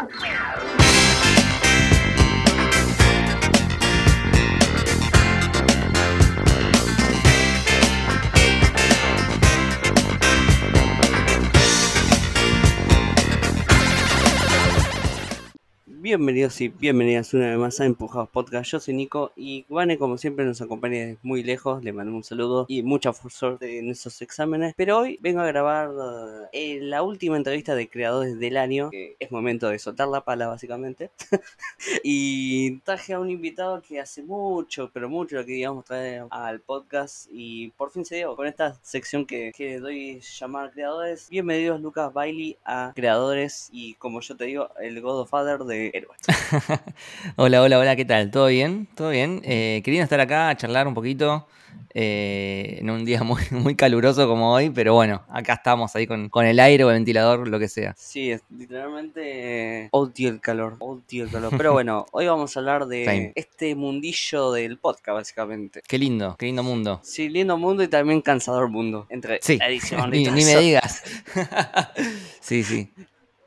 Ow! 0.00 0.27
Bienvenidos 16.08 16.58
y 16.62 16.68
bienvenidas 16.68 17.34
una 17.34 17.50
vez 17.50 17.58
más 17.58 17.80
a 17.80 17.84
Empujados 17.84 18.30
Podcast. 18.30 18.70
Yo 18.70 18.80
soy 18.80 18.94
Nico 18.94 19.30
y 19.36 19.66
Vane, 19.68 19.98
como 19.98 20.16
siempre, 20.16 20.46
nos 20.46 20.62
acompaña 20.62 21.00
desde 21.00 21.18
muy 21.22 21.42
lejos. 21.42 21.84
Le 21.84 21.92
mando 21.92 22.16
un 22.16 22.24
saludo 22.24 22.64
y 22.66 22.82
mucha 22.82 23.12
suerte 23.12 23.78
en 23.78 23.90
esos 23.90 24.22
exámenes. 24.22 24.72
Pero 24.74 25.00
hoy 25.00 25.18
vengo 25.20 25.42
a 25.42 25.46
grabar 25.46 25.90
eh, 26.54 26.78
la 26.80 27.02
última 27.02 27.36
entrevista 27.36 27.74
de 27.74 27.90
creadores 27.90 28.38
del 28.38 28.56
año. 28.56 28.88
Que 28.88 29.16
es 29.18 29.30
momento 29.30 29.68
de 29.68 29.78
soltar 29.78 30.08
la 30.08 30.24
pala, 30.24 30.46
básicamente. 30.46 31.10
y 32.02 32.78
traje 32.78 33.12
a 33.12 33.20
un 33.20 33.28
invitado 33.28 33.82
que 33.82 34.00
hace 34.00 34.22
mucho, 34.22 34.90
pero 34.94 35.10
mucho 35.10 35.36
lo 35.36 35.44
que 35.44 35.52
digamos 35.52 35.84
traer 35.84 36.24
al 36.30 36.60
podcast. 36.60 37.28
Y 37.30 37.68
por 37.72 37.90
fin 37.90 38.06
se 38.06 38.16
dio 38.16 38.34
con 38.34 38.46
esta 38.46 38.78
sección 38.80 39.26
que, 39.26 39.52
que 39.54 39.78
doy 39.78 40.20
llamar 40.20 40.70
creadores. 40.70 41.28
Bienvenidos, 41.28 41.82
Lucas 41.82 42.10
Bailey, 42.14 42.56
a 42.64 42.92
creadores. 42.96 43.68
Y 43.72 43.92
como 43.96 44.22
yo 44.22 44.38
te 44.38 44.46
digo, 44.46 44.70
el 44.80 45.02
Godfather 45.02 45.58
de 45.58 45.98
hola, 47.36 47.62
hola, 47.62 47.78
hola, 47.78 47.96
¿qué 47.96 48.04
tal? 48.04 48.30
¿Todo 48.30 48.46
bien? 48.46 48.88
¿Todo 48.94 49.10
bien? 49.10 49.40
Eh, 49.44 49.82
estar 49.84 50.20
acá 50.20 50.50
a 50.50 50.56
charlar 50.56 50.86
un 50.86 50.94
poquito 50.94 51.46
eh, 51.94 52.78
en 52.80 52.90
un 52.90 53.04
día 53.04 53.22
muy, 53.22 53.42
muy 53.50 53.74
caluroso 53.74 54.28
como 54.28 54.52
hoy, 54.52 54.70
pero 54.70 54.94
bueno, 54.94 55.22
acá 55.28 55.54
estamos 55.54 55.94
ahí 55.96 56.06
con, 56.06 56.30
el 56.44 56.60
aire 56.60 56.84
o 56.84 56.90
el 56.90 56.96
ventilador, 56.96 57.48
lo 57.48 57.58
que 57.58 57.68
sea. 57.68 57.94
Sí, 57.96 58.30
es 58.30 58.42
literalmente 58.56 59.88
odio 59.92 60.28
el 60.28 60.40
calor, 60.40 60.76
odio 60.80 61.24
el 61.24 61.30
calor. 61.30 61.52
Pero 61.56 61.72
bueno, 61.72 62.06
hoy 62.12 62.26
vamos 62.26 62.56
a 62.56 62.60
hablar 62.60 62.86
de 62.86 63.32
este 63.34 63.74
mundillo 63.74 64.52
del 64.52 64.78
podcast, 64.78 65.14
básicamente. 65.14 65.82
Qué 65.86 65.98
lindo, 65.98 66.36
qué 66.38 66.46
lindo 66.46 66.62
mundo. 66.62 67.00
Sí, 67.02 67.28
lindo 67.28 67.56
mundo 67.56 67.82
y 67.82 67.88
también 67.88 68.20
cansador 68.20 68.68
mundo. 68.68 69.06
Entre 69.08 69.40
sí. 69.42 69.58
edición 69.60 70.14
y 70.14 70.24
ni, 70.24 70.30
ni 70.30 70.44
me 70.44 70.56
digas. 70.56 71.02
sí, 72.40 72.62
sí. 72.62 72.92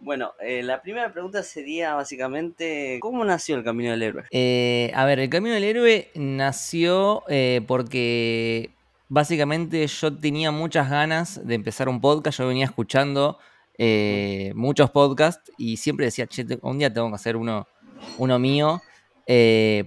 Bueno, 0.03 0.33
eh, 0.39 0.63
la 0.63 0.81
primera 0.81 1.13
pregunta 1.13 1.43
sería 1.43 1.93
básicamente, 1.93 2.97
¿cómo 3.01 3.23
nació 3.23 3.55
el 3.55 3.63
Camino 3.63 3.91
del 3.91 4.01
Héroe? 4.01 4.23
Eh, 4.31 4.91
a 4.95 5.05
ver, 5.05 5.19
el 5.19 5.29
Camino 5.29 5.53
del 5.53 5.63
Héroe 5.63 6.09
nació 6.15 7.21
eh, 7.29 7.61
porque 7.67 8.71
básicamente 9.09 9.85
yo 9.85 10.17
tenía 10.17 10.49
muchas 10.49 10.89
ganas 10.89 11.45
de 11.45 11.53
empezar 11.53 11.87
un 11.87 12.01
podcast, 12.01 12.39
yo 12.39 12.47
venía 12.47 12.65
escuchando 12.65 13.37
muchos 14.55 14.91
podcasts 14.91 15.51
y 15.57 15.77
siempre 15.77 16.05
decía, 16.05 16.27
che, 16.27 16.45
un 16.61 16.77
día 16.77 16.93
tengo 16.93 17.09
que 17.09 17.15
hacer 17.15 17.35
uno, 17.35 17.67
uno 18.19 18.37
mío, 18.37 18.81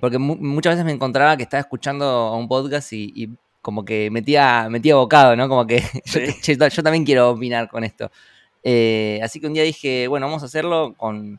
porque 0.00 0.18
muchas 0.18 0.74
veces 0.74 0.84
me 0.84 0.92
encontraba 0.92 1.36
que 1.36 1.44
estaba 1.44 1.60
escuchando 1.60 2.34
un 2.34 2.48
podcast 2.48 2.92
y, 2.92 3.30
como 3.62 3.84
que 3.84 4.10
metía, 4.10 4.68
metía 4.68 4.96
bocado, 4.96 5.36
¿no? 5.36 5.48
Como 5.48 5.66
que 5.66 5.82
yo 6.44 6.82
también 6.82 7.04
quiero 7.04 7.30
opinar 7.30 7.68
con 7.68 7.82
esto. 7.82 8.10
Eh, 8.64 9.20
así 9.22 9.40
que 9.40 9.46
un 9.46 9.52
día 9.52 9.62
dije, 9.62 10.08
bueno, 10.08 10.26
vamos 10.26 10.42
a 10.42 10.46
hacerlo 10.46 10.94
con, 10.96 11.38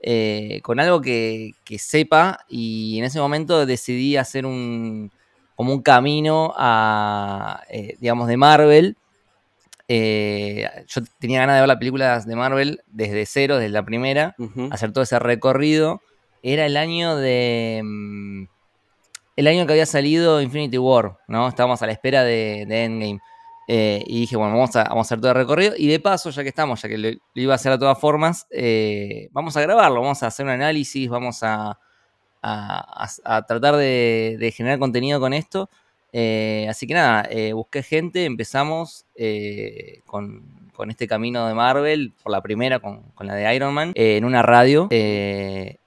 eh, 0.00 0.60
con 0.62 0.80
algo 0.80 1.02
que, 1.02 1.54
sepa 1.78 2.40
y 2.48 2.98
en 2.98 3.04
ese 3.04 3.20
momento 3.20 3.66
decidí 3.66 4.16
hacer 4.16 4.46
un, 4.46 5.12
como 5.54 5.74
un 5.74 5.82
camino 5.82 6.54
a, 6.56 7.62
eh, 7.68 7.96
digamos, 8.00 8.26
de 8.26 8.36
Marvel. 8.38 8.96
yo 9.88 11.02
tenía 11.18 11.40
ganas 11.40 11.56
de 11.56 11.60
ver 11.60 11.68
las 11.68 11.76
películas 11.76 12.26
de 12.26 12.36
Marvel 12.36 12.82
desde 12.86 13.26
cero, 13.26 13.58
desde 13.58 13.68
la 13.68 13.84
primera, 13.84 14.34
hacer 14.70 14.92
todo 14.92 15.04
ese 15.04 15.18
recorrido. 15.18 16.00
Era 16.42 16.66
el 16.66 16.76
año 16.76 17.16
de... 17.16 17.82
Mm, 17.84 18.44
el 19.36 19.46
año 19.46 19.66
que 19.66 19.72
había 19.72 19.86
salido 19.86 20.42
Infinity 20.42 20.76
War, 20.76 21.16
¿no? 21.26 21.48
Estábamos 21.48 21.80
a 21.82 21.86
la 21.86 21.92
espera 21.92 22.22
de 22.22 22.62
Endgame. 22.62 23.20
Eh, 23.68 24.02
y 24.06 24.20
dije, 24.20 24.36
bueno, 24.36 24.54
vamos 24.54 24.74
a, 24.76 24.82
a 24.82 25.00
hacer 25.00 25.20
todo 25.20 25.30
el 25.32 25.36
recorrido. 25.36 25.74
Y 25.76 25.86
de 25.86 26.00
paso, 26.00 26.30
ya 26.30 26.42
que 26.42 26.48
estamos, 26.48 26.82
ya 26.82 26.88
que 26.88 26.98
lo, 26.98 27.08
iba 27.34 27.52
a 27.52 27.56
hacer 27.56 27.72
de 27.72 27.78
todas 27.78 27.98
formas, 27.98 28.46
eh, 28.50 29.28
vamos 29.32 29.56
a 29.56 29.60
grabarlo, 29.60 30.00
vamos 30.00 30.22
a 30.22 30.26
hacer 30.26 30.46
un 30.46 30.52
análisis, 30.52 31.08
vamos 31.08 31.42
a, 31.42 31.78
tratar 33.46 33.76
de, 33.76 34.52
generar 34.54 34.78
contenido 34.78 35.20
con 35.20 35.32
esto. 35.32 35.70
Eh, 36.12 36.66
así 36.68 36.86
que 36.86 36.94
nada, 36.94 37.28
busqué 37.54 37.82
gente, 37.82 38.24
empezamos 38.24 39.06
con, 40.06 40.60
este 40.88 41.06
camino 41.06 41.46
de 41.46 41.54
Marvel, 41.54 42.12
por 42.22 42.32
la 42.32 42.40
primera, 42.40 42.80
con, 42.80 43.04
la 43.20 43.34
de 43.36 43.54
Iron 43.54 43.72
Man, 43.72 43.92
en 43.94 44.24
una 44.24 44.42
radio. 44.42 44.88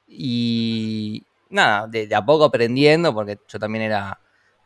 y 0.08 1.24
nada, 1.50 1.88
de 1.88 2.16
a 2.16 2.26
poco 2.26 2.46
aprendiendo, 2.46 3.14
porque 3.14 3.38
yo 3.48 3.60
también 3.60 3.84
era 3.84 4.18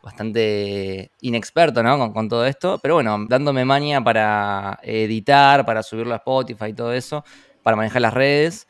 bastante 0.02 1.10
inexperto, 1.20 1.82
¿no? 1.82 2.12
Con, 2.12 2.28
todo 2.28 2.46
esto, 2.46 2.78
pero 2.82 2.94
bueno, 2.94 3.26
dándome 3.28 3.64
maña 3.64 4.02
para 4.02 4.78
editar, 4.82 5.66
para 5.66 5.82
subirlo 5.82 6.14
a 6.14 6.18
Spotify 6.18 6.66
y 6.66 6.74
todo 6.74 6.92
eso, 6.92 7.24
para 7.62 7.76
manejar 7.76 8.02
las 8.02 8.14
redes. 8.14 8.66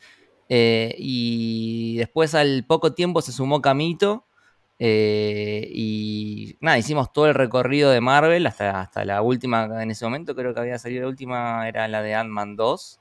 Eh, 0.49 0.95
y 0.97 1.95
después 1.97 2.35
al 2.35 2.65
poco 2.67 2.93
tiempo 2.93 3.21
se 3.21 3.31
sumó 3.31 3.61
Camito. 3.61 4.25
Eh, 4.83 5.69
y 5.71 6.57
nada, 6.59 6.77
hicimos 6.77 7.13
todo 7.13 7.27
el 7.27 7.35
recorrido 7.35 7.91
de 7.91 8.01
Marvel 8.01 8.47
hasta, 8.47 8.81
hasta 8.81 9.05
la 9.05 9.21
última, 9.21 9.65
en 9.81 9.91
ese 9.91 10.05
momento 10.05 10.35
creo 10.35 10.55
que 10.55 10.59
había 10.59 10.79
salido 10.79 11.03
la 11.03 11.09
última, 11.09 11.67
era 11.69 11.87
la 11.87 12.01
de 12.01 12.15
Ant-Man 12.15 12.55
2, 12.55 12.99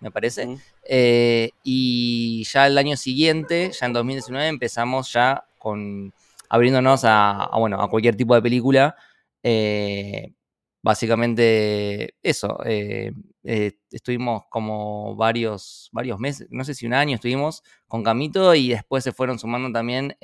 me 0.00 0.10
parece. 0.10 0.58
Eh, 0.84 1.50
y 1.64 2.44
ya 2.44 2.66
el 2.66 2.76
año 2.76 2.96
siguiente, 2.96 3.70
ya 3.72 3.86
en 3.86 3.94
2019, 3.94 4.48
empezamos 4.48 5.12
ya 5.12 5.46
con 5.58 6.12
abriéndonos 6.48 7.02
a, 7.04 7.50
bueno, 7.58 7.80
a 7.80 7.88
cualquier 7.88 8.16
tipo 8.16 8.34
de 8.34 8.42
película. 8.42 8.96
Eh, 9.42 10.34
básicamente 10.82 12.14
eso, 12.22 12.58
eh, 12.64 13.12
eh, 13.44 13.72
estuvimos 13.90 14.44
como 14.48 15.16
varios, 15.16 15.88
varios 15.92 16.18
meses, 16.18 16.48
no 16.50 16.64
sé 16.64 16.74
si 16.74 16.86
un 16.86 16.94
año 16.94 17.16
estuvimos 17.16 17.62
con 17.86 18.02
Camito 18.02 18.54
y 18.54 18.70
después 18.70 19.04
se 19.04 19.12
fueron 19.12 19.38
sumando 19.38 19.70
también 19.72 20.16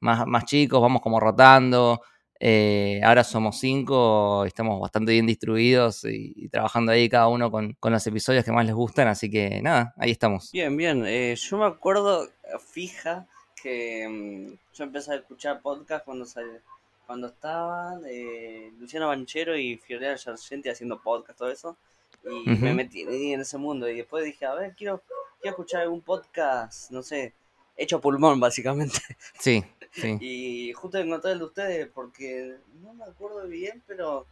más, 0.00 0.26
más, 0.26 0.44
chicos, 0.44 0.80
vamos 0.80 1.02
como 1.02 1.20
rotando. 1.20 2.00
ahora 3.02 3.24
somos 3.24 3.58
cinco, 3.58 4.44
estamos 4.44 4.80
bastante 4.80 5.12
bien 5.12 5.26
distribuidos 5.26 6.04
y, 6.04 6.48
trabajando 6.48 6.92
ahí 6.92 7.08
cada 7.08 7.28
uno 7.28 7.50
con, 7.50 7.74
con, 7.80 7.92
los 7.92 8.06
episodios 8.06 8.44
que 8.44 8.52
más 8.52 8.66
les 8.66 8.74
gustan, 8.74 9.08
así 9.08 9.30
que 9.30 9.60
nada, 9.62 9.94
ahí 9.98 10.10
estamos. 10.10 10.52
Bien, 10.52 10.76
bien, 10.76 11.04
yo 11.34 11.58
me 11.58 11.66
acuerdo 11.66 12.28
fija 12.72 13.26
que 13.60 14.08
mm, 14.08 14.74
yo 14.74 14.84
empecé 14.84 15.12
a 15.12 15.16
escuchar 15.16 15.60
podcast 15.60 16.04
cuando 16.04 16.26
cuando 17.06 17.28
estaban 17.28 18.02
eh, 18.08 18.72
Luciano 18.78 19.08
Banchero 19.08 19.56
y 19.56 19.76
Fiorella 19.76 20.18
Sargenti 20.18 20.68
haciendo 20.68 21.00
podcast, 21.00 21.38
todo 21.38 21.50
eso. 21.50 21.76
Y 22.24 22.50
me 22.50 22.74
metí 22.74 23.02
en 23.02 23.40
ese 23.40 23.56
mundo. 23.56 23.88
Y 23.88 23.98
después 23.98 24.24
dije, 24.24 24.44
a 24.46 24.54
ver, 24.54 24.74
quiero, 24.76 25.00
quiero 25.40 25.52
escuchar 25.52 25.82
algún 25.82 26.00
podcast, 26.00 26.90
no 26.90 27.04
sé, 27.04 27.32
hecho 27.76 28.00
pulmón, 28.00 28.40
básicamente. 28.40 28.98
Sí, 29.38 29.64
sí. 29.92 30.18
y 30.20 30.72
justo 30.72 30.98
encontré 30.98 31.32
el 31.32 31.38
de 31.38 31.44
ustedes 31.44 31.88
porque 31.94 32.56
no 32.82 32.94
me 32.94 33.04
acuerdo 33.04 33.46
bien, 33.46 33.82
pero, 33.86 34.26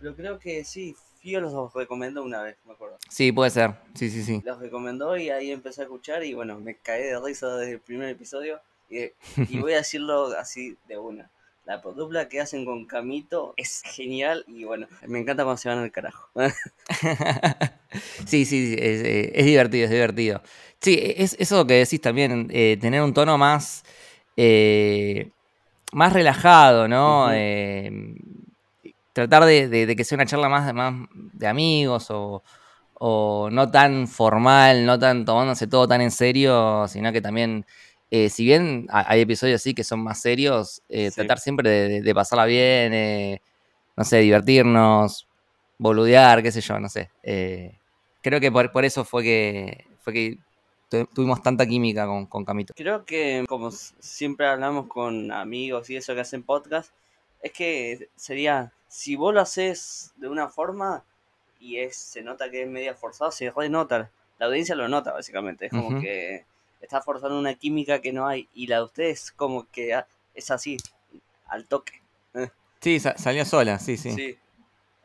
pero 0.00 0.16
creo 0.16 0.38
que 0.38 0.64
sí, 0.64 0.96
Fio 1.20 1.40
los 1.40 1.74
recomendó 1.74 2.22
una 2.22 2.42
vez, 2.42 2.56
me 2.66 2.72
acuerdo. 2.72 2.96
Sí, 3.10 3.30
puede 3.30 3.50
ser. 3.50 3.74
Sí, 3.94 4.08
sí, 4.08 4.22
sí. 4.22 4.40
Los 4.44 4.58
recomendó 4.58 5.18
y 5.18 5.28
ahí 5.28 5.50
empecé 5.50 5.82
a 5.82 5.84
escuchar 5.84 6.24
y 6.24 6.32
bueno, 6.32 6.58
me 6.58 6.76
caí 6.76 7.02
de 7.02 7.20
risa 7.20 7.54
desde 7.56 7.72
el 7.74 7.80
primer 7.80 8.08
episodio. 8.08 8.58
Y, 8.88 9.58
voy 9.58 9.74
a 9.74 9.76
decirlo 9.76 10.36
así 10.38 10.76
de 10.88 10.98
una. 10.98 11.30
La 11.66 11.76
dupla 11.76 12.28
que 12.28 12.40
hacen 12.40 12.64
con 12.64 12.86
Camito 12.86 13.52
es 13.56 13.82
genial 13.84 14.44
y 14.48 14.64
bueno, 14.64 14.88
me 15.06 15.20
encanta 15.20 15.44
cuando 15.44 15.58
se 15.58 15.68
van 15.68 15.78
al 15.78 15.92
carajo. 15.92 16.28
sí, 18.26 18.44
sí, 18.46 18.74
es, 18.78 19.44
divertido, 19.44 19.84
es 19.84 19.90
divertido. 19.90 20.42
Sí, 20.80 20.98
es 21.16 21.36
eso 21.38 21.66
que 21.66 21.74
decís 21.74 22.00
también, 22.00 22.48
eh, 22.50 22.78
tener 22.80 23.02
un 23.02 23.12
tono 23.12 23.36
más, 23.36 23.84
eh, 24.36 25.30
más 25.92 26.12
relajado, 26.14 26.88
¿no? 26.88 27.30
Tratar 29.12 29.44
de, 29.44 29.94
que 29.96 30.04
sea 30.04 30.16
una 30.16 30.26
charla 30.26 30.48
más, 30.48 30.72
más 30.74 30.94
de 31.12 31.46
amigos 31.46 32.06
o, 32.10 32.42
no 33.50 33.70
tan 33.70 34.06
formal, 34.08 34.84
no 34.84 34.98
tan 34.98 35.24
tomándose 35.24 35.66
todo 35.66 35.88
tan 35.88 36.02
en 36.02 36.10
serio, 36.10 36.86
sino 36.86 37.12
que 37.12 37.22
también, 37.22 37.64
eh, 38.10 38.28
si 38.28 38.44
bien 38.44 38.86
hay 38.90 39.22
episodios 39.22 39.60
así 39.60 39.74
que 39.74 39.84
son 39.84 40.00
más 40.00 40.20
serios, 40.20 40.82
eh, 40.88 41.10
tratar 41.10 41.38
siempre 41.38 42.00
de, 42.02 42.14
pasarla 42.14 42.44
bien, 42.44 42.92
eh, 42.92 43.40
no 43.96 44.04
sé, 44.04 44.18
divertirnos, 44.18 45.26
boludear, 45.78 46.42
qué 46.42 46.52
sé 46.52 46.60
yo, 46.60 46.78
no 46.78 46.88
sé. 46.90 47.10
creo 48.20 48.38
que 48.38 48.52
por, 48.52 48.84
eso 48.84 49.04
fue 49.04 49.22
que, 49.22 49.86
fue 50.00 50.12
que 50.12 50.38
tuvimos 51.14 51.42
tanta 51.42 51.66
química 51.66 52.06
con, 52.06 52.26
con 52.26 52.44
Camito. 52.44 52.74
Creo 52.76 53.06
que 53.06 53.44
como 53.48 53.70
siempre 53.70 54.46
hablamos 54.46 54.88
con 54.88 55.32
amigos 55.32 55.88
y 55.88 55.96
eso 55.96 56.14
que 56.14 56.20
hacen 56.20 56.42
podcast, 56.42 56.92
es 57.42 57.52
que 57.52 58.10
sería 58.16 58.72
si 58.90 59.16
vos 59.16 59.32
lo 59.32 59.40
haces 59.40 60.12
de 60.16 60.28
una 60.28 60.48
forma 60.48 61.04
y 61.58 61.78
es, 61.78 61.96
se 61.96 62.20
nota 62.20 62.50
que 62.50 62.64
es 62.64 62.68
media 62.68 62.94
forzado, 62.94 63.30
se 63.30 63.50
renota 63.50 64.10
la 64.40 64.46
audiencia 64.46 64.74
lo 64.74 64.88
nota 64.88 65.12
básicamente. 65.12 65.66
Es 65.66 65.70
como 65.70 66.00
que 66.00 66.46
está 66.80 67.02
forzando 67.02 67.38
una 67.38 67.54
química 67.54 68.00
que 68.00 68.10
no 68.10 68.26
hay 68.26 68.48
y 68.54 68.66
la 68.66 68.76
de 68.76 68.84
ustedes 68.84 69.30
como 69.32 69.70
que 69.70 70.02
es 70.34 70.50
así, 70.50 70.78
al 71.46 71.66
toque. 71.66 72.00
Sí, 72.80 72.98
salió 72.98 73.44
sola, 73.44 73.78
sí, 73.78 73.98
sí. 73.98 74.38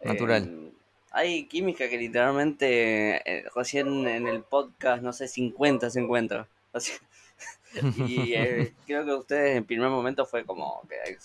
Natural. 0.02 0.44
Em, 0.44 0.72
hay 1.12 1.46
química 1.48 1.90
que 1.90 1.98
literalmente 1.98 3.18
eh, 3.30 3.46
recién 3.54 4.08
en 4.08 4.28
el 4.28 4.42
podcast, 4.42 5.04
no 5.04 5.12
sé, 5.12 5.28
50 5.28 5.90
se 5.90 6.00
encuentra. 6.00 6.48
y 8.08 8.34
eh, 8.34 8.74
creo 8.88 9.04
que 9.04 9.14
ustedes 9.14 9.58
en 9.58 9.66
primer 9.66 9.90
momento 9.90 10.26
fue 10.26 10.46
como 10.46 10.82
que... 10.88 11.18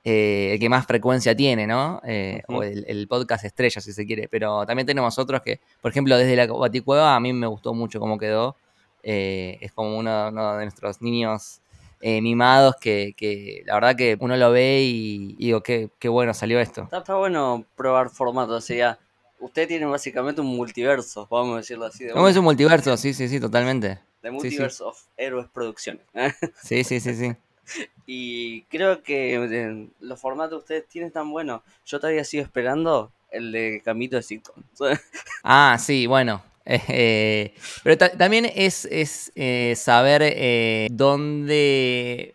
el 0.04 0.58
que 0.58 0.68
más 0.70 0.86
frecuencia 0.86 1.36
tiene, 1.36 1.66
¿no? 1.66 2.00
O 2.48 2.62
el, 2.62 3.06
podcast 3.08 3.44
estrella, 3.44 3.82
si 3.82 3.92
se 3.92 4.06
quiere, 4.06 4.26
pero 4.28 4.64
también 4.64 4.86
tenemos 4.86 5.18
otros 5.18 5.42
que, 5.42 5.60
por 5.82 5.90
ejemplo, 5.90 6.16
desde 6.16 6.34
la 6.34 6.46
Baticueva 6.46 7.14
a 7.14 7.20
mí 7.20 7.34
me 7.34 7.46
gustó 7.46 7.74
mucho 7.74 8.00
cómo 8.00 8.16
quedó. 8.16 8.56
es 9.02 9.70
como 9.72 9.98
uno 9.98 10.56
de 10.56 10.64
nuestros 10.64 11.02
niños 11.02 11.60
eh, 12.00 12.20
mimados 12.20 12.76
que, 12.76 13.62
la 13.66 13.74
verdad 13.74 13.96
que 13.96 14.16
uno 14.20 14.36
lo 14.36 14.50
ve 14.50 14.82
y, 14.82 15.34
digo, 15.36 15.62
qué, 15.62 15.90
qué, 15.98 16.08
bueno 16.08 16.34
salió 16.34 16.60
esto. 16.60 16.88
Está, 16.92 17.14
bueno 17.14 17.64
probar 17.76 18.10
formatos, 18.10 18.56
o 18.56 18.66
sea, 18.66 18.98
usted 19.40 19.68
tiene 19.68 19.86
básicamente 19.86 20.40
un 20.40 20.48
multiverso, 20.48 21.26
vamos 21.30 21.54
a 21.54 21.56
decirlo 21.58 21.86
así. 21.86 22.08
¿Cómo 22.08 22.28
es 22.28 22.36
un 22.36 22.44
multiverso? 22.44 22.96
Sí, 22.96 23.14
sí, 23.14 23.28
sí, 23.28 23.40
totalmente. 23.40 23.98
The 24.22 24.30
Multiverse 24.30 24.82
of 24.82 25.00
Héroes 25.16 25.48
Producciones. 25.48 26.02
sí, 26.62 26.84
sí, 26.84 27.00
sí, 27.00 27.14
sí. 27.14 27.36
Y 28.06 28.62
creo 28.62 29.02
que 29.02 29.34
eh, 29.34 29.88
los 30.00 30.20
formatos 30.20 30.50
que 30.50 30.62
ustedes 30.62 30.88
tienen 30.88 31.10
tan 31.10 31.30
buenos. 31.30 31.62
Yo 31.84 32.00
todavía 32.00 32.24
sigo 32.24 32.42
esperando 32.42 33.12
el 33.30 33.52
de 33.52 33.82
Camito 33.84 34.16
de 34.16 34.22
sitcom. 34.22 34.62
ah, 35.44 35.76
sí, 35.78 36.06
bueno. 36.06 36.42
Eh, 36.70 37.54
pero 37.82 37.96
también 37.96 38.50
es, 38.54 38.84
es 38.90 39.32
eh, 39.34 39.74
saber 39.76 40.22
eh, 40.22 40.88
dónde. 40.90 42.34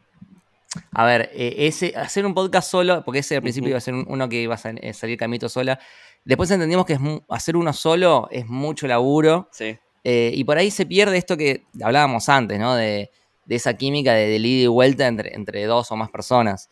A 0.92 1.06
ver, 1.06 1.30
ese, 1.36 1.94
hacer 1.96 2.26
un 2.26 2.34
podcast 2.34 2.72
solo, 2.72 3.04
porque 3.06 3.20
ese 3.20 3.36
al 3.36 3.44
principio 3.44 3.70
iba 3.70 3.78
a 3.78 3.82
ser 3.82 3.94
uno 3.94 4.28
que 4.28 4.42
iba 4.42 4.56
a 4.56 4.94
salir 4.94 5.18
camito 5.20 5.48
sola. 5.48 5.80
Después 6.26 6.50
entendimos 6.50 6.88
que 6.88 6.94
es, 6.94 7.00
hacer 7.30 7.56
uno 7.56 7.74
solo 7.74 8.28
es 8.32 8.48
mucho 8.48 8.88
laburo. 8.88 9.50
Sí. 9.52 9.78
y 10.04 10.44
por 10.46 10.58
ahí 10.58 10.72
se 10.72 10.88
pierde 10.88 11.18
esto 11.18 11.38
que 11.38 11.66
hablábamos 11.82 12.28
antes, 12.28 12.60
¿no? 12.60 12.76
De, 12.76 13.12
esa 13.50 13.76
química 13.76 14.14
de, 14.14 14.28
de 14.28 14.38
ida 14.38 14.64
y 14.64 14.68
vuelta 14.68 15.06
entre, 15.06 15.36
entre 15.36 15.66
dos 15.66 15.92
o 15.92 15.96
más 15.96 16.10
personas. 16.10 16.70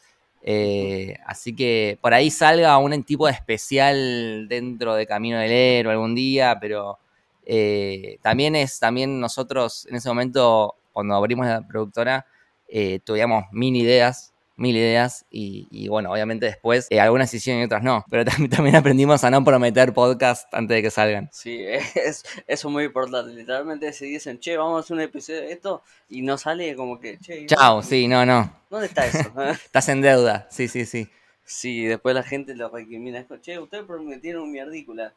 así 1.28 1.56
que 1.56 2.00
por 2.02 2.16
ahí 2.16 2.32
salga 2.32 2.76
un 2.80 3.04
tipo 3.04 3.28
de 3.28 3.34
especial 3.34 4.48
dentro 4.48 4.96
de 4.96 5.06
Camino 5.06 5.38
del 5.38 5.52
Héroe 5.52 5.94
algún 5.94 6.16
día, 6.16 6.58
pero 6.60 6.98
eh, 7.46 8.18
también 8.22 8.56
es, 8.56 8.80
también 8.80 9.20
nosotros 9.20 9.86
en 9.90 9.96
ese 9.96 10.10
momento, 10.10 10.76
cuando 10.92 11.16
abrimos 11.16 11.46
la 11.46 11.66
productora, 11.68 12.26
eh, 12.68 13.00
tuvimos 13.04 13.46
mil 13.52 13.76
ideas, 13.76 14.34
mil 14.56 14.78
ideas, 14.78 15.26
y, 15.30 15.88
bueno, 15.88 16.12
obviamente 16.12 16.46
después 16.46 16.88
eh, 16.90 17.00
algunas 17.00 17.34
hicieron 17.34 17.62
y 17.62 17.66
otras 17.66 17.84
no, 17.84 18.06
pero 18.10 18.24
también, 18.50 18.76
aprendimos 18.76 19.24
a 19.24 19.32
no 19.32 19.44
prometer 19.44 19.94
podcast 19.94 20.48
antes 20.54 20.76
de 20.76 20.82
que 20.82 20.92
salgan. 20.92 21.30
Sí, 21.32 21.64
es, 21.96 22.24
eso 22.24 22.24
es 22.48 22.66
muy 22.66 22.86
importante, 22.86 23.34
literalmente 23.34 23.92
si 23.92 24.06
dicen, 24.06 24.40
che, 24.40 24.56
vamos 24.56 24.78
a 24.78 24.80
hacer 24.82 24.96
un 24.96 25.02
episodio 25.02 25.42
de 25.42 25.52
esto, 25.52 25.84
y 26.08 26.22
no 26.22 26.38
sale 26.38 26.76
como 26.76 27.00
que, 27.00 27.18
che, 27.20 27.46
chao, 27.48 27.82
sí, 27.82 28.08
no, 28.08 28.26
no. 28.26 28.56
¿Dónde 28.70 28.88
está 28.88 29.06
eso? 29.06 29.34
Estás 29.66 29.90
en 29.90 30.02
deuda, 30.02 30.48
sí, 30.50 30.68
sí, 30.68 30.86
sí. 30.86 31.10
Sí, 31.44 31.84
después 31.84 32.16
la 32.16 32.24
gente 32.24 32.56
lo 32.56 32.70
recrimina, 32.70 33.26
che, 33.42 33.60
ustedes 33.60 33.84
prometieron 33.84 34.44
un 34.44 34.52
mierdícula. 34.52 35.14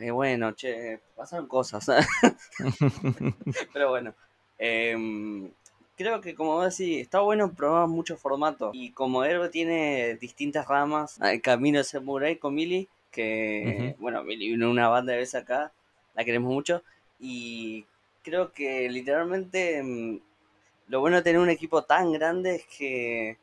Eh, 0.00 0.10
bueno, 0.10 0.54
che, 0.54 1.00
pasaron 1.16 1.48
cosas. 1.48 1.86
Pero 3.72 3.90
bueno, 3.90 4.14
em, 4.58 5.50
creo 5.96 6.20
que 6.20 6.34
como 6.34 6.62
decís, 6.62 7.00
está 7.00 7.20
bueno 7.20 7.52
probar 7.52 7.88
muchos 7.88 8.20
formatos. 8.20 8.70
Y 8.74 8.92
como 8.92 9.24
Héroe 9.24 9.48
tiene 9.48 10.16
distintas 10.16 10.68
ramas, 10.68 11.18
el 11.20 11.42
camino 11.42 11.78
de 11.78 11.84
Samurai 11.84 12.36
con 12.36 12.54
Mili, 12.54 12.88
que, 13.10 13.96
bueno, 13.98 14.22
Mili 14.22 14.50
vino 14.50 14.70
una 14.70 14.88
banda 14.88 15.12
de 15.12 15.18
veces 15.18 15.42
acá, 15.42 15.72
la 16.14 16.24
queremos 16.24 16.52
mucho. 16.52 16.82
Y 17.18 17.84
creo 18.22 18.52
que 18.52 18.88
literalmente 18.88 19.78
em, 19.78 20.20
lo 20.86 21.00
bueno 21.00 21.16
de 21.16 21.22
tener 21.22 21.40
un 21.40 21.50
equipo 21.50 21.82
tan 21.82 22.12
grande 22.12 22.56
es 22.56 22.64
que 22.66 23.38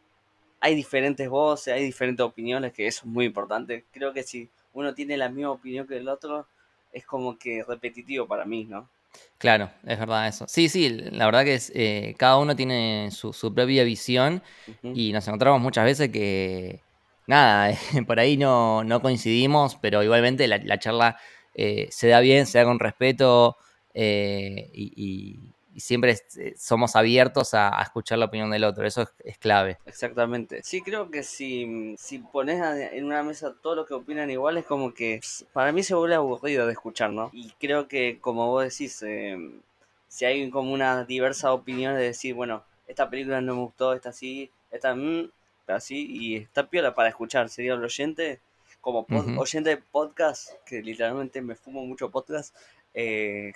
hay 0.60 0.76
diferentes 0.76 1.30
voces, 1.30 1.74
hay 1.74 1.84
diferentes 1.84 2.26
opiniones, 2.26 2.74
que 2.74 2.88
eso 2.88 3.02
es 3.02 3.06
muy 3.06 3.26
importante. 3.26 3.86
Creo 3.92 4.14
que 4.14 4.24
si 4.24 4.50
uno 4.74 4.94
tiene 4.94 5.18
la 5.18 5.30
misma 5.30 5.52
opinión 5.52 5.88
que 5.88 5.98
el 5.98 6.08
otro, 6.08 6.48
es 6.92 7.06
como 7.06 7.38
que 7.38 7.64
repetitivo 7.68 8.28
para 8.28 8.46
mí, 8.46 8.66
¿no? 8.66 8.90
Claro, 9.38 9.70
es 9.86 10.00
verdad 10.00 10.28
eso. 10.28 10.46
Sí, 10.48 10.70
sí, 10.70 10.90
la 10.90 11.26
verdad 11.26 11.44
que 11.44 11.56
es, 11.56 11.72
eh, 11.76 12.16
cada 12.18 12.38
uno 12.38 12.56
tiene 12.56 13.10
su, 13.12 13.32
propia 13.54 13.84
visión 13.84 14.42
y 14.84 15.12
nos 15.14 15.28
encontramos 15.28 15.62
muchas 15.62 15.86
veces 15.86 16.10
que, 16.10 16.82
nada, 17.28 17.78
por 18.08 18.20
ahí 18.20 18.38
no, 18.38 18.84
coincidimos, 19.02 19.76
pero 19.76 20.04
igualmente 20.04 20.48
la, 20.48 20.80
charla 20.80 21.18
eh, 21.54 21.88
se 21.92 22.08
da 22.08 22.20
bien, 22.20 22.46
se 22.46 22.60
da 22.60 22.66
con 22.66 22.80
respeto 22.80 23.58
eh, 23.94 24.70
y, 24.74 25.40
y 25.76 25.82
siempre 25.82 26.18
eh, 26.38 26.54
somos 26.58 26.96
abiertos 26.96 27.54
a, 27.54 27.82
escuchar 27.82 28.18
la 28.18 28.26
opinión 28.26 28.50
del 28.50 28.64
otro, 28.64 28.88
eso 28.88 29.06
es, 29.26 29.38
clave. 29.38 29.78
Exactamente. 29.86 30.64
Sí, 30.64 30.82
creo 30.82 31.12
que 31.12 31.22
si, 31.22 31.96
si 31.98 32.20
pones 32.20 32.64
en 32.94 33.04
una 33.04 33.24
mesa 33.24 33.54
todos 33.62 33.76
los 33.76 33.86
que 33.86 33.94
opinan 33.94 34.32
igual, 34.32 34.58
es 34.58 34.66
como 34.66 34.94
que 34.94 35.20
para 35.52 35.74
mí 35.74 35.84
se 35.84 35.94
vuelve 35.94 36.16
aburrido 36.16 36.66
de 36.66 36.72
escuchar, 36.72 37.12
¿no? 37.12 37.30
Y 37.34 37.52
creo 37.60 37.90
que, 37.90 38.20
como 38.22 38.48
vos 38.48 38.64
decís, 38.64 39.04
em, 39.04 39.60
si 40.08 40.24
hay 40.24 40.50
como 40.50 40.72
una 40.72 41.04
diversa 41.04 41.52
opinión 41.52 41.96
de 41.96 42.04
decir, 42.04 42.34
bueno, 42.36 42.64
esta 42.88 43.10
película 43.10 43.42
no 43.42 43.56
me 43.56 43.62
gustó, 43.64 43.94
esta 43.94 44.14
sí, 44.14 44.50
esta 44.72 44.96
mm, 44.96 45.30
así, 45.68 46.08
y 46.10 46.38
está 46.38 46.70
piola 46.70 46.96
para 46.96 47.10
escuchar, 47.10 47.50
sería 47.50 47.74
el 47.74 47.84
oyente, 47.84 48.40
como 48.80 49.06
oyente 49.38 49.72
de 49.72 49.78
podcast, 49.78 50.52
que 50.66 50.82
literalmente 50.82 51.42
me 51.42 51.56
fumo 51.56 51.86
mucho 51.86 52.10
podcast, 52.12 52.56
eh, 52.94 53.52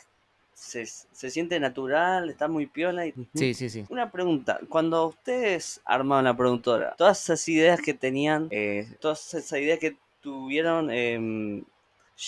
se, 0.59 0.85
se, 0.85 1.31
siente 1.31 1.59
natural, 1.59 2.29
está 2.29 2.47
muy 2.47 2.67
piola. 2.67 3.07
Y... 3.07 3.13
Sí, 3.33 3.53
sí, 3.53 3.69
sí. 3.69 3.85
Una 3.89 4.11
pregunta, 4.11 4.59
cuando 4.67 5.07
ustedes 5.07 5.81
armaron 5.85 6.25
la 6.25 6.35
productora, 6.35 6.95
todas 6.97 7.23
esas 7.23 7.47
ideas 7.47 7.81
que 7.81 7.93
tenían, 7.93 8.49
eh, 8.51 8.87
todas 8.99 9.33
esas 9.33 9.59
ideas 9.59 9.79
que 9.79 9.95
tuvieron, 10.21 10.89
eh, 10.91 11.63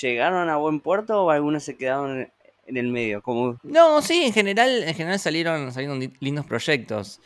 ¿llegaron 0.01 0.49
a 0.49 0.55
buen 0.57 0.79
puerto 0.79 1.25
o 1.25 1.29
algunas 1.29 1.63
se 1.63 1.75
quedaron 1.75 2.31
en 2.65 2.77
el 2.77 2.87
medio? 2.87 3.21
Como... 3.21 3.59
No, 3.63 4.01
sí, 4.01 4.23
en 4.23 4.33
general, 4.33 4.83
en 4.83 4.95
general 4.95 5.19
salieron, 5.19 5.71
salieron 5.73 5.99
lindos 6.21 6.45
proyectos. 6.45 7.19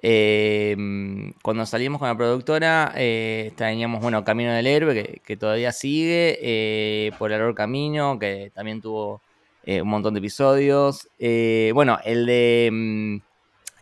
Em, 0.00 1.34
cuando 1.42 1.66
salimos 1.66 1.98
con 1.98 2.08
la 2.08 2.16
productora, 2.16 2.92
eh, 2.96 3.52
teníamos, 3.56 4.00
bueno, 4.00 4.24
Camino 4.24 4.52
del 4.52 4.66
Héroe, 4.66 4.94
que, 4.94 5.20
que 5.20 5.36
todavía 5.36 5.70
sigue, 5.70 6.38
eh, 6.40 7.12
Por 7.18 7.30
el 7.30 7.54
Camino, 7.54 8.18
que 8.18 8.50
también 8.54 8.80
tuvo 8.80 9.20
eh, 9.66 9.82
un 9.82 9.88
montón 9.88 10.14
de 10.14 10.20
episodios. 10.20 11.08
Eh, 11.18 11.72
bueno, 11.74 11.98
el 12.04 12.24
de, 12.24 12.70
mm, 12.72 13.16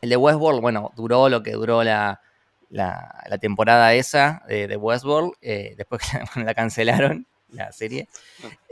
el 0.01 0.11
de 0.11 0.17
Westworld, 0.17 0.61
bueno, 0.61 0.91
duró 0.97 1.29
lo 1.29 1.43
que 1.43 1.53
duró 1.53 1.85
la, 1.85 2.21
la, 2.71 3.23
la 3.29 3.39
temporada 3.39 3.95
esa 3.95 4.43
de, 4.49 4.67
de 4.67 4.77
Westworld. 4.77 5.35
eh, 5.43 5.75
después 5.77 6.01
que 6.03 6.19
la, 6.19 6.45
la 6.47 6.55
cancelaron, 6.55 7.27
la 7.51 7.71
serie. 7.71 8.09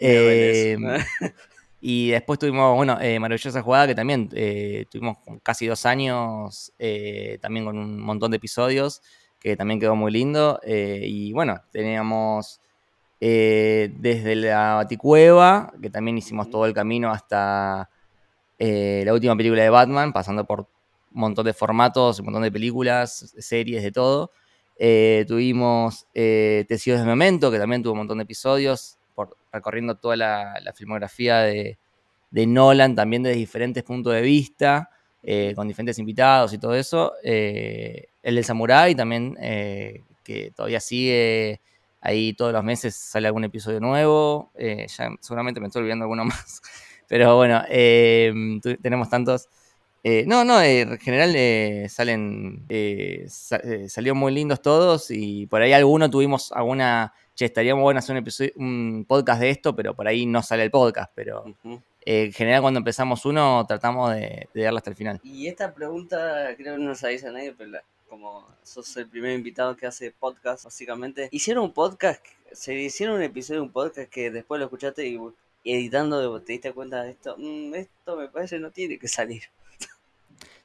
Eh, 0.00 0.76
y 1.80 2.10
después 2.10 2.38
tuvimos, 2.38 2.76
bueno, 2.76 2.94
Maravillosa 3.20 3.60
Jugada, 3.62 3.86
que 3.88 3.94
también 3.94 4.28
tuvimos 4.90 5.18
casi 5.42 5.66
dos 5.66 5.84
años, 5.84 6.72
eh, 6.78 7.38
también 7.42 7.66
con 7.66 7.76
un 7.76 8.00
montón 8.00 8.30
de 8.30 8.38
episodios, 8.38 9.02
que 9.38 9.56
también 9.56 9.80
quedó 9.80 9.96
muy 9.96 10.12
lindo. 10.12 10.60
y 10.64 11.32
bueno, 11.32 11.60
teníamos 11.72 12.61
eh, 13.24 13.92
desde 14.00 14.34
la 14.34 14.74
Baticueva, 14.74 15.72
que 15.80 15.90
también 15.90 16.18
hicimos 16.18 16.50
todo 16.50 16.66
el 16.66 16.74
camino 16.74 17.08
hasta 17.12 17.88
eh, 18.58 19.04
la 19.06 19.14
última 19.14 19.36
película 19.36 19.62
de 19.62 19.70
Batman, 19.70 20.12
pasando 20.12 20.44
por 20.44 20.62
un 20.62 20.66
montón 21.20 21.46
de 21.46 21.52
formatos, 21.52 22.18
un 22.18 22.24
montón 22.24 22.42
de 22.42 22.50
películas, 22.50 23.32
series, 23.38 23.84
de 23.84 23.92
todo. 23.92 24.32
Eh, 24.76 25.24
tuvimos 25.28 26.08
Testigos 26.12 26.98
de 26.98 27.06
Memento, 27.06 27.48
que 27.52 27.60
también 27.60 27.80
tuvo 27.84 27.92
un 27.92 27.98
montón 27.98 28.18
de 28.18 28.24
episodios, 28.24 28.98
recorriendo 29.52 29.94
toda 29.94 30.16
la, 30.16 30.72
filmografía 30.74 31.42
de, 31.42 31.78
Nolan, 32.32 32.96
también 32.96 33.22
desde 33.22 33.36
diferentes 33.36 33.84
puntos 33.84 34.14
de 34.14 34.22
vista, 34.22 34.90
con 35.54 35.68
diferentes 35.68 35.96
invitados 36.00 36.52
y 36.54 36.58
todo 36.58 36.74
eso. 36.74 37.12
El 37.22 38.34
del 38.34 38.44
Samurai 38.44 38.96
también, 38.96 39.36
que 39.36 40.52
todavía 40.56 40.80
sigue 40.80 41.60
ahí 42.02 42.34
todos 42.34 42.52
los 42.52 42.62
meses, 42.62 42.94
sale 42.94 43.28
algún 43.28 43.44
episodio 43.44 43.80
nuevo. 43.80 44.50
Eh, 44.56 44.86
ya 44.88 45.08
seguramente 45.20 45.60
me 45.60 45.68
estoy 45.68 45.82
olvidando 45.82 46.04
alguno 46.04 46.24
más. 46.26 46.60
Pero 47.08 47.36
bueno, 47.36 47.62
eh, 47.68 48.32
tenemos 48.82 49.08
tantos. 49.08 49.48
Eh, 50.04 50.24
no, 50.26 50.44
no, 50.44 50.60
en 50.60 50.98
general 50.98 51.88
salen, 51.88 52.66
sa 53.28 53.60
salieron 53.88 54.18
muy 54.18 54.32
lindos 54.32 54.60
todos 54.60 55.12
y 55.12 55.46
por 55.46 55.62
ahí 55.62 55.72
alguno 55.72 56.10
tuvimos 56.10 56.50
alguna, 56.50 57.14
che, 57.36 57.44
estaría 57.44 57.76
muy 57.76 57.82
bueno 57.82 57.98
hacer 58.00 58.14
un, 58.14 58.18
episodio, 58.18 58.50
un 58.56 59.04
podcast 59.06 59.40
de 59.40 59.50
esto, 59.50 59.76
pero 59.76 59.94
por 59.94 60.08
ahí 60.08 60.26
no 60.26 60.42
sale 60.42 60.64
el 60.64 60.72
podcast, 60.72 61.12
pero 61.14 61.44
uh 61.44 61.54
-huh. 61.68 61.82
en 62.04 62.32
general 62.32 62.62
cuando 62.62 62.78
empezamos 62.78 63.24
uno 63.26 63.64
tratamos 63.68 64.12
de, 64.12 64.48
de, 64.52 64.62
darlo 64.64 64.78
hasta 64.78 64.90
el 64.90 64.96
final. 64.96 65.20
Y 65.22 65.46
esta 65.46 65.72
pregunta 65.72 66.48
creo 66.56 66.76
que 66.76 66.82
no 66.82 66.96
se 66.96 67.08
dice 67.10 67.28
a 67.28 67.32
nadie, 67.32 67.54
pero 67.56 67.70
la, 67.70 67.84
como 68.12 68.46
sos 68.62 68.94
el 68.98 69.08
primer 69.08 69.34
invitado 69.34 69.74
que 69.74 69.86
hace 69.86 70.10
podcast, 70.10 70.64
básicamente, 70.64 71.30
hicieron 71.30 71.64
un 71.64 71.72
podcast, 71.72 72.22
se 72.52 72.74
hicieron 72.74 73.16
un 73.16 73.22
episodio 73.22 73.60
de 73.60 73.66
un 73.66 73.72
podcast 73.72 74.10
que 74.10 74.30
después 74.30 74.58
lo 74.58 74.66
escuchaste 74.66 75.08
y 75.08 75.18
editando 75.64 76.38
te 76.42 76.52
diste 76.52 76.74
cuenta 76.74 77.04
de 77.04 77.12
esto, 77.12 77.36
mmm, 77.38 77.74
esto 77.74 78.16
me 78.18 78.28
parece 78.28 78.58
no 78.58 78.70
tiene 78.70 78.98
que 78.98 79.08
salir. 79.08 79.44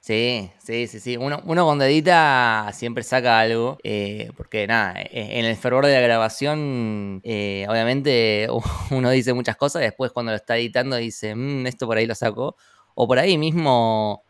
Sí, 0.01 0.51
sí, 0.62 0.88
sí, 0.88 1.00
sí. 1.00 1.16
Uno, 1.16 1.42
uno 1.46 1.63
cuando 1.63 1.86
edita 1.86 2.70
siempre 2.74 3.04
saca 3.04 3.39
algo, 3.39 3.77
eh, 3.82 4.30
porque 4.36 4.68
nada, 4.68 4.96
en 4.98 5.46
el 5.46 5.56
fervor 5.56 5.86
de 5.86 5.94
la 5.94 6.01
grabación, 6.01 7.22
eh, 7.24 7.66
obviamente 7.70 8.50
uno 8.92 9.10
dice 9.10 9.34
muchas 9.34 9.56
cosas, 9.56 9.84
después 9.84 10.12
cuando 10.12 10.34
lo 10.34 10.36
está 10.36 10.58
editando 10.58 10.98
dice, 10.98 11.34
mmm, 11.34 11.66
esto 11.66 11.88
por 11.88 11.96
ahí 11.96 12.08
lo 12.08 12.16
saco, 12.16 12.58
o 12.94 13.08
por 13.08 13.20
ahí 13.20 13.38
mismo 13.38 14.26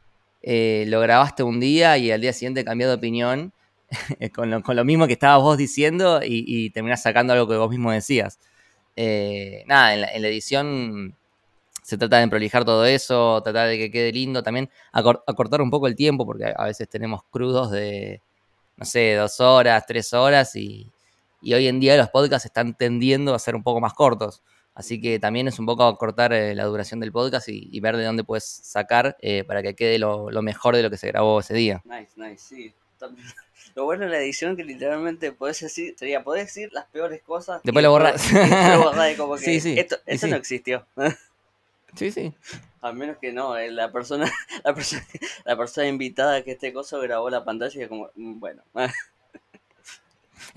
eh, 0.50 0.86
lo 0.88 1.02
grabaste 1.02 1.44
un 1.44 1.60
día 1.60 1.98
y 1.98 2.10
al 2.10 2.22
día 2.22 2.32
siguiente 2.32 2.64
cambió 2.64 2.88
de 2.88 2.94
opinión 2.94 3.52
con, 4.34 4.50
lo, 4.50 4.64
con, 4.64 4.78
lo, 4.78 4.86
mismo 4.86 5.06
que 5.06 5.12
estabas 5.12 5.42
vos 5.42 5.58
diciendo 5.58 6.22
y, 6.24 6.46
y 6.48 6.70
terminás 6.70 7.02
sacando 7.02 7.34
algo 7.34 7.50
que 7.50 7.58
vos 7.58 7.70
mismo 7.70 7.92
decías. 7.92 8.40
Eh, 8.96 9.66
nada, 9.68 9.94
en 9.94 10.22
la, 10.22 10.28
edición 10.30 11.18
se 11.84 11.98
trata 11.98 12.20
de 12.20 12.30
prolijar 12.30 12.64
todo 12.64 12.86
eso, 12.86 13.42
tratar 13.44 13.68
de 13.68 13.78
que 13.78 13.92
quede 13.92 14.14
lindo, 14.14 14.42
también 14.42 14.70
acor 14.94 15.22
acortar 15.28 15.62
un 15.62 15.70
poco 15.70 15.88
el 15.88 15.96
tiempo, 15.96 16.26
porque 16.26 16.54
a 16.56 16.64
veces 16.64 16.88
tenemos 16.88 17.24
crudos 17.30 17.70
de, 17.70 18.22
no 18.78 18.86
sé, 18.86 19.16
dos 19.16 19.42
horas, 19.42 19.86
tres 19.86 20.14
horas, 20.14 20.56
y 20.56 20.94
hoy 21.44 21.68
en 21.68 21.82
día 21.82 21.98
los 21.98 22.10
podcasts 22.10 22.46
están 22.46 22.74
tendiendo 22.74 23.36
a 23.36 23.40
ser 23.40 23.54
un 23.56 23.64
poco 23.64 23.82
más 23.82 23.94
cortos. 23.94 24.42
Así 24.78 25.02
que 25.02 25.18
también 25.18 25.48
es 25.48 25.58
un 25.58 25.66
poco 25.66 25.86
acortar 25.86 26.34
eh, 26.34 26.54
la 26.54 26.66
duración 26.66 27.00
del 27.00 27.12
podcast 27.12 27.50
y, 27.50 27.68
y, 27.72 27.80
ver 27.80 27.98
de 27.98 28.06
dónde 28.06 28.24
puedes 28.24 28.44
sacar 28.44 29.18
eh, 29.22 29.44
para 29.44 29.64
que 29.64 29.74
quede 29.74 29.98
lo, 29.98 30.30
lo, 30.30 30.44
mejor 30.44 30.76
de 30.76 30.84
lo 30.84 30.92
que 30.92 30.98
se 30.98 31.08
grabó 31.08 31.40
ese 31.40 31.56
día. 31.56 31.82
Nice, 31.84 32.12
nice, 32.16 32.38
sí. 32.38 32.74
Lo 33.76 33.86
bueno 33.86 34.06
de 34.06 34.12
la 34.12 34.20
edición 34.20 34.56
que 34.56 34.64
literalmente 34.64 35.32
podés 35.32 35.60
decir, 35.62 35.96
sería, 35.98 36.24
podés 36.24 36.46
decir 36.46 36.70
las 36.74 36.86
peores 36.86 37.24
cosas. 37.24 37.62
Después 37.64 37.84
lo 37.84 37.90
borrás. 37.90 38.32
Lo 38.34 38.84
borrás 38.84 39.16
como 39.18 39.36
que 39.38 39.46
sí, 39.46 39.60
sí, 39.60 39.80
esto, 39.80 39.98
esto 40.06 40.28
sí. 40.28 40.32
no 40.32 40.38
existió. 40.38 40.86
Sí, 41.96 42.12
sí. 42.12 42.34
A 42.82 42.92
menos 42.92 43.18
que 43.18 43.32
no, 43.32 43.58
eh, 43.58 43.72
la 43.72 43.92
persona, 43.92 44.32
la 44.64 44.76
persona, 44.76 45.04
la 45.44 45.58
persona 45.58 45.88
invitada 45.88 46.44
que 46.44 46.52
este 46.52 46.72
coso 46.72 47.00
grabó 47.02 47.32
la 47.32 47.44
pantalla 47.44 47.84
y 47.84 47.88
como, 47.88 48.12
mm, 48.16 48.40
bueno. 48.40 48.62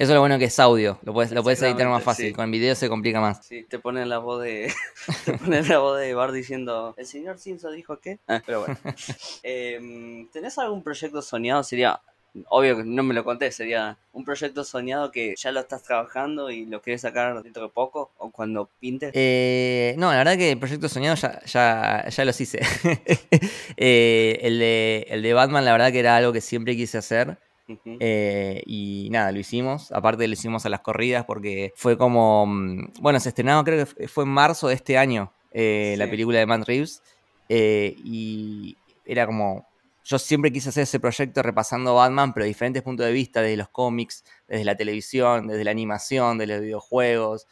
Eso 0.00 0.12
es 0.12 0.14
lo 0.14 0.20
bueno 0.20 0.38
que 0.38 0.46
es 0.46 0.58
audio, 0.58 0.98
lo 1.02 1.12
puedes, 1.12 1.30
lo 1.30 1.42
puedes 1.42 1.60
editar 1.60 1.86
más 1.86 2.02
fácil, 2.02 2.28
sí. 2.28 2.32
con 2.32 2.50
video 2.50 2.74
se 2.74 2.88
complica 2.88 3.20
más. 3.20 3.44
Sí, 3.44 3.66
te 3.68 3.78
ponen 3.78 4.08
la 4.08 4.16
voz 4.16 4.42
de 4.42 4.72
te 5.26 5.34
ponen 5.34 5.68
la 5.68 5.78
voz 5.78 6.00
de 6.00 6.14
Bar 6.14 6.32
diciendo, 6.32 6.94
el 6.96 7.04
señor 7.04 7.38
Simpson 7.38 7.76
dijo 7.76 8.00
qué, 8.00 8.18
ah, 8.26 8.40
pero 8.46 8.60
bueno. 8.60 8.78
eh, 9.42 10.26
¿Tenés 10.32 10.56
algún 10.56 10.82
proyecto 10.82 11.20
soñado? 11.20 11.62
Sería, 11.64 12.00
obvio 12.48 12.78
que 12.78 12.84
no 12.84 13.02
me 13.02 13.12
lo 13.12 13.24
conté, 13.24 13.52
sería 13.52 13.98
un 14.14 14.24
proyecto 14.24 14.64
soñado 14.64 15.12
que 15.12 15.34
ya 15.36 15.52
lo 15.52 15.60
estás 15.60 15.82
trabajando 15.82 16.50
y 16.50 16.64
lo 16.64 16.80
quieres 16.80 17.02
sacar 17.02 17.42
dentro 17.42 17.64
de 17.64 17.68
poco 17.68 18.10
o 18.16 18.30
cuando 18.30 18.70
pintes. 18.80 19.10
Eh, 19.12 19.94
no, 19.98 20.12
la 20.12 20.16
verdad 20.16 20.38
que 20.38 20.52
el 20.52 20.58
proyecto 20.58 20.88
soñado 20.88 21.16
ya, 21.16 21.44
ya, 21.44 22.08
ya 22.08 22.24
los 22.24 22.40
hice. 22.40 22.60
eh, 23.76 24.38
el, 24.40 24.60
de, 24.60 25.06
el 25.10 25.20
de 25.20 25.34
Batman, 25.34 25.66
la 25.66 25.72
verdad 25.72 25.92
que 25.92 26.00
era 26.00 26.16
algo 26.16 26.32
que 26.32 26.40
siempre 26.40 26.74
quise 26.74 26.96
hacer. 26.96 27.36
Uh 27.70 27.78
-huh. 27.84 27.96
eh, 28.00 28.62
y 28.66 29.08
nada, 29.10 29.30
lo 29.32 29.38
hicimos. 29.38 29.92
Aparte 29.92 30.26
lo 30.26 30.32
hicimos 30.32 30.66
a 30.66 30.68
las 30.68 30.80
corridas 30.80 31.24
porque 31.24 31.72
fue 31.76 31.96
como... 31.96 32.46
mm, 32.46 32.94
Bueno, 33.00 33.20
se 33.20 33.28
estrenó 33.28 33.62
creo 33.64 33.86
que 33.86 34.08
fue 34.08 34.24
en 34.24 34.30
marzo 34.30 34.68
de 34.68 34.74
este 34.74 34.98
año 34.98 35.32
eh, 35.52 35.92
sí. 35.94 35.98
la 35.98 36.10
película 36.10 36.38
de 36.38 36.46
Matt 36.46 36.66
Reeves. 36.66 37.02
Eh, 37.48 37.96
y 38.04 38.76
era 39.04 39.26
como 39.26 39.68
yo 40.04 40.18
siempre 40.18 40.52
quise 40.52 40.70
hacer 40.70 40.84
ese 40.84 40.98
proyecto 40.98 41.42
repasando 41.42 41.94
Batman, 41.94 42.32
pero 42.32 42.44
de 42.44 42.48
diferentes 42.48 42.82
puntos 42.82 43.06
de 43.06 43.12
vista, 43.12 43.42
desde 43.42 43.56
los 43.56 43.68
cómics, 43.68 44.24
desde 44.48 44.64
la 44.64 44.76
televisión, 44.76 45.46
desde 45.46 45.62
la 45.62 45.70
animación, 45.70 46.38
de 46.38 46.46
los 46.48 46.60
videojuegos, 46.60 47.46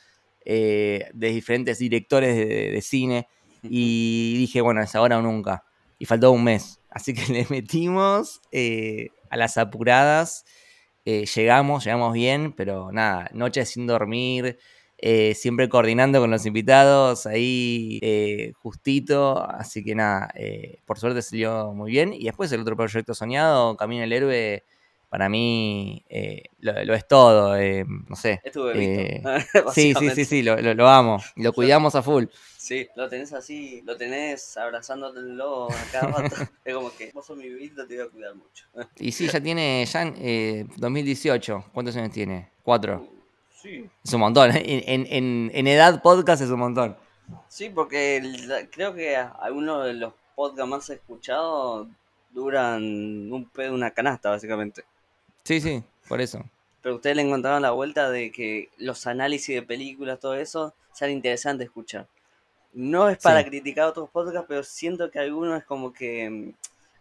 de 0.44 1.04
diferentes 1.14 1.78
directores 1.78 2.34
de, 2.34 2.70
de, 2.72 2.80
cine. 2.82 3.28
Y 3.62 4.34
dije, 4.38 4.60
bueno, 4.60 4.82
es 4.82 4.94
ahora 4.96 5.18
o 5.18 5.22
nunca. 5.22 5.64
Y 5.98 6.06
faltó 6.06 6.32
un 6.32 6.42
mes. 6.42 6.80
Así 6.90 7.14
que 7.14 7.26
le 7.32 7.46
metimos 7.48 8.40
eh, 8.50 9.10
a 9.30 9.36
las 9.36 9.58
apuradas. 9.58 10.44
Eh, 11.04 11.26
llegamos, 11.26 11.84
llegamos 11.84 12.12
bien, 12.12 12.52
pero 12.52 12.92
nada, 12.92 13.30
noches 13.32 13.70
sin 13.70 13.86
dormir. 13.86 14.58
Eh, 14.98 15.34
siempre 15.34 15.68
coordinando 15.68 16.20
con 16.20 16.30
los 16.30 16.44
invitados, 16.44 17.24
ahí 17.26 18.00
eh, 18.02 18.52
justito, 18.56 19.48
así 19.48 19.84
que 19.84 19.94
nada, 19.94 20.32
por 20.86 20.98
suerte 20.98 21.22
salió 21.22 21.72
muy 21.72 21.92
bien. 21.92 22.12
Y 22.12 22.24
después 22.24 22.50
el 22.52 22.60
otro 22.62 22.76
proyecto 22.76 23.14
soñado, 23.14 23.76
Camino 23.76 24.02
el 24.04 24.12
Héroe, 24.12 24.64
para 25.08 25.28
mí 25.28 26.04
eh, 26.08 26.44
lo, 26.60 26.84
lo, 26.84 26.94
es 26.94 27.06
todo, 27.08 27.56
eh, 27.56 27.84
no 27.86 28.16
sé. 28.16 28.40
Es 28.44 28.52
tu 28.52 28.64
bebito, 28.64 29.28
sí, 29.74 29.94
sí, 29.98 30.10
sí, 30.10 30.24
sí, 30.24 30.42
lo, 30.42 30.56
lo, 30.60 30.74
lo 30.74 30.88
amo, 30.88 31.22
lo 31.36 31.52
cuidamos 31.52 31.94
a 31.94 32.02
full. 32.02 32.24
Sí, 32.56 32.86
lo 32.96 33.08
tenés 33.08 33.32
así, 33.32 33.82
lo 33.86 33.96
tenés 33.96 34.56
abrazándotelo 34.56 35.70
a 35.70 35.92
cada 35.92 36.06
rato. 36.18 36.36
es 36.64 36.74
como 36.74 36.94
que 36.94 37.10
vos 37.14 37.24
sos 37.24 37.36
mi 37.36 37.48
bebito, 37.48 37.86
te 37.86 37.96
voy 37.96 38.06
a 38.06 38.10
cuidar 38.10 38.34
mucho. 38.34 38.66
y 38.98 39.12
sí, 39.12 39.28
ya 39.28 39.40
tiene, 39.40 39.86
ya 39.86 40.02
en 40.02 40.70
2018, 40.76 41.64
¿cuántos 41.72 41.96
años 41.96 42.12
tiene? 42.12 42.50
Cuatro. 42.62 43.00
Uh. 43.00 43.18
Sí. 43.62 43.88
Es 44.04 44.12
un 44.12 44.20
montón. 44.20 44.50
En, 44.54 45.06
en, 45.08 45.50
en, 45.52 45.66
edad 45.66 46.00
podcast 46.00 46.42
es 46.42 46.50
un 46.50 46.60
montón. 46.60 46.96
Sí, 47.48 47.70
porque 47.70 48.18
el, 48.18 48.68
creo 48.70 48.94
que 48.94 49.16
algunos 49.16 49.84
de 49.84 49.94
los 49.94 50.12
podcasts 50.36 50.68
más 50.68 50.90
escuchados 50.90 51.88
duran 52.30 52.82
un 53.32 53.48
pedo 53.52 53.74
una 53.74 53.90
canasta, 53.90 54.30
básicamente. 54.30 54.84
Sí, 55.48 55.62
sí, 55.62 55.82
por 56.08 56.20
eso. 56.20 56.44
Pero 56.82 56.96
ustedes 56.96 57.16
le 57.16 57.22
encontraron 57.22 57.62
la 57.62 57.70
vuelta 57.70 58.10
de 58.10 58.30
que 58.30 58.68
los 58.76 59.06
análisis 59.06 59.54
de 59.54 59.62
películas, 59.62 60.20
todo 60.20 60.34
eso, 60.34 60.74
sean 60.92 61.10
interesantes 61.10 61.68
escuchar. 61.68 62.06
No 62.74 63.08
es 63.08 63.16
para 63.16 63.42
sí. 63.42 63.48
criticar 63.48 63.86
otros 63.86 64.10
podcasts, 64.10 64.44
pero 64.46 64.62
siento 64.62 65.10
que 65.10 65.18
algunos 65.18 65.58
es 65.58 65.64
como 65.64 65.90
que 65.90 66.28
mm, 66.28 66.52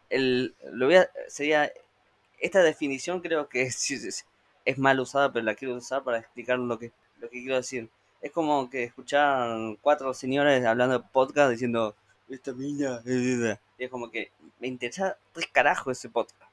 el, 0.10 0.56
lo 0.72 0.86
voy 0.86 0.96
a, 0.96 1.10
sería 1.27 1.70
esta 2.39 2.63
definición 2.63 3.20
creo 3.20 3.50
que 3.50 3.63
es, 3.63 4.25
es 4.63 4.77
mal 4.77 4.98
usada, 5.01 5.30
pero 5.34 5.44
la 5.44 5.54
quiero 5.54 5.75
usar 5.75 6.06
para 6.06 6.20
explicar 6.20 6.58
lo 6.58 6.80
que, 6.80 6.94
lo 7.20 7.30
que 7.30 7.42
quiero 7.42 7.58
decir. 7.58 7.89
Es 8.22 8.32
como 8.32 8.70
que 8.70 8.86
escuchar 8.86 9.75
cuatro 9.82 10.13
señores 10.13 10.66
hablando 10.66 11.00
de 11.00 11.06
podcast 11.12 11.51
diciendo, 11.51 11.98
esta 12.30 12.54
mina, 12.54 13.01
y 13.06 13.54
es 13.77 13.89
como 13.92 14.10
que 14.10 14.32
me 14.62 14.70
interesa 14.70 15.18
tres 15.34 15.48
carajos 15.51 15.98
ese 15.98 16.08
podcast. 16.08 16.47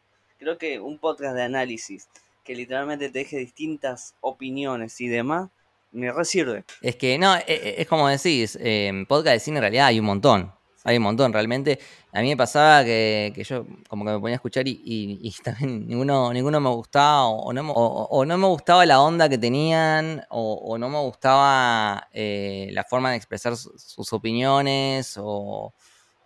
Creo 0.45 0.59
que 0.59 0.79
un 0.79 0.99
podcast 0.99 1.35
de 1.35 1.43
análisis 1.43 2.07
que 2.45 2.55
literalmente 2.55 3.09
te 3.09 3.21
deje 3.21 3.39
distintas 3.39 4.15
opiniones 4.21 5.01
y 5.01 5.09
demás, 5.09 5.49
me 5.91 6.13
resirve. 6.13 6.65
Es 6.83 6.97
que, 6.97 7.17
no, 7.17 7.35
e, 7.35 7.45
e, 7.47 7.81
es, 7.81 7.89
como 7.89 8.09
decís, 8.09 8.59
eh, 8.61 8.93
podcast 9.09 9.33
de 9.37 9.41
cine 9.41 9.57
en 9.57 9.63
realidad 9.63 9.87
hay 9.87 10.01
un 10.01 10.05
montón. 10.05 10.53
Hay 10.85 10.99
un 10.99 11.03
montón, 11.03 11.33
realmente. 11.33 11.79
A 12.13 12.21
mí 12.21 12.29
me 12.29 12.37
pasaba 12.37 12.85
que, 12.85 13.33
que 13.35 13.43
yo 13.43 13.65
como 13.89 14.05
que 14.05 14.11
me 14.11 14.19
ponía 14.21 14.35
a 14.35 14.37
escuchar 14.37 14.69
y, 14.69 14.83
y, 14.85 15.31
también 15.43 15.87
ninguno, 15.89 16.31
ninguno 16.31 16.61
me 16.61 16.69
gustaba 16.69 17.25
o, 17.25 17.51
no, 17.55 17.73
o, 17.73 18.27
no, 18.27 18.37
me 18.37 18.47
gustaba 18.47 18.85
la 18.85 19.01
onda 19.01 19.31
que 19.31 19.39
tenían 19.39 20.27
o, 20.29 20.77
no 20.77 20.91
me 20.91 21.01
gustaba 21.01 22.07
eh, 22.13 22.69
la 22.73 22.85
forma 22.85 23.13
de 23.13 23.17
expresar 23.17 23.57
sus 23.57 24.13
opiniones 24.13 25.15
o, 25.19 25.73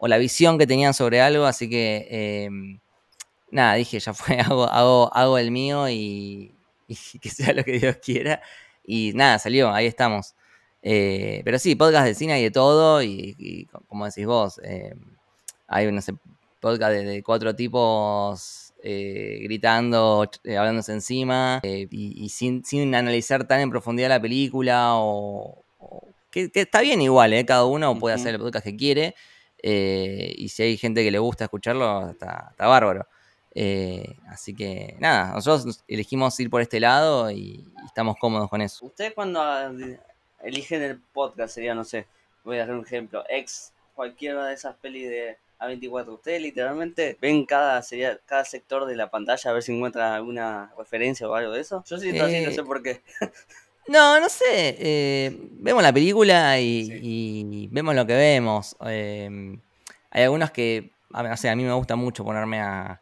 la 0.00 0.18
visión 0.18 0.58
que 0.58 0.66
tenían 0.66 0.92
sobre 0.92 1.20
algo. 1.20 1.44
Así 1.44 1.70
que, 1.70 2.08
eh, 2.10 2.50
nada, 3.50 3.74
dije, 3.74 3.98
ya 4.00 4.14
fue, 4.14 4.38
hago, 4.40 4.64
hago, 4.68 5.10
hago 5.14 5.38
el 5.38 5.50
mío 5.50 5.88
y, 5.88 6.54
y 6.86 6.96
que 7.20 7.30
sea 7.30 7.52
lo 7.52 7.64
que 7.64 7.78
Dios 7.78 7.96
quiera. 8.02 8.40
Y 8.84 9.12
nada, 9.14 9.38
salió, 9.38 9.70
ahí 9.70 9.86
estamos. 9.86 10.34
Eh, 10.82 11.42
pero 11.44 11.58
sí, 11.58 11.74
podcast 11.74 12.06
de 12.06 12.14
cine 12.14 12.40
y 12.40 12.44
de 12.44 12.50
todo, 12.50 13.02
y, 13.02 13.68
como 13.88 14.06
decís 14.06 14.26
vos, 14.26 14.60
eh, 14.64 14.94
hay 15.66 15.90
no 15.90 16.00
sé, 16.00 16.14
podcast 16.60 16.92
de, 16.92 17.22
cuatro 17.22 17.54
tipos 17.54 18.72
eh, 18.82 19.40
gritando, 19.42 20.28
hablándose 20.56 20.92
encima, 20.92 21.60
y, 21.62 22.28
sin, 22.30 22.94
analizar 22.94 23.46
tan 23.46 23.60
en 23.60 23.70
profundidad 23.70 24.08
la 24.08 24.20
película, 24.20 24.92
o, 24.94 25.64
que, 26.30 26.50
está 26.54 26.80
bien 26.80 27.02
igual, 27.02 27.44
cada 27.44 27.64
uno 27.64 27.98
puede 27.98 28.14
hacer 28.14 28.34
el 28.34 28.40
podcast 28.40 28.64
que 28.64 28.76
quiere, 28.76 29.14
y 29.62 30.48
si 30.48 30.62
hay 30.62 30.76
gente 30.76 31.02
que 31.02 31.10
le 31.10 31.18
gusta 31.18 31.44
escucharlo, 31.44 32.10
está, 32.10 32.54
bárbaro. 32.58 33.06
Así 34.28 34.54
que 34.54 34.96
nada, 34.98 35.34
nosotros 35.34 35.82
elegimos 35.88 36.38
ir 36.40 36.50
por 36.50 36.62
este 36.62 36.80
lado 36.80 37.30
y, 37.30 37.64
estamos 37.86 38.16
cómodos 38.20 38.48
con 38.48 38.60
eso. 38.60 38.84
¿Ustedes 38.86 39.12
cuando 39.12 39.42
eligen 40.42 40.82
el 40.82 41.00
podcast, 41.00 41.54
sería, 41.54 41.74
no 41.74 41.84
sé, 41.84 42.06
voy 42.44 42.58
a 42.58 42.62
hacer 42.62 42.74
un 42.74 42.84
ejemplo, 42.84 43.24
ex 43.28 43.72
cualquiera 43.94 44.46
de 44.46 44.54
esas 44.54 44.76
pelis 44.76 45.08
de 45.08 45.36
A24. 45.58 46.08
Ustedes 46.14 46.40
literalmente 46.40 47.18
ven 47.20 47.44
cada 47.44 47.82
sería 47.82 48.18
cada 48.26 48.44
sector 48.44 48.86
de 48.86 48.96
la 48.96 49.10
pantalla 49.10 49.50
a 49.50 49.52
ver 49.52 49.62
si 49.62 49.74
encuentran 49.74 50.12
alguna 50.12 50.72
referencia 50.78 51.28
o 51.28 51.34
algo 51.34 51.52
de 51.52 51.60
eso. 51.60 51.82
Yo 51.86 51.98
siento 51.98 52.24
así, 52.24 52.40
no 52.40 52.50
sé 52.52 52.60
eh, 52.60 52.64
por 52.64 52.82
qué. 52.82 53.02
No, 53.88 54.20
no 54.20 54.28
sé. 54.28 54.76
Eh, 54.78 55.34
vemos 55.52 55.82
la 55.82 55.94
película 55.94 56.60
y, 56.60 57.68
vemos 57.72 57.94
lo 57.94 58.06
que 58.06 58.12
vemos. 58.12 58.76
Eh, 58.84 59.58
hay 60.10 60.22
algunos 60.24 60.50
que, 60.50 60.90
no 61.08 61.36
sé, 61.38 61.48
a 61.48 61.56
mí 61.56 61.64
me 61.64 61.72
gusta 61.72 61.96
mucho 61.96 62.22
ponerme 62.22 62.60
a, 62.60 63.00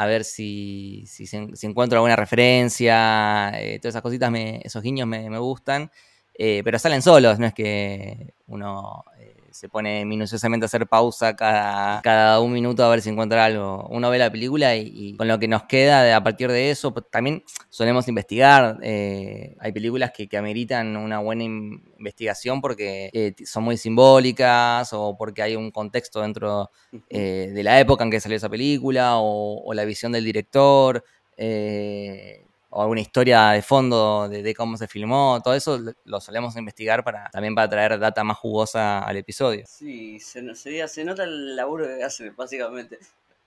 a 0.00 0.06
ver 0.06 0.24
si, 0.24 1.04
si, 1.06 1.28
encuentro 1.66 1.98
alguna 1.98 2.14
referencia. 2.14 3.50
todas 3.80 3.92
esas 3.92 4.02
cositas, 4.02 4.30
me, 4.30 4.60
esos 4.62 4.80
guiños 4.80 5.08
me, 5.08 5.28
me 5.28 5.38
gustan. 5.38 5.90
Eh, 6.34 6.62
pero 6.62 6.78
salen 6.78 7.02
solos, 7.02 7.40
no 7.40 7.46
es 7.46 7.52
que 7.52 8.32
uno 8.46 9.02
eh, 9.18 9.37
se 9.58 9.68
pone 9.68 10.04
minuciosamente 10.04 10.64
a 10.64 10.68
hacer 10.68 10.86
pausa 10.86 11.34
cada, 11.34 12.00
cada 12.02 12.38
un 12.38 12.52
minuto 12.52 12.84
a 12.84 12.88
ver 12.88 13.00
si 13.00 13.10
encuentra 13.10 13.44
algo. 13.44 13.88
Uno 13.90 14.08
ve 14.08 14.18
la 14.18 14.30
película 14.30 14.76
y, 14.76 15.16
con 15.16 15.26
lo 15.26 15.40
que 15.40 15.48
nos 15.48 15.64
queda 15.64 16.14
a 16.14 16.22
partir 16.22 16.48
de 16.52 16.70
eso, 16.70 16.94
pues, 16.94 17.06
también 17.10 17.42
solemos 17.68 18.06
investigar. 18.06 18.78
Eh, 18.82 19.56
hay 19.58 19.72
películas 19.72 20.12
que, 20.16 20.28
que, 20.28 20.38
ameritan 20.38 20.96
una 20.96 21.18
buena 21.18 21.42
investigación 21.42 22.60
porque 22.60 23.34
son 23.44 23.64
muy 23.64 23.76
simbólicas 23.76 24.92
o 24.92 25.16
porque 25.18 25.42
hay 25.42 25.56
un 25.56 25.72
contexto 25.72 26.20
dentro 26.20 26.70
de 27.10 27.60
la 27.64 27.80
época 27.80 28.04
en 28.04 28.12
que 28.12 28.20
salió 28.20 28.36
esa 28.36 28.48
película 28.48 29.16
o, 29.16 29.64
o 29.64 29.74
la 29.74 29.84
visión 29.84 30.12
del 30.12 30.24
director. 30.24 31.02
Eh, 31.36 32.47
o 32.70 32.82
alguna 32.82 33.00
historia 33.00 33.50
de 33.50 33.62
fondo 33.62 34.28
de, 34.28 34.54
cómo 34.54 34.76
se 34.76 34.86
filmó, 34.86 35.40
todo 35.42 35.54
eso 35.54 35.80
lo 36.04 36.20
solemos 36.20 36.56
investigar 36.56 37.02
para 37.02 37.30
también 37.30 37.54
para 37.54 37.68
traer 37.68 37.98
data 37.98 38.22
más 38.24 38.36
jugosa 38.36 39.00
al 39.00 39.16
episodio. 39.16 39.64
Sí, 39.66 40.20
se, 40.20 40.54
se 40.54 41.04
nota 41.04 41.24
el 41.24 41.56
laburo 41.56 41.86
que 41.86 42.02
hacen, 42.02 42.34
básicamente. 42.36 42.98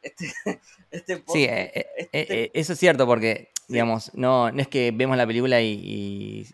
Este, 0.02 0.34
este 0.92 1.24
sí, 1.28 1.44
eh, 1.44 1.72
eh, 1.76 1.88
este 2.12 2.44
eh, 2.44 2.52
eso 2.54 2.74
es 2.74 2.80
cierto, 2.80 3.06
porque, 3.06 3.52
digamos, 3.68 4.12
no, 4.16 4.52
no 4.52 4.62
es 4.62 4.68
que 4.68 4.92
vemos 4.92 5.16
la 5.18 5.28
película 5.28 5.62
y, 5.62 5.80
y 5.84 6.48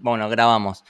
bueno, 0.00 0.28
grabamos 0.30 0.84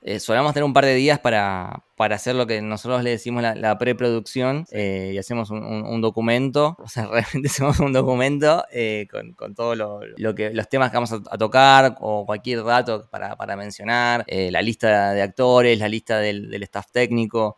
eh, 0.00 0.20
solemos 0.20 0.52
tener 0.54 0.64
un 0.64 0.72
par 0.72 0.84
de 0.84 0.94
días 0.94 1.18
para, 1.18 1.82
para, 1.98 2.16
hacer 2.16 2.34
lo 2.34 2.46
que 2.46 2.62
nosotros 2.62 3.02
le 3.02 3.10
decimos 3.10 3.42
la, 3.42 3.78
preproducción 3.78 4.64
eh, 4.70 5.12
y 5.14 5.18
hacemos 5.18 5.50
un, 5.50 6.00
documento, 6.00 6.76
o 6.78 6.88
sea, 6.88 7.06
realmente 7.12 7.48
hacemos 7.48 7.80
un 7.80 7.92
documento 7.92 8.64
eh, 8.72 9.06
con, 9.10 9.32
con 9.32 9.54
todo 9.54 9.74
lo, 9.74 10.00
lo, 10.16 10.34
que, 10.34 10.50
los 10.50 10.68
temas 10.68 10.90
que 10.90 10.96
vamos 10.96 11.12
a, 11.12 11.38
tocar 11.38 11.96
o 12.00 12.24
cualquier 12.24 12.64
dato 12.64 13.08
para, 13.10 13.36
para 13.36 13.56
mencionar, 13.56 14.24
eh, 14.26 14.50
la 14.50 14.62
lista 14.62 15.12
de 15.12 15.22
actores, 15.22 15.78
la 15.78 15.88
lista 15.88 16.18
del, 16.18 16.50
del 16.50 16.62
staff 16.64 16.86
técnico, 16.90 17.54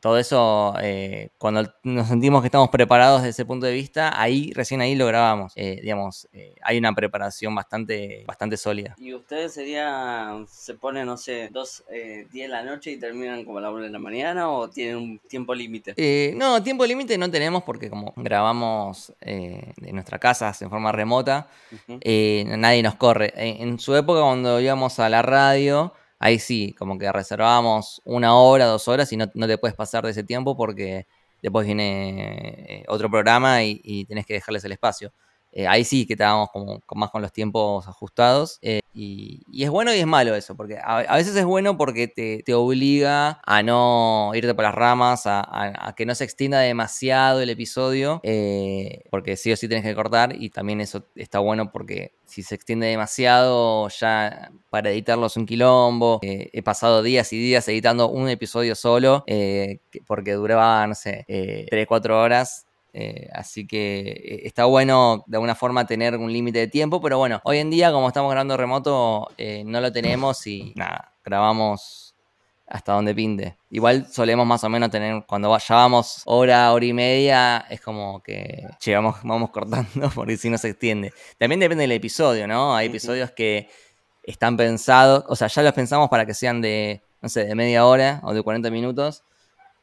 todo 0.00 0.18
eso, 0.18 0.74
cuando 1.38 1.72
nos 1.82 2.08
sentimos 2.08 2.40
que 2.42 2.46
estamos 2.46 2.70
preparados 2.70 3.22
desde 3.22 3.30
ese 3.30 3.44
punto 3.44 3.66
de 3.66 3.72
vista, 3.72 4.20
ahí 4.20 4.52
recién 4.54 4.80
ahí 4.80 4.94
lo 4.94 5.06
grabamos, 5.06 5.54
digamos, 5.54 6.28
hay 6.62 6.78
una 6.78 6.94
preparación 6.94 7.54
bastante, 7.54 8.24
bastante 8.26 8.56
sólida. 8.56 8.94
¿Y 8.98 9.14
ustedes 9.14 9.54
serían, 9.54 10.46
se 10.48 10.74
ponen, 10.74 11.06
no 11.06 11.16
sé, 11.16 11.48
dos, 11.50 11.84
eh, 11.90 12.26
10 12.30 12.48
de 12.48 12.48
la 12.48 12.62
noche 12.62 12.92
y 12.92 12.98
terminan 12.98 13.44
como 13.56 13.66
a 13.66 13.70
la 13.70 13.70
1 13.70 13.84
de 13.84 13.90
la 13.90 13.98
mañana 13.98 14.50
o 14.50 14.68
tienen 14.68 14.96
un 14.96 15.18
tiempo 15.18 15.54
límite? 15.54 15.94
Eh, 15.96 16.34
no, 16.36 16.62
tiempo 16.62 16.84
límite 16.84 17.16
no 17.16 17.30
tenemos 17.30 17.62
porque 17.62 17.88
como 17.88 18.12
grabamos 18.16 19.12
eh, 19.20 19.72
en 19.80 19.94
nuestra 19.94 20.18
casa 20.18 20.52
en 20.60 20.68
forma 20.68 20.92
remota, 20.92 21.48
eh, 22.00 22.44
nadie 22.46 22.82
nos 22.82 22.96
corre. 22.96 23.32
En, 23.36 23.78
su 23.78 23.96
época 23.96 24.20
cuando 24.20 24.60
íbamos 24.60 24.98
a 24.98 25.08
la 25.08 25.22
radio, 25.22 25.94
ahí 26.18 26.38
sí, 26.38 26.74
como 26.78 26.98
que 26.98 27.10
reservábamos 27.10 28.02
una 28.04 28.34
hora, 28.36 28.66
dos 28.66 28.88
horas 28.88 29.10
y 29.12 29.16
no, 29.16 29.28
te 29.28 29.58
puedes 29.58 29.74
pasar 29.74 30.04
de 30.04 30.10
ese 30.10 30.22
tiempo 30.22 30.54
porque 30.54 31.06
después 31.40 31.66
viene 31.66 32.84
otro 32.88 33.10
programa 33.10 33.62
y, 33.62 33.80
y 33.82 34.04
tenés 34.04 34.26
que 34.26 34.34
dejarles 34.34 34.64
el 34.64 34.72
espacio. 34.72 35.12
Ahí 35.68 35.84
sí 35.84 36.06
que 36.06 36.14
estábamos 36.14 36.50
como, 36.50 36.82
más 36.94 37.10
con 37.10 37.22
los 37.22 37.32
tiempos 37.32 37.86
ajustados. 37.88 38.58
Y, 38.98 39.44
es 39.62 39.68
bueno 39.68 39.94
y 39.94 39.98
es 39.98 40.06
malo 40.06 40.34
eso, 40.34 40.56
porque 40.56 40.78
a, 40.82 41.14
veces 41.16 41.36
es 41.36 41.44
bueno 41.44 41.76
porque 41.76 42.08
te, 42.08 42.54
obliga 42.54 43.42
a 43.44 43.62
no 43.62 44.30
irte 44.34 44.54
por 44.54 44.64
las 44.64 44.74
ramas, 44.74 45.24
a, 45.26 45.94
que 45.94 46.06
no 46.06 46.14
se 46.14 46.24
extienda 46.24 46.60
demasiado 46.60 47.42
el 47.42 47.50
episodio, 47.50 48.20
eh, 48.22 49.04
porque 49.10 49.36
sí 49.36 49.52
o 49.52 49.56
sí 49.56 49.68
tienes 49.68 49.84
que 49.84 49.94
cortar 49.94 50.34
y 50.40 50.48
también 50.48 50.80
eso 50.80 51.06
está 51.14 51.40
bueno 51.40 51.70
porque 51.72 52.14
si 52.24 52.42
se 52.42 52.54
extiende 52.54 52.86
demasiado 52.86 53.88
ya 53.88 54.50
para 54.70 54.90
editarlo 54.90 55.26
es 55.26 55.36
un 55.36 55.44
quilombo. 55.44 56.20
Eh, 56.22 56.48
he 56.54 56.62
pasado 56.62 57.02
días 57.02 57.30
y 57.34 57.38
días 57.38 57.68
editando 57.68 58.08
un 58.08 58.30
episodio 58.30 58.74
solo 58.74 59.24
eh, 59.26 59.80
porque 60.06 60.32
duraba, 60.32 60.86
no 60.86 60.94
sé, 60.94 61.26
3, 61.68 61.86
4 61.86 62.18
horas 62.18 62.66
eh, 62.98 63.28
así 63.34 63.66
que 63.66 64.08
eh, 64.08 64.40
está 64.44 64.64
bueno 64.64 65.22
de 65.26 65.36
alguna 65.36 65.54
forma 65.54 65.86
tener 65.86 66.16
un 66.16 66.32
límite 66.32 66.60
de 66.60 66.66
tiempo, 66.66 66.98
pero 67.02 67.18
bueno, 67.18 67.42
hoy 67.44 67.58
en 67.58 67.68
día 67.68 67.92
como 67.92 68.08
estamos 68.08 68.30
grabando 68.30 68.56
remoto 68.56 69.28
eh, 69.36 69.64
no 69.66 69.82
lo 69.82 69.92
tenemos 69.92 70.46
y 70.46 70.72
nada, 70.76 71.12
grabamos 71.22 72.14
hasta 72.66 72.94
donde 72.94 73.14
pinte. 73.14 73.58
Igual 73.68 74.06
solemos 74.10 74.46
más 74.46 74.64
o 74.64 74.70
menos 74.70 74.90
tener, 74.90 75.26
cuando 75.26 75.54
ya 75.58 75.74
vamos 75.74 76.22
hora, 76.24 76.72
hora 76.72 76.86
y 76.86 76.94
media, 76.94 77.66
es 77.68 77.82
como 77.82 78.22
que 78.22 78.66
vamos, 78.94 79.50
cortando 79.50 80.08
porque 80.14 80.38
si 80.38 80.48
no 80.48 80.56
se 80.56 80.70
extiende. 80.70 81.12
También 81.36 81.60
depende 81.60 81.82
del 81.82 81.92
episodio, 81.92 82.46
¿no? 82.48 82.74
Hay 82.74 82.86
episodios 82.86 83.30
que 83.30 83.68
están 84.22 84.56
pensados, 84.56 85.22
o 85.28 85.36
sea, 85.36 85.48
ya 85.48 85.62
los 85.62 85.74
pensamos 85.74 86.08
para 86.08 86.24
que 86.24 86.32
sean 86.32 86.62
de, 86.62 87.02
no 87.20 87.28
sé, 87.28 87.44
de 87.44 87.54
media 87.54 87.84
hora 87.84 88.20
o 88.22 88.32
de 88.32 88.42
40 88.42 88.70
minutos 88.70 89.22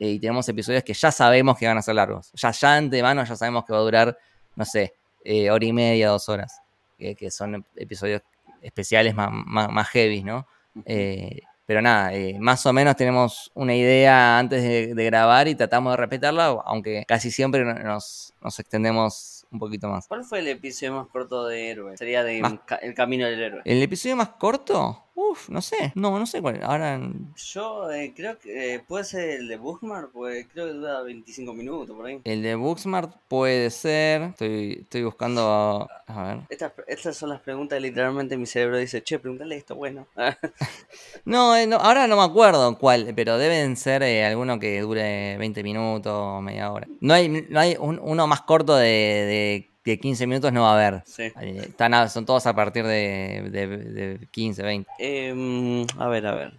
eh, 0.03 0.11
y 0.11 0.19
tenemos 0.19 0.47
episodios 0.49 0.83
que 0.83 0.93
ya 0.93 1.11
sabemos 1.11 1.57
que 1.57 1.65
van 1.65 1.77
a 1.77 1.81
ser 1.81 1.95
largos. 1.95 2.29
Ya, 2.33 2.51
ya 2.51 2.75
antemano 2.75 3.23
ya 3.23 3.37
sabemos 3.37 3.63
que 3.63 3.71
va 3.71 3.79
a 3.79 3.83
durar, 3.83 4.17
no 4.53 4.65
sé, 4.65 4.93
eh, 5.23 5.49
hora 5.49 5.65
y 5.65 5.71
media, 5.71 6.09
dos 6.09 6.27
horas. 6.27 6.59
que 6.97 7.31
son 7.31 7.65
episodios 7.75 8.21
especiales 8.61 9.15
más, 9.15 9.29
más, 9.31 9.87
heavy, 9.89 10.23
¿no? 10.23 10.45
Eh, 10.85 11.41
pero 11.65 11.81
nada, 11.81 12.11
más 12.39 12.65
o 12.65 12.73
menos 12.73 12.97
tenemos 12.97 13.49
una 13.53 13.75
idea 13.75 14.37
antes 14.39 14.61
de, 14.61 15.05
grabar 15.05 15.47
y 15.47 15.55
tratamos 15.55 15.93
de 15.93 15.97
respetarla, 15.97 16.47
aunque 16.65 17.05
casi 17.07 17.31
siempre 17.31 17.63
nos, 17.63 18.33
nos 18.41 18.59
extendemos 18.59 19.45
un 19.51 19.59
poquito 19.59 19.87
más. 19.87 20.07
¿Cuál 20.07 20.25
fue 20.25 20.39
el 20.39 20.49
episodio 20.49 20.95
más 20.95 21.07
corto 21.07 21.47
de 21.47 21.69
Héroe? 21.69 21.95
Sería 21.95 22.23
de 22.25 22.39
El 22.81 22.93
Camino 22.93 23.25
del 23.25 23.41
Héroe. 23.41 23.61
¿El 23.63 23.81
episodio 23.81 24.17
más 24.17 24.29
corto? 24.29 25.02
Uf, 25.15 25.49
no 25.49 25.61
sé. 25.61 25.91
No, 25.95 26.17
no 26.17 26.25
sé 26.25 26.41
cuál. 26.41 26.61
Ahora. 26.63 26.99
Yo 27.35 27.91
eh, 27.91 28.13
creo 28.15 28.39
que 28.39 28.75
eh, 28.75 28.79
puede 28.79 29.03
ser 29.03 29.29
el 29.29 29.47
de 29.47 29.57
Booksmart, 29.57 30.11
pues 30.11 30.47
creo 30.51 30.67
que 30.67 30.73
dura 30.73 31.01
25 31.01 31.53
minutos 31.53 31.95
por 31.95 32.05
ahí. 32.07 32.19
El 32.23 32.41
de 32.41 32.55
Booksmart 32.55 33.15
puede 33.27 33.69
ser. 33.69 34.23
Estoy, 34.23 34.79
estoy 34.81 35.03
buscando. 35.03 35.87
A 36.07 36.23
ver. 36.23 36.39
Estas, 36.49 36.73
estas 36.87 37.15
son 37.15 37.29
las 37.29 37.41
preguntas 37.41 37.79
literalmente 37.81 38.37
mi 38.37 38.45
cerebro 38.45 38.77
dice, 38.77 39.03
che, 39.03 39.19
pregúntale 39.19 39.55
esto, 39.55 39.75
bueno. 39.75 40.07
no, 41.25 41.55
eh, 41.55 41.67
no, 41.67 41.77
ahora 41.77 42.07
no 42.07 42.15
me 42.15 42.23
acuerdo 42.23 42.77
cuál, 42.77 43.13
pero 43.15 43.37
deben 43.37 43.75
ser 43.77 44.03
alguno 44.03 44.59
que 44.59 44.81
dure 44.81 45.37
20 45.37 45.63
minutos, 45.63 46.41
media 46.41 46.71
hora. 46.71 46.87
No 47.01 47.13
hay, 47.13 47.29
no 47.29 47.59
hay 47.59 47.75
uno 47.79 48.27
más 48.27 48.41
corto 48.41 48.75
de 48.75 48.93
de 48.93 49.72
15 49.83 50.25
minutos 50.27 50.51
no 50.53 50.61
va 50.63 50.71
a 50.71 50.87
haber. 50.87 51.03
Sí. 51.05 51.31
Están 51.41 51.93
a- 51.93 52.07
son 52.09 52.25
todos 52.25 52.45
a 52.47 52.55
partir 52.55 52.85
de, 52.85 53.47
de, 53.51 53.67
de 53.67 54.27
15, 54.31 54.63
20. 54.63 54.89
Em, 54.99 55.85
a 55.97 56.07
ver, 56.07 56.25
a 56.27 56.35
ver. 56.35 56.53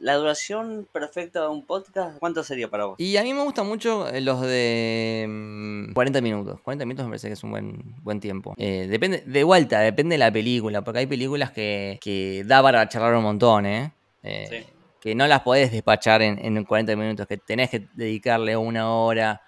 La 0.00 0.14
duración 0.14 0.86
perfecta 0.92 1.40
de 1.42 1.48
un 1.48 1.66
podcast, 1.66 2.18
¿cuánto 2.20 2.44
sería 2.44 2.68
para 2.70 2.84
vos? 2.84 3.00
Y 3.00 3.16
a 3.16 3.24
mí 3.24 3.34
me 3.34 3.42
gustan 3.42 3.66
mucho 3.66 4.08
eh, 4.08 4.20
los 4.20 4.40
de 4.42 5.26
mm, 5.28 5.92
40 5.92 6.20
minutos. 6.20 6.60
40 6.60 6.84
minutos 6.84 7.06
me 7.06 7.10
parece 7.10 7.26
que 7.26 7.32
es 7.32 7.42
un 7.42 7.50
buen, 7.50 7.96
buen 8.04 8.20
tiempo. 8.20 8.54
Eh, 8.58 8.86
depende, 8.88 9.24
de 9.26 9.42
vuelta, 9.42 9.80
depende 9.80 10.14
de 10.14 10.18
la 10.18 10.30
película, 10.30 10.82
porque 10.82 11.00
hay 11.00 11.06
películas 11.06 11.50
que, 11.50 11.98
que 12.00 12.44
da 12.46 12.62
para 12.62 12.88
charlar 12.88 13.14
un 13.16 13.24
montón, 13.24 13.66
¿eh? 13.66 13.92
Eh, 14.22 14.46
Sí. 14.48 14.66
Que 15.00 15.14
no 15.14 15.26
las 15.28 15.40
podés 15.42 15.70
despachar 15.72 16.22
en, 16.22 16.38
en 16.44 16.64
40 16.64 16.94
minutos, 16.96 17.26
que 17.26 17.36
tenés 17.38 17.70
que 17.70 17.86
dedicarle 17.94 18.56
una 18.56 18.90
hora, 18.92 19.40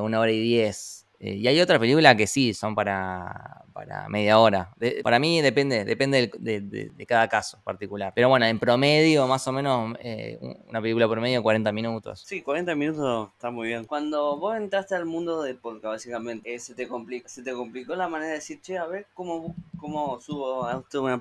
una 0.00 0.18
hora 0.20 0.30
y 0.32 0.40
diez. 0.40 1.01
Eh, 1.24 1.36
y 1.36 1.46
hay 1.46 1.60
otras 1.60 1.78
películas 1.78 2.16
que 2.16 2.26
sí, 2.26 2.52
son 2.52 2.74
para, 2.74 3.62
para 3.72 4.08
media 4.08 4.40
hora. 4.40 4.70
Para 5.04 5.20
mí 5.20 5.40
depende, 5.40 5.84
depende 5.84 6.32
de, 6.36 6.60
de- 6.60 7.06
cada 7.06 7.28
caso 7.28 7.60
particular. 7.62 8.12
Pero 8.12 8.28
bueno, 8.28 8.44
en 8.44 8.58
promedio, 8.58 9.28
más 9.28 9.46
o 9.46 9.52
menos, 9.52 9.96
eh, 10.00 10.36
un- 10.40 10.58
una 10.68 10.80
película 10.82 11.08
promedio, 11.08 11.40
40 11.40 11.70
minutos. 11.70 12.24
Sí, 12.26 12.42
40 12.42 12.74
minutos 12.74 13.30
está 13.34 13.52
muy 13.52 13.68
bien. 13.68 13.84
Cuando 13.84 14.36
vos 14.36 14.56
entraste 14.56 14.96
al 14.96 15.04
mundo 15.06 15.42
del 15.44 15.56
podcast, 15.58 15.84
básicamente, 15.94 16.52
eh, 16.52 16.58
se, 16.58 16.74
te 16.74 16.88
complicó, 16.88 17.28
se 17.28 17.42
te 17.44 17.52
complicó 17.52 17.94
la 17.94 18.08
manera 18.08 18.30
de 18.30 18.34
decir, 18.38 18.60
che, 18.60 18.76
a 18.76 18.86
ver 18.86 19.06
cómo, 19.14 19.54
cómo 19.78 20.20
subo 20.20 20.64
a 20.66 20.82
una, 20.94 21.20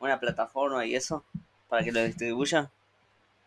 una 0.00 0.20
plataforma 0.20 0.86
y 0.86 0.94
eso, 0.94 1.22
para 1.68 1.84
que 1.84 1.92
lo 1.92 2.02
distribuya. 2.02 2.70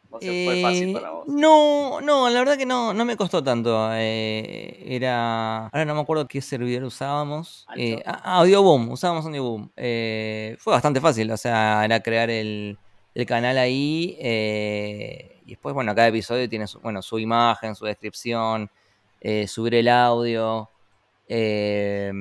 ¿O 0.10 0.22
sea, 0.22 0.32
fue 0.34 0.62
fácil 0.62 0.90
Eh, 0.90 0.94
para 0.94 1.12
vos? 1.12 1.28
No, 1.28 2.00
no, 2.02 2.30
la 2.30 2.40
verdad 2.40 2.58
que 2.58 2.66
no, 2.66 2.94
no 2.94 3.06
me 3.06 3.18
costó 3.18 3.44
tanto. 3.44 3.90
eh, 3.94 4.84
era. 4.88 5.66
Ahora 5.68 5.86
no 5.86 5.96
me 5.96 6.02
acuerdo 6.02 6.28
qué 6.28 6.42
servidor 6.42 6.84
usábamos. 6.84 7.66
Eh, 7.76 8.02
ah, 8.06 8.40
Audioboom, 8.40 8.90
usábamos 8.92 9.26
Audioboom. 9.26 9.70
Eh, 9.76 10.56
fue 10.60 10.74
bastante 10.74 11.02
fácil, 11.02 11.30
o 11.32 11.38
sea, 11.38 11.84
era 11.86 12.00
crear 12.02 12.30
el, 12.30 12.80
el 13.14 13.26
canal 13.26 13.58
ahí. 13.58 14.18
eh, 14.20 15.42
y 15.46 15.52
después, 15.52 15.74
bueno, 15.76 15.94
cada 15.96 16.08
episodio 16.10 16.50
tiene 16.50 16.68
su, 16.68 16.80
bueno, 16.80 17.02
su 17.02 17.20
imagen, 17.20 17.76
su 17.76 17.86
descripción, 17.86 18.70
subir 19.48 19.76
el 19.76 19.88
audio. 19.90 20.70
eh, 21.28 22.12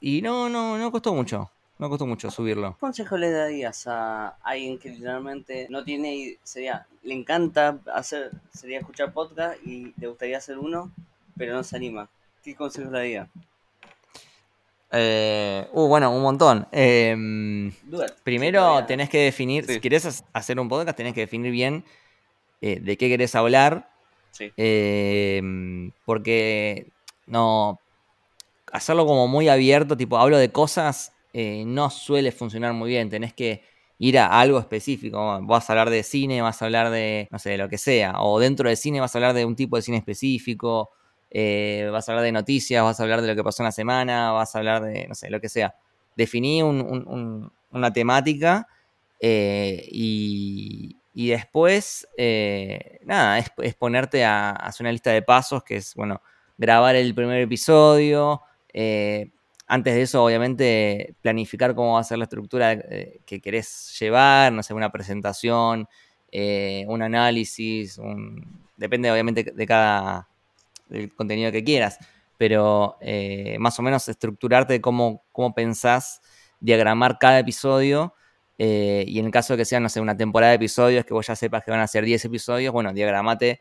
y 0.00 0.22
no, 0.22 0.48
no, 0.48 0.78
no 0.78 0.92
costó 0.92 1.14
mucho. 1.14 1.50
No 1.78 1.88
costó 1.90 2.06
mucho 2.06 2.30
subirlo. 2.30 2.72
¿Qué 2.72 2.78
consejo 2.80 3.16
le 3.18 3.30
darías 3.30 3.86
a 3.86 4.28
alguien 4.42 4.78
que 4.78 4.88
literalmente 4.90 5.66
no 5.68 5.84
tiene, 5.84 6.38
sería, 6.42 6.86
le 7.02 7.14
encanta 7.14 7.78
hacer, 7.94 8.30
sería 8.52 8.78
escuchar 8.78 9.12
podcast 9.12 9.58
y 9.66 9.92
le 9.98 10.06
gustaría 10.06 10.38
hacer 10.38 10.58
uno, 10.58 10.90
pero 11.36 11.52
no 11.54 11.62
se 11.62 11.76
anima? 11.76 12.08
¿Qué 12.42 12.54
consejo 12.54 12.90
le 12.90 12.98
daría? 12.98 13.28
Eh, 14.92 15.66
uh, 15.72 15.86
bueno, 15.86 16.10
un 16.14 16.22
montón. 16.22 16.66
Em, 16.72 17.72
Duda. 17.82 18.06
Primero 18.22 18.60
Todavía- 18.60 18.86
tenés 18.86 19.10
que 19.10 19.18
definir, 19.18 19.66
Sí. 19.66 19.74
si 19.74 19.80
querés 19.80 20.06
ha- 20.06 20.24
hacer 20.38 20.58
un 20.58 20.68
podcast, 20.68 20.96
tenés 20.96 21.12
que 21.12 21.20
definir 21.20 21.50
bien 21.52 21.84
eh, 22.62 22.80
de 22.80 22.96
qué 22.96 23.08
querés 23.10 23.34
hablar, 23.34 23.90
Sí. 24.30 24.50
eh, 24.56 25.90
porque 26.06 26.88
no 27.26 27.78
hacerlo 28.72 29.04
como 29.06 29.28
muy 29.28 29.48
abierto, 29.50 29.94
tipo 29.96 30.16
hablo 30.16 30.38
de 30.38 30.50
cosas, 30.50 31.12
eh, 31.38 31.64
no 31.66 31.90
suele 31.90 32.32
funcionar 32.32 32.72
muy 32.72 32.90
bien. 32.90 33.10
Tenés 33.10 33.32
que 33.34 33.62
ir 33.98 34.18
a 34.18 34.26
algo 34.40 34.58
específico. 34.58 35.40
Vas 35.42 35.68
a 35.70 35.72
hablar 35.72 35.90
de 35.90 36.02
cine, 36.02 36.42
vas 36.42 36.62
a 36.62 36.66
hablar 36.66 36.90
de, 36.90 37.28
no 37.30 37.38
sé, 37.38 37.50
de 37.50 37.58
lo 37.58 37.68
que 37.68 37.78
sea. 37.78 38.14
O 38.20 38.38
dentro 38.40 38.68
del 38.68 38.76
cine 38.76 39.00
vas 39.00 39.14
a 39.14 39.18
hablar 39.18 39.34
de 39.34 39.44
un 39.44 39.56
tipo 39.56 39.76
de 39.76 39.82
cine 39.82 39.98
específico. 39.98 40.90
eh, 41.30 41.88
vas 41.92 42.08
a 42.08 42.12
hablar 42.12 42.24
de 42.24 42.32
noticias, 42.32 42.82
vas 42.84 43.00
a 43.00 43.02
hablar 43.02 43.20
de 43.20 43.28
lo 43.28 43.34
que 43.36 43.42
pasó 43.44 43.62
en 43.62 43.66
la 43.66 43.72
semana, 43.72 44.30
vas 44.32 44.54
a 44.54 44.58
hablar 44.58 44.82
de, 44.84 45.06
no 45.08 45.14
sé, 45.14 45.28
lo 45.30 45.40
que 45.40 45.48
sea. 45.48 45.74
Definí 46.16 46.62
un- 46.62 46.80
un- 46.80 47.06
un- 47.08 47.52
una 47.72 47.92
temática 47.92 48.66
eh, 49.20 49.86
y, 49.90 50.96
después, 51.14 52.06
nada, 53.02 53.38
es, 53.38 53.50
es 53.58 53.74
ponerte 53.74 54.24
a, 54.24 54.50
a 54.50 54.52
hacer 54.54 54.84
una 54.84 54.92
lista 54.92 55.10
de 55.10 55.22
pasos, 55.22 55.62
que 55.64 55.76
es, 55.76 55.94
bueno, 55.94 56.20
grabar 56.58 56.96
el 56.96 57.14
primer 57.14 57.40
episodio. 57.40 58.42
Antes 59.66 59.94
de 59.94 60.02
eso, 60.02 60.24
obviamente, 60.24 61.14
planificar 61.20 61.74
cómo 61.74 61.94
va 61.94 62.00
a 62.00 62.04
ser 62.04 62.18
la 62.18 62.24
estructura 62.24 62.72
eh, 62.72 63.20
que 63.26 63.40
querés 63.40 63.96
llevar, 63.98 64.52
no 64.52 64.62
sé, 64.62 64.74
una 64.74 64.92
presentación, 64.92 65.88
eh, 66.30 66.84
un 66.88 67.02
análisis, 67.02 68.00
depende 68.76 69.10
obviamente 69.10 69.42
de 69.42 69.66
cada 69.66 70.28
del 70.88 71.12
contenido 71.12 71.50
que 71.50 71.64
quieras, 71.64 71.98
pero 72.38 72.96
eh, 73.00 73.56
más 73.58 73.76
o 73.80 73.82
menos 73.82 74.08
estructurarte 74.08 74.80
cómo, 74.80 75.24
cómo 75.32 75.52
pensás 75.52 76.20
diagramar 76.60 77.18
cada 77.18 77.40
episodio. 77.40 78.14
y 78.58 79.18
en 79.18 79.26
el 79.26 79.32
caso 79.32 79.54
de 79.54 79.58
que 79.58 79.64
sea, 79.64 79.80
no 79.80 79.88
sé, 79.88 80.00
una 80.00 80.16
temporada 80.16 80.52
de 80.52 80.56
episodios, 80.56 81.04
que 81.04 81.12
vos 81.12 81.26
ya 81.26 81.36
sepas 81.36 81.64
que 81.64 81.70
van 81.72 81.80
a 81.80 81.86
ser 81.88 82.04
10 82.04 82.24
episodios, 82.26 82.72
bueno, 82.72 82.92
diagramate, 82.92 83.60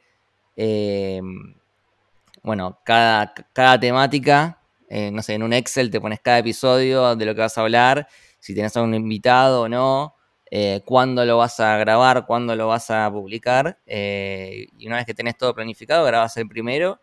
bueno, 2.43 2.79
cada, 2.85 3.33
cada 3.53 3.79
temática, 3.79 4.61
eh, 4.89 5.11
no 5.11 5.21
sé, 5.21 5.33
en 5.33 5.43
un 5.43 5.53
Excel 5.53 5.89
te 5.91 5.99
pones 6.01 6.19
cada 6.21 6.39
episodio 6.39 7.15
de 7.15 7.25
lo 7.25 7.35
que 7.35 7.41
vas 7.41 7.57
a 7.57 7.61
hablar, 7.61 8.07
si 8.39 8.53
tenés 8.55 8.75
a 8.77 8.81
un 8.83 8.93
invitado 8.93 9.63
o 9.63 9.69
no, 9.69 10.15
eh, 10.51 10.81
cuándo 10.85 11.25
lo 11.25 11.37
vas 11.37 11.59
a 11.59 11.77
grabar, 11.77 12.25
cuándo 12.25 12.55
lo 12.55 12.67
vas 12.67 12.89
a 12.91 13.09
publicar, 13.11 13.79
eh, 13.85 14.67
y 14.77 14.87
una 14.87 14.97
vez 14.97 15.05
que 15.05 15.13
tenés 15.13 15.37
todo 15.37 15.53
planificado, 15.55 16.05
grabas 16.05 16.37
el 16.37 16.47
primero, 16.47 16.99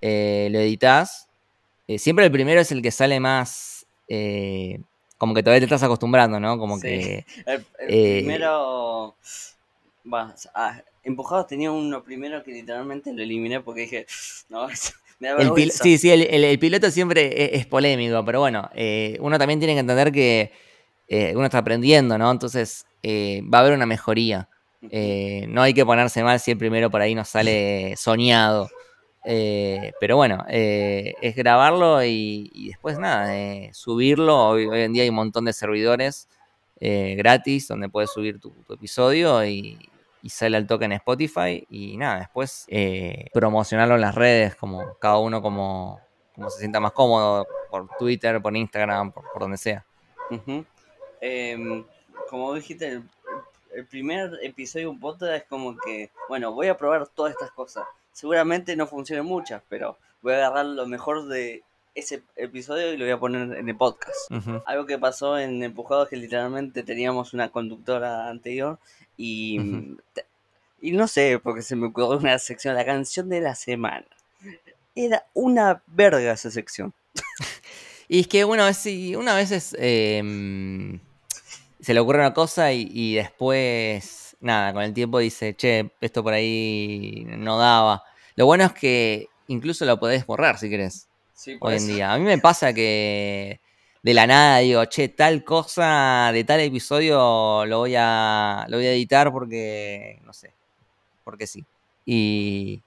eh, 0.00 0.48
lo 0.50 0.58
editas. 0.60 1.28
Siempre 1.98 2.24
el 2.26 2.32
primero 2.32 2.60
es 2.60 2.72
el 2.72 2.82
que 2.82 2.90
sale 2.90 3.20
más. 3.20 3.86
como 5.18 5.34
que 5.34 5.42
todavía 5.42 5.60
te 5.60 5.64
estás 5.66 5.82
acostumbrando, 5.84 6.38
¿no? 6.40 6.58
Como 6.58 6.76
Sí. 6.76 6.82
que. 6.82 7.26
El, 7.46 7.64
el 7.80 8.18
primero. 8.20 9.14
Va, 10.12 10.34
ah, 10.54 10.82
empujados 11.02 11.46
tenía 11.46 11.70
uno 11.72 12.02
primero 12.04 12.42
que 12.44 12.52
literalmente 12.52 13.12
lo 13.12 13.22
eliminé 13.22 13.60
porque 13.60 13.82
dije, 13.82 14.06
no, 14.48 14.68
El 15.20 15.28
pil- 15.36 15.44
vergüenza. 15.44 15.84
sí, 15.84 15.98
sí, 15.98 16.10
el, 16.10 16.22
el- 16.22 16.44
el 16.44 16.58
piloto 16.58 16.90
siempre 16.90 17.26
e- 17.26 17.56
es, 17.56 17.66
polémico, 17.66 18.24
pero 18.24 18.40
bueno, 18.40 18.68
eh, 18.74 19.16
uno 19.20 19.38
también 19.38 19.58
tiene 19.58 19.74
que 19.74 19.80
entender 19.80 20.12
que 20.12 20.52
eh, 21.08 21.32
uno 21.34 21.44
está 21.46 21.58
aprendiendo, 21.58 22.18
¿no? 22.18 22.30
Entonces 22.30 22.84
eh, 23.02 23.40
va 23.42 23.58
a 23.58 23.60
haber 23.62 23.74
una 23.74 23.86
mejoría. 23.86 24.48
No 25.48 25.62
hay 25.62 25.74
que 25.74 25.84
ponerse 25.84 26.22
mal 26.22 26.38
si 26.38 26.52
el 26.52 26.58
primero 26.58 26.90
por 26.90 27.00
ahí 27.00 27.14
nos 27.14 27.28
sale 27.28 27.94
soñado. 27.96 28.68
Pero 29.24 30.16
bueno, 30.16 30.44
es 30.48 31.34
grabarlo 31.34 32.04
y, 32.04 32.50
y 32.54 32.68
después 32.68 32.98
nada, 32.98 33.32
subirlo. 33.72 34.48
Hoy, 34.50 34.66
hoy 34.66 34.82
en 34.82 34.92
día 34.92 35.02
hay 35.02 35.08
un 35.08 35.16
montón 35.16 35.44
de 35.46 35.52
servidores 35.52 36.28
gratis 36.80 37.66
donde 37.68 37.88
puedes 37.88 38.10
subir 38.12 38.38
tu, 38.38 38.50
tu 38.66 38.74
episodio 38.74 39.44
y, 39.44 39.76
y 40.22 40.30
sale 40.30 40.56
al 40.56 40.66
toque 40.66 40.84
en 40.86 40.92
Spotify. 40.92 41.66
Y 41.70 41.96
nada, 41.96 42.20
después 42.20 42.64
eh, 42.68 43.26
promocionarlo 43.32 43.94
en 43.94 44.00
las 44.00 44.14
redes, 44.14 44.56
como 44.56 44.96
cada 44.98 45.18
uno 45.18 45.42
como, 45.42 46.00
como 46.34 46.50
se 46.50 46.58
sienta 46.58 46.80
más 46.80 46.92
cómodo, 46.92 47.46
por 47.70 47.88
Twitter, 47.98 48.40
por 48.40 48.56
Instagram, 48.56 49.12
por, 49.12 49.24
donde 49.38 49.56
sea. 49.56 49.84
Em, 51.20 51.84
como 52.28 52.54
dijiste, 52.54 53.02
el, 53.72 53.86
primer 53.86 54.38
episodio 54.42 54.90
un 54.90 55.00
podcast 55.00 55.32
es 55.32 55.44
como 55.44 55.76
que, 55.76 56.10
bueno, 56.28 56.52
voy 56.52 56.68
a 56.68 56.76
probar 56.76 57.06
todas 57.08 57.32
estas 57.32 57.50
cosas. 57.52 57.84
Seguramente 58.12 58.74
no 58.76 58.86
funcionen 58.86 59.26
muchas, 59.26 59.62
pero 59.68 59.98
voy 60.22 60.32
a 60.32 60.38
agarrar 60.38 60.66
lo 60.66 60.86
mejor 60.86 61.26
de 61.28 61.62
ese 61.96 62.22
episodio 62.36 62.92
y 62.92 62.96
lo 62.96 63.04
voy 63.04 63.12
a 63.12 63.18
poner 63.18 63.56
en 63.56 63.68
el 63.68 63.76
podcast. 63.76 64.30
Algo 64.66 64.86
que 64.86 64.98
pasó 64.98 65.38
en 65.38 65.62
Empujados 65.62 66.08
que 66.08 66.16
literalmente 66.16 66.82
teníamos 66.82 67.32
una 67.32 67.48
conductora 67.48 68.28
anterior 68.28 68.78
y, 69.16 69.96
y 70.80 70.92
no 70.92 71.08
sé, 71.08 71.40
porque 71.42 71.62
se 71.62 71.74
me 71.74 71.86
ocurrió 71.86 72.18
una 72.18 72.38
sección, 72.38 72.74
la 72.74 72.84
canción 72.84 73.28
de 73.30 73.40
la 73.40 73.54
semana. 73.54 74.06
Era 74.94 75.24
una 75.34 75.82
verga 75.86 76.32
esa 76.32 76.50
sección. 76.50 76.92
Y 78.08 78.20
es 78.20 78.28
que 78.28 78.44
una 78.44 78.66
vez 78.66 78.86
es, 79.50 79.76
em, 79.80 81.00
se 81.80 81.92
le 81.92 81.98
ocurre 81.98 82.20
una 82.20 82.34
cosa 82.34 82.72
y, 82.72 82.88
y 82.92 83.16
después, 83.16 84.36
nada, 84.40 84.72
con 84.72 84.82
el 84.82 84.94
tiempo 84.94 85.18
dice, 85.18 85.56
che, 85.56 85.90
esto 86.00 86.22
por 86.22 86.32
ahí 86.32 87.26
no 87.26 87.58
daba. 87.58 88.04
Lo 88.36 88.46
bueno 88.46 88.64
es 88.64 88.72
que 88.72 89.28
incluso 89.48 89.84
lo 89.84 89.98
podés 89.98 90.24
borrar 90.24 90.56
si 90.56 90.70
querés, 90.70 91.08
Sí, 91.36 91.58
hoy 91.60 91.76
en 91.76 91.86
día. 91.86 92.12
A 92.14 92.18
mí 92.18 92.24
me 92.24 92.38
pasa 92.38 92.72
que 92.72 93.60
de 94.02 94.14
la 94.14 94.26
nada 94.26 94.58
digo, 94.60 94.82
che, 94.86 95.08
tal 95.08 95.44
cosa 95.44 96.30
de 96.32 96.44
tal 96.44 96.60
episodio 96.60 97.66
lo 97.66 97.78
voy 97.80 97.94
a, 97.94 98.64
lo 98.68 98.78
voy 98.78 98.86
a 98.86 98.92
editar 98.94 99.30
porque, 99.30 100.18
no 100.24 100.32
sé, 100.32 100.54
porque 101.24 101.46
sí. 101.46 101.62
Y, 102.06 102.80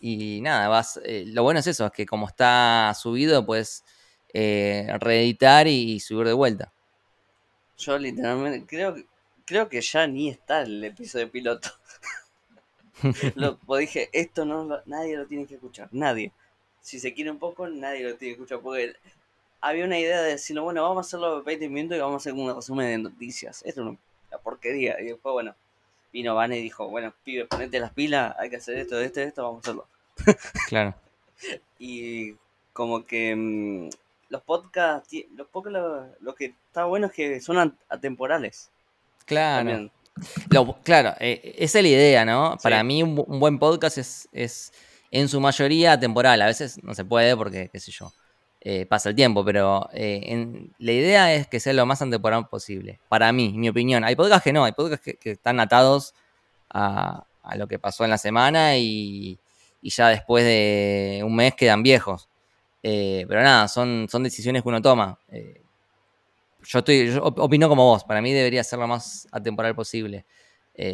y 0.00 0.40
nada, 0.42 0.68
vas, 0.68 1.00
eh, 1.02 1.24
lo 1.28 1.42
bueno 1.42 1.60
es 1.60 1.66
eso, 1.66 1.86
es 1.86 1.92
que 1.92 2.04
como 2.04 2.28
está 2.28 2.92
subido, 2.94 3.46
puedes 3.46 3.82
eh, 4.34 4.86
reeditar 5.00 5.66
y, 5.66 5.98
subir 5.98 6.26
de 6.26 6.34
vuelta. 6.34 6.70
Yo 7.78 7.96
literalmente 7.96 8.66
creo 8.66 8.94
que 8.94 9.06
creo 9.46 9.66
que 9.70 9.80
ya 9.80 10.06
ni 10.06 10.28
está 10.28 10.60
el 10.60 10.84
episodio 10.84 11.30
piloto. 11.30 11.70
lo, 13.34 13.56
pues 13.56 13.80
dije, 13.80 14.10
esto 14.12 14.44
no 14.44 14.64
lo- 14.64 14.82
nadie 14.84 15.16
lo 15.16 15.26
tiene 15.26 15.46
que 15.46 15.54
escuchar, 15.54 15.88
nadie. 15.90 16.32
Si 16.80 17.00
se 17.00 17.14
quiere 17.14 17.30
un 17.30 17.38
poco, 17.38 17.68
nadie 17.68 18.02
lo 18.02 18.16
tiene 18.16 18.34
que 18.34 18.42
escuchar. 18.42 18.60
Porque 18.60 18.94
había 19.60 19.84
una 19.84 19.98
idea 19.98 20.22
de 20.22 20.30
decirlo, 20.30 20.64
bueno, 20.64 20.82
vamos 20.82 20.98
a 20.98 21.00
hacerlo 21.06 21.42
20 21.42 21.68
minutos 21.68 21.96
y 21.96 22.00
vamos 22.00 22.14
a 22.14 22.16
hacer 22.18 22.32
un 22.32 22.54
resumen 22.54 22.86
de 22.86 22.98
noticias. 23.10 23.62
Esto 23.64 23.82
es 23.82 23.86
una 23.86 23.98
porquería. 24.42 25.00
Y 25.00 25.06
después, 25.06 25.32
bueno, 25.32 25.54
vino 26.12 26.34
Van 26.34 26.52
y 26.52 26.60
dijo, 26.60 26.88
bueno, 26.88 27.12
pibe, 27.24 27.46
ponete 27.46 27.80
las 27.80 27.92
pilas, 27.92 28.34
hay 28.38 28.50
que 28.50 28.56
hacer 28.56 28.78
esto, 28.78 29.00
esto, 29.00 29.20
esto, 29.20 29.42
vamos 29.42 29.58
a 29.58 29.60
hacerlo. 29.60 29.86
Claro. 30.68 30.94
y 31.78 32.34
como 32.72 33.06
que 33.06 33.34
mm, 33.36 33.88
los 34.28 34.42
podcasts, 34.42 35.16
los 35.36 35.46
podcasts 35.46 35.78
lo, 35.78 36.06
lo, 36.20 36.34
que 36.34 36.54
está 36.66 36.84
bueno 36.84 37.06
es 37.06 37.12
que 37.12 37.40
son 37.40 37.76
atemporales. 37.88 38.70
Claro. 39.24 39.90
Lo, 40.50 40.80
claro, 40.82 41.14
eh, 41.20 41.54
esa 41.58 41.78
es 41.78 41.82
la 41.84 41.88
idea, 41.88 42.24
¿no? 42.24 42.52
Sí. 42.52 42.62
Para 42.64 42.82
mí 42.82 43.02
un, 43.02 43.22
un, 43.26 43.38
buen 43.38 43.58
podcast 43.58 43.98
es, 43.98 44.28
es 44.32 44.72
en 45.10 45.28
su 45.28 45.40
mayoría 45.40 45.92
atemporal. 45.92 46.40
A 46.42 46.46
veces 46.46 46.82
no 46.82 46.94
se 46.94 47.04
puede 47.04 47.36
porque, 47.36 47.68
qué 47.72 47.80
sé 47.80 47.90
yo, 47.92 48.12
eh, 48.60 48.86
pasa 48.86 49.08
el 49.10 49.14
tiempo, 49.14 49.44
pero 49.44 49.88
eh, 49.92 50.68
la 50.78 50.92
idea 50.92 51.34
es 51.34 51.46
que 51.46 51.60
sea 51.60 51.72
lo 51.72 51.86
más 51.86 52.02
atemporal 52.02 52.48
posible. 52.48 53.00
Para 53.08 53.32
mí, 53.32 53.52
mi 53.56 53.68
opinión. 53.68 54.04
Hay 54.04 54.16
podcasts 54.16 54.44
que 54.44 54.52
no, 54.52 54.64
hay 54.64 54.72
podcasts 54.72 55.16
que, 55.20 55.30
están 55.30 55.60
atados 55.60 56.14
a, 56.70 57.24
lo 57.56 57.66
que 57.66 57.78
pasó 57.78 58.04
en 58.04 58.10
la 58.10 58.18
semana 58.18 58.76
y, 58.76 59.38
ya 59.82 60.08
después 60.08 60.44
de 60.44 61.22
un 61.24 61.34
mes 61.36 61.54
quedan 61.54 61.82
viejos. 61.82 62.28
Eh, 62.82 63.24
pero 63.28 63.42
nada, 63.42 63.68
son, 63.68 64.06
decisiones 64.22 64.62
que 64.62 64.68
uno 64.68 64.82
toma. 64.82 65.18
Yo, 66.64 66.80
estoy, 66.80 67.12
yo 67.12 67.22
opino 67.22 67.68
como 67.68 67.84
vos, 67.84 68.04
para 68.04 68.20
mí 68.20 68.32
debería 68.32 68.64
ser 68.64 68.78
lo 68.80 68.88
más 68.88 69.28
atemporal 69.30 69.74
posible. 69.74 70.26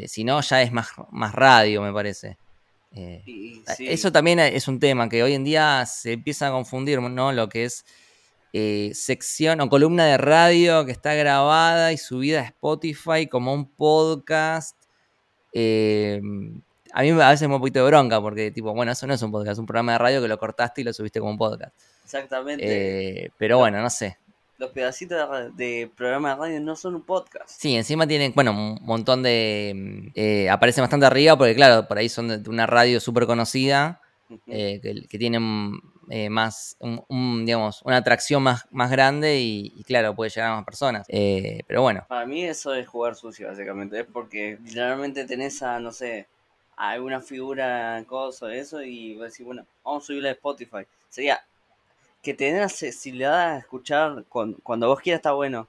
Si 0.07 0.25
no, 0.25 0.41
ya 0.41 0.63
es 0.63 0.73
más, 0.73 0.89
más 1.11 1.35
radio, 1.35 1.83
me 1.83 1.93
parece. 1.93 2.39
Eh, 2.95 3.23
sí, 3.25 3.63
sí. 3.77 3.89
Eso 3.89 4.13
también 4.13 4.39
es 4.39 4.69
un 4.69 4.79
tema 4.79 5.09
que 5.09 5.23
hoy 5.23 5.35
en 5.35 5.45
día 5.45 5.85
se 5.87 6.13
empieza 6.13 6.49
a 6.49 6.51
confundir, 6.53 7.01
¿no? 7.01 7.33
Lo 7.33 7.49
que 7.49 7.65
es 7.65 7.85
eh, 8.53 8.93
sección 8.95 9.61
o 9.61 9.69
columna 9.69 10.07
de 10.07 10.17
radio 10.17 10.87
que 10.87 10.93
está 10.93 11.15
grabada 11.15 11.93
y 11.93 11.99
subida 11.99 12.41
a 12.41 12.45
Spotify 12.45 13.27
como 13.27 13.53
un 13.53 13.69
podcast. 13.69 14.77
Eh, 15.53 16.21
a 16.93 17.03
mí 17.03 17.11
a 17.11 17.31
veces 17.31 17.43
me 17.43 17.53
da 17.53 17.57
un 17.57 17.61
poquito 17.61 17.81
de 17.81 17.87
bronca 17.87 18.21
porque, 18.21 18.53
tipo, 18.53 18.73
bueno, 18.73 18.93
eso 18.93 19.07
no 19.07 19.15
es 19.15 19.23
un 19.23 19.33
podcast, 19.33 19.55
es 19.55 19.59
un 19.59 19.67
programa 19.67 19.93
de 19.93 19.99
radio 19.99 20.23
que 20.23 20.29
lo 20.29 20.39
cortaste 20.39 20.83
y 20.83 20.85
lo 20.85 20.93
subiste 20.93 21.19
como 21.19 21.33
un 21.33 21.39
podcast. 21.39 21.75
Exactamente. 22.05 23.33
Pero 23.37 23.59
bueno, 23.59 23.81
no 23.83 23.91
sé 23.91 24.19
los 24.59 24.71
pedacitos 24.71 25.57
de, 25.57 25.65
de 25.65 25.89
programa 25.89 26.31
de 26.31 26.37
radio 26.37 26.61
no 26.61 26.77
son 26.77 26.95
un 26.95 27.03
podcast. 27.03 27.49
Sí, 27.49 27.75
encima 27.75 28.07
tienen, 28.07 28.33
bueno, 28.35 28.53
un 28.53 28.79
montón 28.83 29.23
de... 29.23 30.13
Eh, 30.15 30.49
aparecen 30.49 30.83
bastante 30.83 31.07
arriba 31.07 31.37
porque, 31.37 31.55
claro, 31.55 31.89
por 31.89 31.99
ahí 31.99 32.09
son 32.09 32.29
de, 32.29 32.49
una 32.49 32.67
radio 32.67 33.01
súper 33.01 33.27
conocida, 33.27 34.01
uh 34.29 34.35
-huh. 34.35 34.41
eh, 34.49 34.81
que, 34.81 35.09
que, 35.09 35.19
tienen 35.19 35.81
eh, 36.11 36.31
más, 36.31 36.77
un, 36.81 37.03
un, 37.09 37.45
digamos, 37.45 37.83
una 37.83 37.97
atracción 37.97 38.43
más, 38.43 38.67
más 38.71 38.91
grande 38.91 39.41
y, 39.41 39.73
y, 39.77 39.85
claro, 39.85 40.15
puede 40.15 40.31
llegar 40.31 40.51
a 40.51 40.57
más 40.57 40.65
personas. 40.65 41.07
Eh, 41.09 41.63
pero 41.67 41.83
bueno. 41.83 42.05
Para 42.09 42.27
mí 42.27 42.45
eso 42.45 42.75
es 42.75 42.87
jugar 42.87 43.17
sucio, 43.17 43.49
básicamente, 43.49 44.01
es 44.01 44.07
porque 44.07 44.59
literalmente 44.63 45.25
tenés 45.25 45.63
a, 45.63 45.81
no 45.81 45.93
sé, 45.93 46.29
a 46.77 46.91
alguna 46.91 47.21
figura, 47.21 48.03
cosa, 48.07 48.53
eso, 48.55 48.83
y 48.83 49.15
vos 49.17 49.31
decís, 49.33 49.45
bueno, 49.45 49.67
vamos 49.85 50.05
a 50.05 50.07
subirla 50.07 50.29
a 50.31 50.33
Spotify. 50.33 50.85
Sería 51.09 51.41
que 52.25 52.35
tener 52.35 52.63
accesibilidad 52.63 53.55
a 53.55 53.59
escuchar 53.59 54.25
cuando, 54.29 54.59
cuando, 54.63 54.89
vos 54.89 55.01
quieras 55.01 55.21
está 55.21 55.33
bueno. 55.33 55.69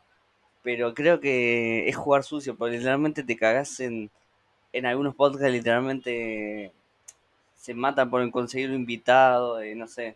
Pero 0.64 0.96
creo 0.96 1.20
que 1.20 1.88
es 1.88 1.96
jugar 1.96 2.24
sucio, 2.24 2.56
porque 2.58 2.78
literalmente 2.78 3.24
te 3.24 3.38
cagás 3.38 3.80
en, 3.80 4.10
en 4.74 4.86
algunos 4.88 5.16
podcasts, 5.16 5.52
literalmente 5.52 6.72
se 7.56 7.74
matan 7.74 8.10
por 8.10 8.30
conseguir 8.32 8.70
un 8.70 8.78
invitado, 8.78 9.62
eh, 9.62 9.76
no 9.76 9.88
sé. 9.88 10.16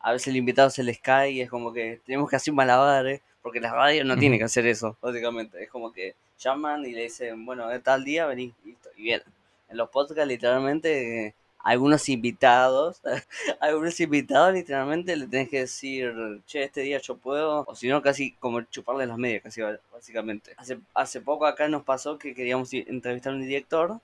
A 0.00 0.12
veces 0.12 0.28
el 0.28 0.36
invitado 0.36 0.70
se 0.70 0.84
les 0.84 1.00
cae 1.00 1.32
y 1.32 1.40
es 1.40 1.50
como 1.50 1.72
que 1.72 2.00
tenemos 2.06 2.30
que 2.30 2.36
hacer 2.36 2.54
malabares, 2.54 3.20
porque 3.42 3.60
la 3.60 3.72
radio 3.72 4.04
no 4.04 4.14
uh 4.14 4.16
-huh. 4.16 4.20
tiene 4.20 4.38
que 4.38 4.44
hacer 4.44 4.66
eso, 4.66 4.96
básicamente. 5.02 5.62
Es 5.62 5.70
como 5.70 5.92
que 5.92 6.14
llaman 6.38 6.84
y 6.86 6.92
le 6.92 7.02
dicen, 7.04 7.44
bueno, 7.44 7.68
de 7.68 7.80
tal 7.80 8.04
día 8.04 8.26
vení, 8.26 8.54
listo, 8.64 8.90
y 8.96 9.02
bien. 9.02 9.22
En 9.68 9.76
los 9.76 9.90
podcasts, 9.90 10.28
literalmente 10.28 11.34
algunos 11.58 12.08
invitados, 12.08 13.02
algunos 13.60 13.98
invitados 14.00 14.54
literalmente 14.54 15.16
le 15.16 15.26
tenés 15.26 15.48
que 15.48 15.60
decir, 15.60 16.14
che, 16.46 16.64
este 16.64 16.82
día 16.82 16.98
yo 16.98 17.16
puedo, 17.16 17.64
o 17.66 17.74
si 17.74 17.88
no, 17.88 18.00
casi 18.02 18.32
como 18.32 18.62
chuparle 18.62 19.06
las 19.06 19.18
medias, 19.18 19.42
casi 19.42 19.60
básicamente. 19.92 20.52
Hace, 20.56 20.78
hace 20.94 21.20
poco 21.20 21.46
acá 21.46 21.68
nos 21.68 21.82
pasó 21.82 22.18
que 22.18 22.34
queríamos 22.34 22.72
entrevistar 22.72 23.32
a 23.32 23.36
un 23.36 23.42
director 23.42 24.00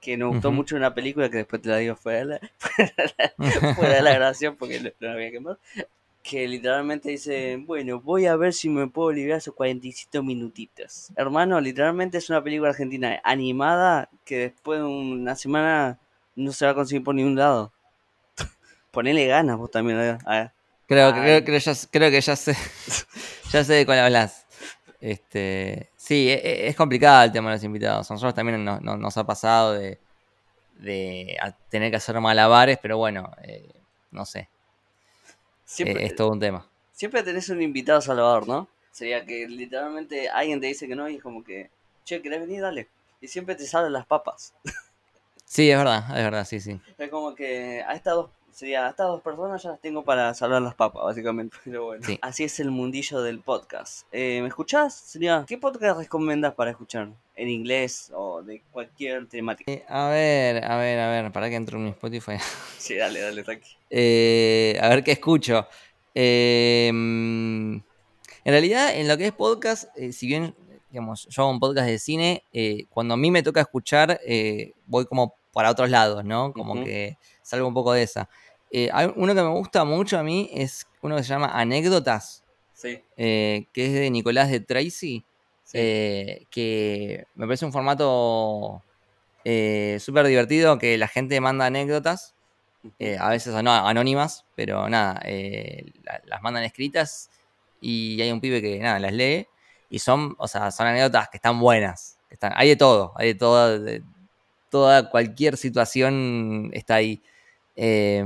que 0.00 0.16
nos 0.16 0.32
gustó 0.32 0.48
uh 0.48 0.52
-huh. 0.52 0.54
mucho 0.54 0.76
una 0.76 0.94
película 0.94 1.28
que 1.28 1.38
después 1.38 1.60
te 1.60 1.68
la 1.68 1.78
digo 1.78 1.96
fuera 1.96 2.18
de 2.20 2.24
la, 2.26 2.40
fuera 3.74 3.94
de 3.94 4.02
la 4.02 4.14
grabación 4.14 4.56
porque 4.56 4.80
no, 4.80 4.90
no 5.00 5.12
había 5.12 5.30
que 5.30 5.40
más. 5.40 5.58
Que 6.22 6.46
literalmente 6.46 7.10
dice, 7.10 7.56
bueno, 7.56 8.00
voy 8.00 8.26
a 8.26 8.36
ver 8.36 8.52
si 8.52 8.68
me 8.68 8.86
puedo 8.86 9.10
liberar 9.12 9.38
esos 9.38 9.54
47 9.54 10.20
minutitos. 10.22 11.10
Hermano, 11.16 11.60
literalmente 11.60 12.18
es 12.18 12.28
una 12.28 12.44
película 12.44 12.70
argentina 12.70 13.20
animada 13.24 14.10
que 14.24 14.38
después 14.38 14.80
de 14.80 14.86
una 14.86 15.34
semana 15.36 15.98
no 16.38 16.52
se 16.52 16.64
va 16.64 16.72
a 16.72 16.74
conseguir 16.74 17.04
por 17.04 17.14
ningún 17.14 17.36
lado. 17.36 17.72
Ponele 18.90 19.26
ganas 19.26 19.56
vos 19.56 19.70
también. 19.70 19.98
A. 19.98 20.52
Creo, 20.86 21.12
creo, 21.12 21.44
creo, 21.44 21.58
ya, 21.58 21.72
creo 21.90 22.10
que 22.10 22.20
ya 22.20 22.34
sé, 22.36 22.56
ya 23.52 23.62
sé 23.64 23.74
de 23.74 23.86
cuál 23.86 23.98
hablas. 23.98 24.46
Este, 25.00 25.90
sí, 25.96 26.30
es, 26.30 26.40
es, 26.42 26.76
complicado 26.76 27.24
el 27.24 27.32
tema 27.32 27.50
de 27.50 27.56
los 27.56 27.64
invitados. 27.64 28.10
A 28.10 28.14
nosotros 28.14 28.34
también 28.34 28.64
nos, 28.64 28.80
nos, 28.80 28.98
nos 28.98 29.16
ha 29.16 29.24
pasado 29.24 29.74
de, 29.74 29.98
de 30.78 31.36
tener 31.68 31.90
que 31.90 31.96
hacer 31.96 32.18
malabares, 32.20 32.78
pero 32.80 32.96
bueno, 32.96 33.30
eh, 33.42 33.68
no 34.10 34.24
sé. 34.24 34.48
Siempre, 35.64 36.02
eh, 36.02 36.06
es 36.06 36.16
todo 36.16 36.30
un 36.30 36.40
tema. 36.40 36.66
Siempre 36.92 37.22
tenés 37.22 37.48
un 37.50 37.60
invitado 37.60 38.00
salvador, 38.00 38.48
¿no? 38.48 38.68
Sería 38.90 39.24
que 39.24 39.46
literalmente 39.46 40.28
alguien 40.28 40.60
te 40.60 40.68
dice 40.68 40.88
que 40.88 40.96
no 40.96 41.08
y 41.08 41.16
es 41.16 41.22
como 41.22 41.44
que, 41.44 41.70
che, 42.04 42.22
¿querés 42.22 42.40
venir? 42.40 42.62
Dale. 42.62 42.88
Y 43.20 43.28
siempre 43.28 43.54
te 43.54 43.66
salen 43.66 43.92
las 43.92 44.06
papas. 44.06 44.54
Sí, 45.48 45.70
es 45.70 45.78
verdad, 45.78 46.04
es 46.10 46.24
verdad, 46.24 46.44
sí, 46.44 46.60
sí. 46.60 46.78
Es 46.98 47.08
como 47.08 47.34
que 47.34 47.82
a 47.82 47.94
estas 47.94 48.14
dos, 48.14 48.30
sería, 48.52 48.86
a 48.86 48.90
estas 48.90 49.06
dos 49.06 49.22
personas 49.22 49.62
ya 49.62 49.70
las 49.70 49.80
tengo 49.80 50.04
para 50.04 50.34
salvar 50.34 50.60
las 50.60 50.74
papas, 50.74 51.02
básicamente. 51.04 51.56
Pero 51.64 51.86
bueno, 51.86 52.04
sí. 52.04 52.18
así 52.20 52.44
es 52.44 52.60
el 52.60 52.70
mundillo 52.70 53.22
del 53.22 53.40
podcast. 53.40 54.06
Eh, 54.12 54.40
¿Me 54.42 54.48
escuchás? 54.48 54.94
Sería, 54.94 55.46
¿qué 55.48 55.56
podcast 55.56 55.98
recomiendas 55.98 56.54
para 56.54 56.70
escuchar? 56.70 57.08
¿En 57.34 57.48
inglés 57.48 58.12
o 58.14 58.42
de 58.42 58.62
cualquier 58.70 59.26
temática? 59.26 59.72
Eh, 59.72 59.86
a 59.88 60.08
ver, 60.10 60.64
a 60.64 60.76
ver, 60.76 60.98
a 60.98 61.10
ver, 61.10 61.32
para 61.32 61.48
que 61.48 61.56
entro 61.56 61.78
en 61.78 61.84
mi 61.84 61.90
Spotify. 61.90 62.36
sí, 62.78 62.96
dale, 62.96 63.20
dale, 63.20 63.42
tranqui. 63.42 63.70
Eh, 63.88 64.78
a 64.82 64.88
ver 64.90 65.02
qué 65.02 65.12
escucho. 65.12 65.66
Eh, 66.14 66.88
en 66.88 67.82
realidad, 68.44 68.94
en 68.94 69.08
lo 69.08 69.16
que 69.16 69.26
es 69.26 69.32
podcast, 69.32 69.88
eh, 69.96 70.12
si 70.12 70.26
bien 70.26 70.54
digamos, 70.90 71.26
yo 71.28 71.42
hago 71.42 71.50
un 71.50 71.60
podcast 71.60 71.88
de 71.88 71.98
cine, 71.98 72.44
eh, 72.52 72.86
cuando 72.90 73.14
a 73.14 73.16
mí 73.16 73.30
me 73.30 73.42
toca 73.42 73.60
escuchar, 73.60 74.20
eh, 74.24 74.72
voy 74.86 75.06
como 75.06 75.34
para 75.52 75.70
otros 75.70 75.90
lados, 75.90 76.24
¿no? 76.24 76.52
Como 76.52 76.74
uh 76.74 76.76
-huh. 76.76 76.84
que 76.84 77.18
salgo 77.42 77.66
un 77.68 77.74
poco 77.74 77.92
de 77.92 78.02
esa. 78.02 78.28
Eh, 78.70 78.88
hay 78.92 79.10
uno 79.16 79.34
que 79.34 79.42
me 79.42 79.48
gusta 79.48 79.84
mucho 79.84 80.18
a 80.18 80.22
mí 80.22 80.50
es 80.52 80.86
uno 81.00 81.16
que 81.16 81.22
se 81.22 81.30
llama 81.30 81.48
Anécdotas, 81.48 82.44
sí. 82.74 83.02
que 83.16 83.66
es 83.74 83.92
de 83.92 84.10
Nicolás 84.10 84.50
de 84.50 84.60
Tracy, 84.60 85.24
sí. 85.64 85.78
que 86.50 87.24
me 87.34 87.46
parece 87.46 87.64
un 87.64 87.72
formato 87.72 88.82
súper 89.44 90.26
divertido, 90.26 90.78
que 90.78 90.98
la 90.98 91.08
gente 91.08 91.40
manda 91.40 91.66
anécdotas, 91.66 92.34
a 93.18 93.30
veces 93.30 93.54
anónimas, 93.54 94.44
pero 94.54 94.88
nada, 94.88 95.20
la, 95.24 96.20
las 96.26 96.42
mandan 96.42 96.64
escritas 96.64 97.30
y 97.80 98.20
hay 98.20 98.30
un 98.30 98.40
pibe 98.40 98.60
que 98.60 98.78
nada, 98.80 98.98
las 98.98 99.12
lee 99.12 99.46
y 99.90 99.98
son, 99.98 100.34
o 100.38 100.48
sea, 100.48 100.70
son 100.70 100.86
anécdotas 100.86 101.28
que 101.28 101.38
están 101.38 101.58
buenas. 101.60 102.18
Que 102.28 102.34
están, 102.34 102.52
hay 102.56 102.68
de 102.68 102.76
todo, 102.76 103.12
hay 103.16 103.28
de 103.28 103.34
todo, 103.34 103.78
de, 103.80 104.02
toda, 104.70 105.10
cualquier 105.10 105.56
situación 105.56 106.70
está 106.72 106.96
ahí. 106.96 107.22
Eh, 107.76 108.22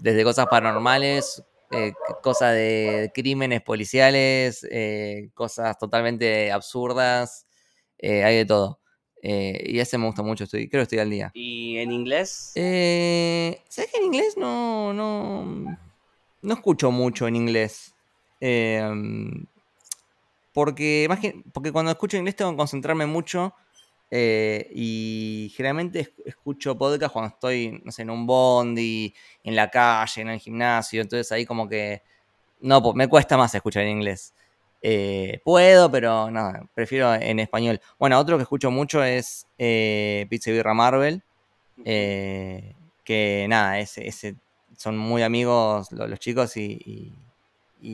desde 0.00 0.24
cosas 0.24 0.46
paranormales, 0.46 1.42
eh, 1.70 1.92
cosas 2.22 2.54
de 2.54 3.10
crímenes 3.14 3.62
policiales, 3.62 4.66
eh, 4.70 5.30
cosas 5.34 5.78
totalmente 5.78 6.52
absurdas, 6.52 7.46
eh, 7.98 8.24
hay 8.24 8.36
de 8.36 8.46
todo. 8.46 8.80
Eh, 9.22 9.64
y 9.66 9.78
ese 9.80 9.98
me 9.98 10.06
gusta 10.06 10.22
mucho, 10.22 10.44
estoy, 10.44 10.68
creo 10.68 10.80
que 10.80 10.84
estoy 10.84 10.98
al 10.98 11.10
día. 11.10 11.30
¿Y 11.34 11.78
en 11.78 11.90
inglés? 11.90 12.52
Eh, 12.54 13.60
¿Sabes 13.68 13.90
que 13.90 13.98
en 13.98 14.04
inglés 14.04 14.36
no, 14.36 14.92
no, 14.92 15.78
no 16.42 16.54
escucho 16.54 16.90
mucho 16.90 17.26
en 17.26 17.36
inglés? 17.36 17.94
Porque, 20.56 21.04
más 21.06 21.20
que, 21.20 21.42
porque 21.52 21.70
cuando 21.70 21.90
escucho 21.90 22.16
inglés 22.16 22.34
tengo 22.34 22.52
que 22.52 22.56
concentrarme 22.56 23.04
mucho 23.04 23.52
eh, 24.10 24.70
y 24.74 25.52
generalmente 25.54 26.14
escucho 26.24 26.78
podcast 26.78 27.12
cuando 27.12 27.34
estoy, 27.34 27.82
no 27.84 27.92
sé, 27.92 28.00
en 28.00 28.08
un 28.08 28.26
bondi, 28.26 29.12
en 29.44 29.54
la 29.54 29.68
calle, 29.68 30.22
en 30.22 30.30
el 30.30 30.38
gimnasio, 30.38 31.02
entonces 31.02 31.30
ahí 31.30 31.44
como 31.44 31.68
que, 31.68 32.02
no, 32.60 32.80
me 32.94 33.06
cuesta 33.06 33.36
más 33.36 33.54
escuchar 33.54 33.82
en 33.82 33.98
inglés. 33.98 34.32
Eh, 34.80 35.42
puedo, 35.44 35.90
pero 35.90 36.30
no, 36.30 36.70
prefiero 36.72 37.12
en 37.12 37.38
español. 37.38 37.78
Bueno, 37.98 38.18
otro 38.18 38.38
que 38.38 38.44
escucho 38.44 38.70
mucho 38.70 39.04
es 39.04 39.46
eh, 39.58 40.24
Pizza 40.30 40.52
Birra 40.52 40.72
Marvel, 40.72 41.22
eh, 41.84 42.74
que 43.04 43.44
nada, 43.46 43.78
ese, 43.78 44.08
ese 44.08 44.36
son 44.74 44.96
muy 44.96 45.22
amigos 45.22 45.92
los, 45.92 46.18
chicos 46.18 46.56
y, 46.56 47.14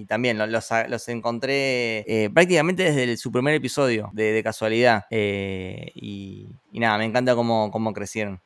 también 0.07 0.39
los, 0.39 0.49
los, 0.89 1.09
encontré 1.09 1.99
eh, 2.07 2.31
prácticamente 2.31 2.85
desde 2.85 3.17
su 3.17 3.31
primer 3.31 3.55
episodio, 3.55 4.11
de, 4.13 4.43
casualidad. 4.43 5.05
Eh, 5.11 5.93
y, 5.95 6.49
nada, 6.73 6.99
me 6.99 7.05
encanta 7.05 7.35
cómo, 7.35 7.71
cómo 7.71 7.93
crecieron. 7.93 8.41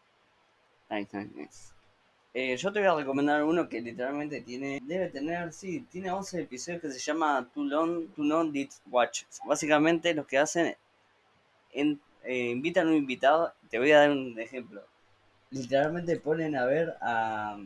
Eh, 2.34 2.56
yo 2.56 2.72
te 2.72 2.80
voy 2.80 2.88
a 2.88 2.94
recomendar 2.94 3.44
uno 3.44 3.68
que 3.68 3.80
literalmente 3.80 4.42
tiene, 4.42 4.80
debe 4.84 5.08
tener, 5.08 5.52
sí, 5.52 5.86
tiene 5.90 6.10
11 6.10 6.42
episodios 6.42 6.82
que 6.82 6.90
se 6.90 6.98
llama 6.98 7.48
Too 7.54 7.64
Long, 7.64 8.52
Did 8.52 8.70
Watch. 8.90 9.22
Básicamente 9.46 10.12
lo 10.14 10.26
que 10.26 10.38
hacen, 10.38 10.76
en, 11.72 12.00
invitan 12.28 12.88
a 12.88 12.90
un 12.90 12.96
invitado, 12.96 13.54
te 13.70 13.78
voy 13.78 13.92
a 13.92 14.00
dar 14.00 14.10
un 14.10 14.38
ejemplo. 14.38 14.82
Literalmente 15.50 16.18
ponen 16.18 16.56
a 16.56 16.66
ver 16.66 16.94
a, 17.00 17.56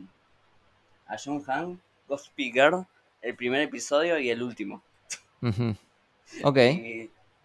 a 1.07 1.17
John 1.17 1.43
Han, 1.47 1.81
Ghost 2.07 2.31
Girl, 2.37 2.85
el 3.21 3.35
primer 3.35 3.61
episodio 3.61 4.17
y 4.19 4.29
el 4.29 4.41
último. 4.41 4.81
Ok. 6.43 6.57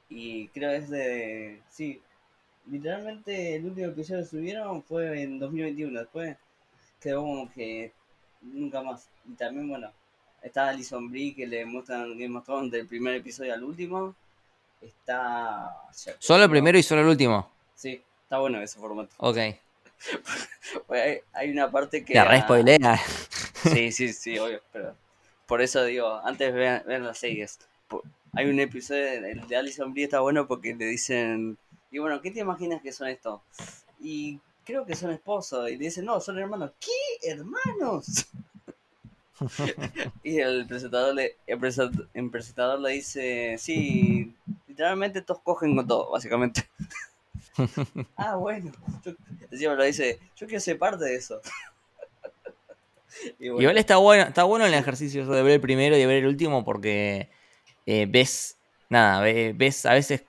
Y, 0.09 0.47
creo 0.49 0.71
es 0.71 0.89
de. 0.89 1.61
Sí, 1.69 2.01
literalmente 2.71 3.57
el 3.57 3.65
último 3.65 3.89
episodio 3.89 4.23
que 4.23 4.29
subieron 4.29 4.83
fue 4.85 5.23
en 5.23 5.41
2021. 5.41 5.99
Después 5.99 6.37
quedó 7.01 7.23
como 7.23 7.53
que 7.53 7.93
nunca 8.43 8.83
más. 8.83 9.09
Y 9.29 9.33
también, 9.33 9.69
bueno, 9.69 9.91
está 10.41 10.69
Alison 10.69 11.11
Brie 11.11 11.35
que 11.35 11.49
le 11.49 11.65
muestran 11.65 12.17
Game 12.17 12.39
of 12.39 12.45
Thrones 12.45 12.71
del 12.71 12.87
primer 12.87 13.15
episodio 13.15 13.55
al 13.55 13.65
último. 13.65 14.15
Está. 14.81 15.75
¿Solo 16.21 16.45
el 16.45 16.51
primero 16.51 16.79
y 16.79 16.85
solo 16.85 17.01
el 17.01 17.09
último? 17.09 17.51
Sí, 17.75 18.01
está 18.23 18.39
bueno 18.39 18.61
ese 18.61 18.79
formato. 18.79 19.15
Ok. 19.19 19.39
hay, 21.33 21.51
una 21.51 21.71
parte 21.71 22.05
que. 22.05 22.15
La 22.15 22.25
re 22.25 22.43
spoilea. 22.43 22.99
Sí, 23.65 23.91
sí, 23.91 24.13
sí, 24.13 24.39
obvio. 24.39 24.63
Pero 24.73 24.95
por 25.47 25.63
eso 25.63 25.85
digo, 25.85 26.21
antes 26.25 26.53
vean, 26.53 26.83
vean 26.87 27.05
las 27.05 27.19
series. 27.19 27.59
Hay 28.33 28.47
un 28.47 28.61
episodio 28.61 29.05
de, 29.05 29.57
Alison 29.57 29.93
Brie 29.93 30.05
está 30.05 30.21
bueno 30.21 30.47
porque 30.47 30.75
le 30.75 30.87
dicen. 30.87 31.57
Y 31.91 31.99
bueno, 31.99 32.21
¿qué 32.21 32.31
te 32.31 32.41
imaginas 32.41 32.83
que 32.83 32.93
son 32.93 33.09
estos? 33.09 33.41
Y 34.01 34.41
creo 34.65 34.85
que 34.85 34.95
son 34.95 35.11
esposos. 35.11 35.71
Y 35.71 35.77
le 35.77 35.85
dicen, 35.85 36.05
no, 36.05 36.21
son 36.21 36.39
hermanos. 36.39 36.73
¿Qué? 36.79 37.31
¿Hermanos? 37.31 38.27
y 40.23 40.39
el 40.39 40.67
presentador, 40.67 41.15
le, 41.15 41.37
el, 41.47 41.59
presentador 42.31 42.81
le 42.81 42.91
dice, 42.93 43.57
sí, 43.59 44.35
literalmente 44.67 45.23
todos 45.23 45.41
cogen 45.43 45.77
con 45.77 45.87
todo, 45.87 46.11
básicamente. 46.11 46.69
ah, 48.17 48.37
bueno. 48.37 48.73
Yo, 49.51 49.75
lo 49.75 49.85
dice, 49.85 50.19
yo 50.37 50.47
quiero 50.47 50.61
ser 50.61 50.79
parte 50.79 51.05
de 51.05 51.17
eso. 51.17 51.41
Igual 53.39 53.79
está 53.79 53.97
bueno, 53.97 54.25
está 54.25 54.45
bueno 54.45 54.67
el 54.67 54.75
ejercicio 54.75 55.27
de 55.27 55.43
ver 55.43 55.53
el 55.53 55.61
primero 55.61 55.97
y 55.97 56.01
de 56.01 56.07
ver 56.07 56.19
el 56.19 56.27
último 56.27 56.65
porque 56.65 57.31
eh, 57.87 58.07
ves, 58.09 58.59
nada, 58.89 59.21
ves, 59.21 59.87
a 59.87 59.95
veces 59.95 60.25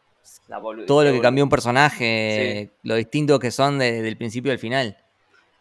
todo 0.86 1.04
lo 1.04 1.12
que 1.12 1.19
cambió 1.19 1.43
un 1.43 1.50
personaje, 1.50 2.71
lo 2.84 2.95
distinto 2.95 3.39
que 3.39 3.52
son 3.52 3.80
desde 3.80 4.08
el 4.08 4.17
principio 4.17 4.52
al 4.52 4.60
final. 4.60 4.97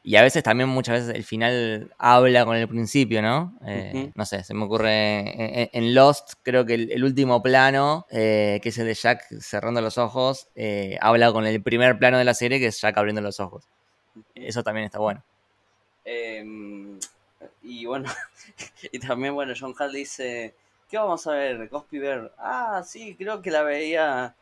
Y 0.04 0.14
a 0.14 0.22
veces 0.22 0.44
también, 0.44 0.68
muchas 0.68 1.00
veces, 1.00 1.16
el 1.16 1.24
final 1.24 1.92
habla 1.98 2.44
con 2.44 2.54
el 2.56 2.68
principio, 2.68 3.20
¿no? 3.22 3.58
Eh, 3.66 4.12
no 4.14 4.24
sé, 4.24 4.44
se 4.44 4.54
me 4.54 4.64
ocurre 4.64 5.68
en, 5.76 5.94
Lost, 5.96 6.34
creo 6.44 6.64
que 6.64 6.74
el, 6.74 7.02
último 7.02 7.42
plano, 7.42 8.06
eh, 8.10 8.60
que 8.62 8.68
es 8.68 8.78
el 8.78 8.86
de 8.86 8.94
Jack 8.94 9.24
cerrando 9.40 9.80
los 9.80 9.98
ojos, 9.98 10.46
habla 11.00 11.32
con 11.32 11.44
el 11.44 11.60
primer 11.60 11.98
plano 11.98 12.18
de 12.18 12.24
la 12.24 12.34
serie, 12.34 12.60
que 12.60 12.66
es 12.66 12.80
Jack 12.80 12.96
abriendo 12.96 13.20
los 13.20 13.40
ojos. 13.40 13.64
Eso 14.36 14.62
también 14.62 14.84
está 14.84 15.00
bueno. 15.00 15.24
Y 17.66 17.84
bueno, 17.84 18.08
y 18.92 18.98
también, 19.00 19.34
bueno, 19.34 19.52
John 19.58 19.74
Hall 19.76 19.92
dice, 19.92 20.54
¿qué 20.88 20.96
vamos 20.98 21.26
a 21.26 21.32
ver? 21.32 21.68
Cospi 21.68 21.98
Bear. 21.98 22.32
Ah, 22.38 22.84
sí, 22.86 23.16
creo 23.18 23.42
que 23.42 23.50
la 23.50 23.62
veía, 23.62 24.36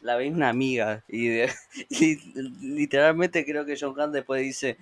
la 0.00 0.16
veía 0.16 0.32
una 0.32 0.48
amiga. 0.48 1.04
Y, 1.08 2.16
literalmente 2.60 3.44
creo 3.44 3.66
que 3.66 3.76
John 3.78 3.98
Hall 3.98 4.10
después 4.10 4.40
dice, 4.42 4.78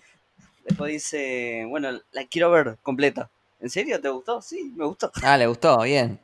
después 0.65 0.93
dice, 0.93 1.67
bueno, 1.69 2.01
la 2.13 2.27
quiero 2.27 2.51
ver 2.53 2.79
completa. 2.83 3.29
¿En 3.59 3.69
serio? 3.69 4.01
¿Te 4.01 4.09
gustó? 4.09 4.41
Sí, 4.41 4.73
me 4.77 4.87
gustó. 4.87 5.11
Ah, 5.23 5.37
le 5.37 5.47
gustó, 5.47 5.83
bien. 5.83 6.19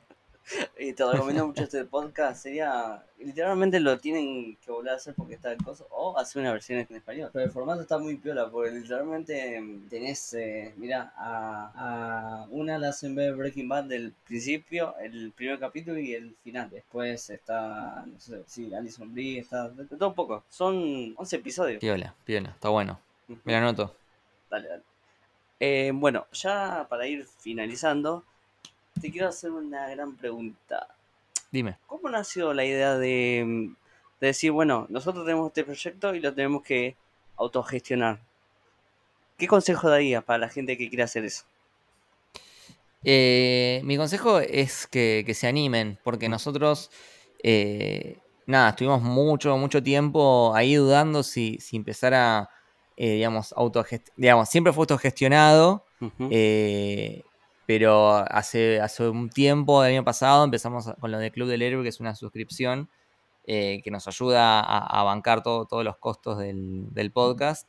Y 0.78 0.92
te 0.92 1.10
recomiendo 1.10 1.46
mucho 1.46 1.64
este 1.64 1.84
podcast. 1.84 2.42
Sería, 2.42 3.04
literalmente 3.18 3.80
lo 3.80 3.98
tienen 3.98 4.56
que 4.56 4.70
volver 4.70 4.92
a 4.92 4.96
hacer 4.96 5.14
porque 5.14 5.34
está 5.34 5.52
el 5.52 5.62
coso, 5.62 5.86
o 5.90 6.16
hacer 6.18 6.40
una 6.40 6.52
versión 6.52 6.78
en 6.78 6.96
español. 6.96 7.30
Pero 7.32 7.44
el 7.44 7.50
formato 7.50 7.82
está 7.82 7.98
muy 7.98 8.16
piola, 8.16 8.50
porque 8.50 8.70
literalmente 8.70 9.60
mm, 9.60 9.88
tenés, 9.88 10.34
eh, 10.34 10.74
mira, 10.76 11.12
a, 11.16 11.72
a, 12.44 12.46
una 12.50 12.78
la 12.78 12.90
hacen 12.90 13.14
ver 13.14 13.34
Breaking 13.34 13.68
Bad 13.68 13.84
del 13.84 14.12
principio, 14.26 14.94
el 14.98 15.32
primer 15.32 15.58
capítulo 15.58 15.98
y 15.98 16.14
el 16.14 16.36
final. 16.42 16.70
Después 16.70 17.30
está, 17.30 18.04
no 18.06 18.20
sé, 18.20 18.42
sí, 18.46 18.72
Alison 18.74 19.12
Brie, 19.12 19.40
está 19.40 19.68
de, 19.68 19.84
todo 19.84 20.08
un 20.08 20.14
poco. 20.14 20.44
Son 20.48 21.14
11 21.16 21.36
episodios. 21.36 21.80
Piola, 21.80 22.14
piola, 22.24 22.50
está 22.50 22.68
bueno. 22.68 23.00
Me 23.44 23.56
anoto. 23.56 23.94
Dale, 24.48 24.68
dale. 24.68 24.82
Eh, 25.58 25.90
bueno, 25.94 26.26
ya 26.32 26.86
para 26.88 27.06
ir 27.06 27.26
finalizando 27.40 28.24
te 29.06 29.12
quiero 29.12 29.28
hacer 29.28 29.52
una 29.52 29.88
gran 29.88 30.16
pregunta. 30.16 30.88
Dime. 31.52 31.76
¿Cómo 31.86 32.10
nació 32.10 32.52
la 32.52 32.64
idea 32.64 32.98
de, 32.98 33.70
decir, 34.20 34.50
bueno, 34.50 34.86
nosotros 34.88 35.24
tenemos 35.24 35.46
este 35.46 35.62
proyecto 35.62 36.12
y 36.12 36.20
lo 36.20 36.34
tenemos 36.34 36.64
que 36.64 36.96
autogestionar? 37.36 38.18
¿Qué 39.38 39.46
consejo 39.46 39.88
daría 39.88 40.22
para 40.22 40.38
la 40.38 40.48
gente 40.48 40.76
que 40.76 40.88
quiere 40.88 41.04
hacer 41.04 41.24
eso? 41.24 41.44
Eh, 43.04 43.80
mi 43.84 43.96
consejo 43.96 44.40
es 44.40 44.88
que, 44.88 45.24
se 45.32 45.46
animen, 45.46 46.00
porque 46.02 46.28
nosotros, 46.28 46.90
eh, 47.44 48.18
nada, 48.44 48.70
estuvimos 48.70 49.02
mucho, 49.02 49.56
mucho 49.56 49.84
tiempo 49.84 50.52
ahí 50.52 50.74
dudando 50.74 51.22
si, 51.22 51.58
si 51.60 51.76
empezar 51.76 52.12
a, 52.12 52.50
eh, 52.96 53.12
digamos, 53.12 53.52
autogestionar, 53.56 54.14
digamos, 54.16 54.48
siempre 54.48 54.72
fue 54.72 54.82
autogestionado, 54.82 55.84
pero 57.66 58.24
hace, 58.30 58.80
hace 58.80 59.08
un 59.08 59.28
tiempo, 59.28 59.84
el 59.84 59.92
año 59.92 60.04
pasado, 60.04 60.44
empezamos 60.44 60.88
con 61.00 61.10
lo 61.10 61.18
de 61.18 61.32
Club 61.32 61.48
del 61.48 61.62
Héroe, 61.62 61.82
que 61.82 61.88
es 61.88 62.00
una 62.00 62.14
suscripción 62.14 62.88
eh, 63.48 63.80
que 63.84 63.90
nos 63.92 64.08
ayuda 64.08 64.60
a, 64.60 65.02
bancar 65.04 65.42
todos 65.42 65.84
los 65.84 65.96
costos 65.98 66.38
del, 66.38 67.10
podcast. 67.12 67.68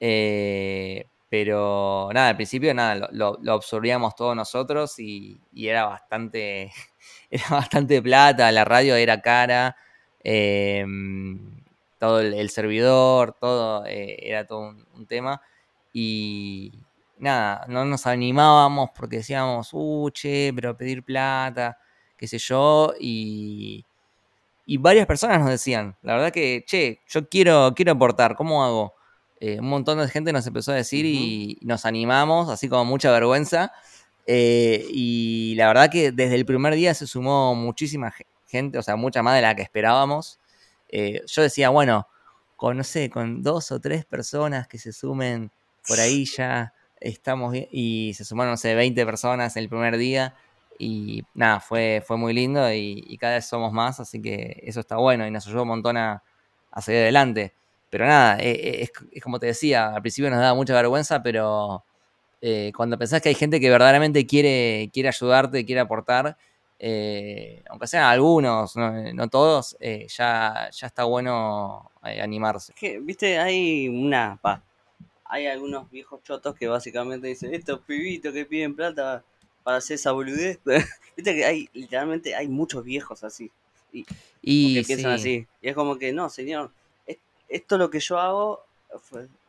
Eh, 0.00 1.06
pero 1.28 2.10
nada, 2.12 2.28
al 2.28 2.36
principio 2.36 2.74
nada, 2.74 3.08
lo, 3.10 3.38
absorbíamos 3.52 4.14
todos 4.16 4.36
nosotros 4.36 4.98
y, 4.98 5.40
era 5.54 5.86
bastante. 5.86 6.72
Era 7.30 7.48
bastante 7.50 8.00
plata, 8.00 8.52
la 8.52 8.64
radio 8.64 8.94
era 8.94 9.20
cara. 9.20 9.76
Em, 10.22 11.64
todo 11.98 12.20
el, 12.20 12.50
servidor, 12.50 13.36
todo 13.40 13.84
eh, 13.86 14.16
era 14.22 14.46
todo 14.46 14.76
un 14.94 15.06
tema. 15.06 15.42
Y, 15.92 16.72
nada, 17.18 17.64
no 17.68 17.84
nos 17.84 18.06
animábamos 18.06 18.90
porque 18.96 19.18
decíamos, 19.18 19.70
uh, 19.72 20.10
che, 20.10 20.52
pero 20.54 20.76
pedir 20.76 21.02
plata, 21.04 21.78
qué 22.16 22.26
sé 22.28 22.38
yo, 22.38 22.94
y, 23.00 23.84
y 24.66 24.76
varias 24.78 25.06
personas 25.06 25.40
nos 25.40 25.50
decían, 25.50 25.96
la 26.02 26.14
verdad 26.14 26.32
que, 26.32 26.64
che, 26.66 27.00
yo 27.08 27.28
quiero, 27.28 27.72
quiero 27.74 27.92
aportar, 27.92 28.36
¿cómo 28.36 28.64
hago? 28.64 28.94
Eh, 29.40 29.60
un 29.60 29.68
montón 29.68 29.98
de 29.98 30.08
gente 30.08 30.32
nos 30.32 30.46
empezó 30.46 30.72
a 30.72 30.76
decir 30.76 31.04
y 31.06 31.58
nos 31.62 31.84
animamos, 31.86 32.48
así 32.48 32.68
como 32.68 32.84
mucha 32.84 33.10
vergüenza. 33.10 33.72
Eh, 34.26 34.86
y 34.90 35.54
la 35.56 35.66
verdad 35.68 35.90
que 35.90 36.12
desde 36.12 36.36
el 36.36 36.46
primer 36.46 36.74
día 36.74 36.94
se 36.94 37.06
sumó 37.06 37.54
muchísima 37.54 38.12
gente, 38.46 38.78
o 38.78 38.82
sea, 38.82 38.96
mucha 38.96 39.22
más 39.22 39.36
de 39.36 39.42
la 39.42 39.54
que 39.54 39.62
esperábamos. 39.62 40.40
Eh, 40.88 41.22
yo 41.26 41.42
decía, 41.42 41.70
bueno, 41.70 42.08
con, 42.56 42.76
no 42.78 42.84
sé, 42.84 43.10
con 43.10 43.42
dos 43.42 43.72
o 43.72 43.80
tres 43.80 44.04
personas 44.04 44.68
que 44.68 44.78
se 44.78 44.92
sumen 44.92 45.50
por 45.86 46.00
ahí 46.00 46.24
ya 46.24 46.73
estamos 47.04 47.54
y 47.70 48.12
se 48.14 48.24
sumaron, 48.24 48.52
no 48.52 48.56
sé, 48.56 48.74
20 48.74 49.04
personas 49.06 49.56
el 49.56 49.68
primer 49.68 49.96
día 49.96 50.34
y 50.78 51.22
nada, 51.34 51.60
fue, 51.60 52.02
fue 52.04 52.16
muy 52.16 52.32
lindo 52.32 52.72
y, 52.72 53.16
cada 53.18 53.34
vez 53.34 53.46
somos 53.46 53.72
más, 53.72 54.00
así 54.00 54.20
que 54.20 54.60
eso 54.64 54.80
está 54.80 54.96
bueno 54.96 55.26
y 55.26 55.30
nos 55.30 55.46
ayudó 55.46 55.62
un 55.62 55.68
montón 55.68 55.96
a, 55.96 56.22
seguir 56.80 57.02
adelante. 57.02 57.54
Pero 57.90 58.06
nada, 58.06 58.38
e, 58.40 58.50
e, 58.50 58.82
es, 58.82 58.92
como 59.22 59.38
te 59.38 59.46
decía, 59.46 59.94
al 59.94 60.02
principio 60.02 60.30
nos 60.30 60.40
daba 60.40 60.54
mucha 60.54 60.74
vergüenza, 60.74 61.22
pero 61.22 61.84
eh, 62.40 62.72
cuando 62.76 62.98
pensás 62.98 63.22
que 63.22 63.28
hay 63.28 63.34
gente 63.34 63.60
que 63.60 63.70
verdaderamente 63.70 64.26
quiere, 64.26 64.90
quiere 64.92 65.08
ayudarte, 65.08 65.64
quiere 65.64 65.80
aportar, 65.80 66.36
eh, 66.78 67.62
aunque 67.70 67.86
sean 67.86 68.04
algunos, 68.04 68.74
no, 68.76 69.28
todos, 69.28 69.76
eh, 69.80 70.06
ya, 70.08 70.68
ya 70.72 70.86
está 70.86 71.04
bueno 71.04 71.92
animarse. 72.02 72.74
Viste, 73.02 73.38
hay 73.38 73.88
una, 73.88 74.38
hay 75.34 75.48
algunos 75.48 75.90
viejos 75.90 76.22
chotos 76.22 76.54
que 76.54 76.68
básicamente 76.68 77.26
dicen, 77.26 77.52
estos 77.54 77.80
pibitos 77.80 78.32
que 78.32 78.44
piden 78.44 78.76
plata 78.76 79.24
para 79.64 79.78
hacer 79.78 79.96
esa 79.96 80.12
boludez. 80.12 80.60
Viste 81.16 81.34
que 81.34 81.44
hay, 81.44 81.68
literalmente, 81.72 82.36
hay 82.36 82.46
muchos 82.46 82.84
viejos 82.84 83.24
así. 83.24 83.50
Y, 84.42 84.74
que 84.74 84.86
piensan 84.86 85.12
así. 85.12 85.48
Y 85.60 85.68
es 85.68 85.74
como 85.74 85.98
que, 85.98 86.12
no, 86.12 86.30
señor, 86.30 86.70
esto 87.48 87.78
lo 87.78 87.90
que 87.90 87.98
yo 87.98 88.20
hago 88.20 88.64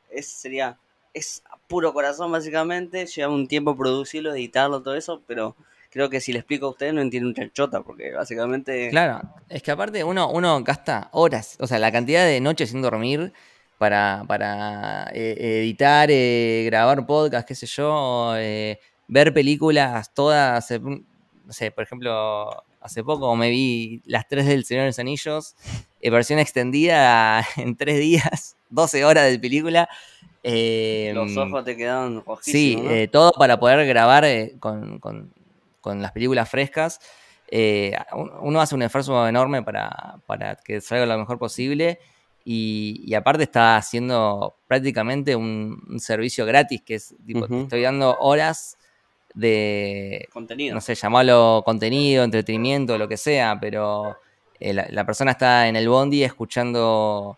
es, 0.10 0.28
sería 0.28 0.80
es 1.14 1.44
puro 1.68 1.94
corazón 1.94 2.32
básicamente, 2.32 3.06
lleva 3.06 3.32
un 3.32 3.48
tiempo 3.48 3.78
producirlo, 3.78 4.34
editarlo, 4.34 4.82
todo 4.82 4.96
eso, 4.96 5.22
pero 5.28 5.56
creo 5.92 6.10
que 6.10 6.20
si 6.20 6.34
le 6.34 6.40
explico 6.40 6.66
a 6.66 6.70
ustedes 6.70 6.96
no 6.96 7.02
entienden 7.02 7.30
un 7.30 7.36
chanchota, 7.36 7.82
porque 7.82 8.12
básicamente... 8.12 8.90
Claro, 8.90 9.22
es 9.50 9.62
que 9.62 9.72
aparte 9.72 10.04
uno, 10.04 10.32
uno 10.32 10.64
gasta 10.64 11.10
horas, 11.12 11.58
o 11.60 11.68
sea, 11.68 11.78
la 11.78 11.92
cantidad 11.92 12.26
de 12.26 12.42
noches 12.42 12.72
sin 12.72 12.82
dormir 12.82 13.34
para, 13.78 14.24
para 14.28 15.10
eh, 15.14 15.62
editar, 15.62 16.10
eh, 16.12 16.64
grabar 16.66 17.06
podcast, 17.06 17.48
qué 17.48 17.56
sé 17.56 17.66
yo, 17.66 18.34
eh, 18.38 18.80
ver 19.08 19.34
películas 19.34 20.14
todas, 20.14 20.72
no 20.82 21.54
sé, 21.54 21.72
por 21.72 21.84
ejemplo, 21.84 22.64
hace 22.82 23.04
poco 23.04 23.36
me 23.36 23.50
vi 23.50 24.02
las 24.06 24.28
tres 24.28 24.46
del 24.46 24.66
Señor 24.66 24.84
de 24.84 24.90
los 24.90 25.00
Anillos, 25.00 25.56
versión 26.02 26.40
extendida 26.40 27.46
en 27.58 27.76
tres 27.76 28.00
días, 28.00 28.58
12 28.70 29.06
horas 29.06 29.30
de 29.30 29.40
película. 29.40 29.90
Los 30.44 31.36
ojos 31.38 31.66
te 31.66 31.76
quedaron. 31.76 32.24
Sí, 32.42 32.78
todo 33.12 33.32
para 33.32 33.60
poder 33.60 33.86
grabar 33.88 34.26
con, 34.60 35.00
con, 35.00 35.34
con, 35.82 36.02
las 36.04 36.12
películas 36.12 36.48
frescas. 36.48 37.00
uno 38.42 38.62
hace 38.62 38.76
un 38.76 38.84
esfuerzo 38.84 39.28
enorme 39.28 39.64
para, 39.64 40.20
para 40.28 40.56
que 40.56 40.82
salga 40.82 41.08
lo 41.08 41.18
mejor 41.18 41.40
posible 41.40 42.00
y, 42.48 43.12
aparte 43.16 43.44
está 43.44 43.76
haciendo 43.76 44.56
prácticamente 44.68 45.36
un, 45.36 45.98
servicio 45.98 46.46
gratis, 46.46 46.84
que 46.84 46.96
es 46.96 47.16
tipo, 47.26 47.46
estoy 47.46 47.82
dando 47.82 48.16
horas 48.20 48.78
de 49.34 50.30
contenido. 50.32 50.76
No 50.76 50.82
sé, 50.82 50.94
llamarlo 50.94 51.64
contenido, 51.66 52.24
entretenimiento, 52.24 53.00
lo 53.00 53.08
que 53.08 53.18
sea, 53.18 53.58
pero 53.60 54.18
eh, 54.60 54.74
la, 54.74 55.06
persona 55.08 55.32
está 55.32 55.68
en 55.68 55.76
el 55.76 55.90
bondi 55.90 56.24
escuchando 56.24 57.38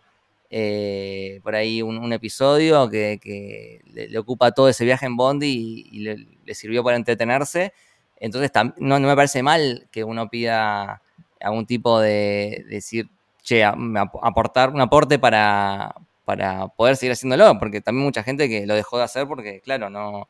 eh, 0.49 1.39
por 1.41 1.55
ahí 1.55 1.81
un, 1.81 2.11
episodio 2.11 2.89
que, 2.89 3.81
le, 3.93 4.17
ocupa 4.19 4.51
todo 4.51 4.67
ese 4.67 4.83
viaje 4.83 5.05
en 5.05 5.15
bondi 5.15 5.87
y, 5.89 5.99
le, 5.99 6.53
sirvió 6.53 6.83
para 6.83 6.97
entretenerse. 6.97 7.71
Entonces 8.19 8.51
no, 8.77 8.99
no, 8.99 9.07
me 9.07 9.15
parece 9.15 9.41
mal 9.41 9.87
que 9.89 10.03
uno 10.03 10.29
pida 10.29 11.01
algún 11.39 11.65
tipo 11.65 12.01
de 12.01 12.65
decir, 12.67 13.09
che, 13.47 13.63
aportar 13.63 14.71
un 14.71 14.81
aporte 14.81 15.19
para, 15.19 15.95
para 16.25 16.67
poder 16.67 16.97
seguir 16.97 17.13
haciéndolo, 17.13 17.57
porque 17.57 17.79
también 17.79 18.03
mucha 18.03 18.21
gente 18.21 18.49
que 18.49 18.65
lo 18.65 18.75
dejó 18.75 18.97
de 18.97 19.05
hacer 19.05 19.25
porque, 19.25 19.61
claro, 19.61 19.89
no, 19.89 20.27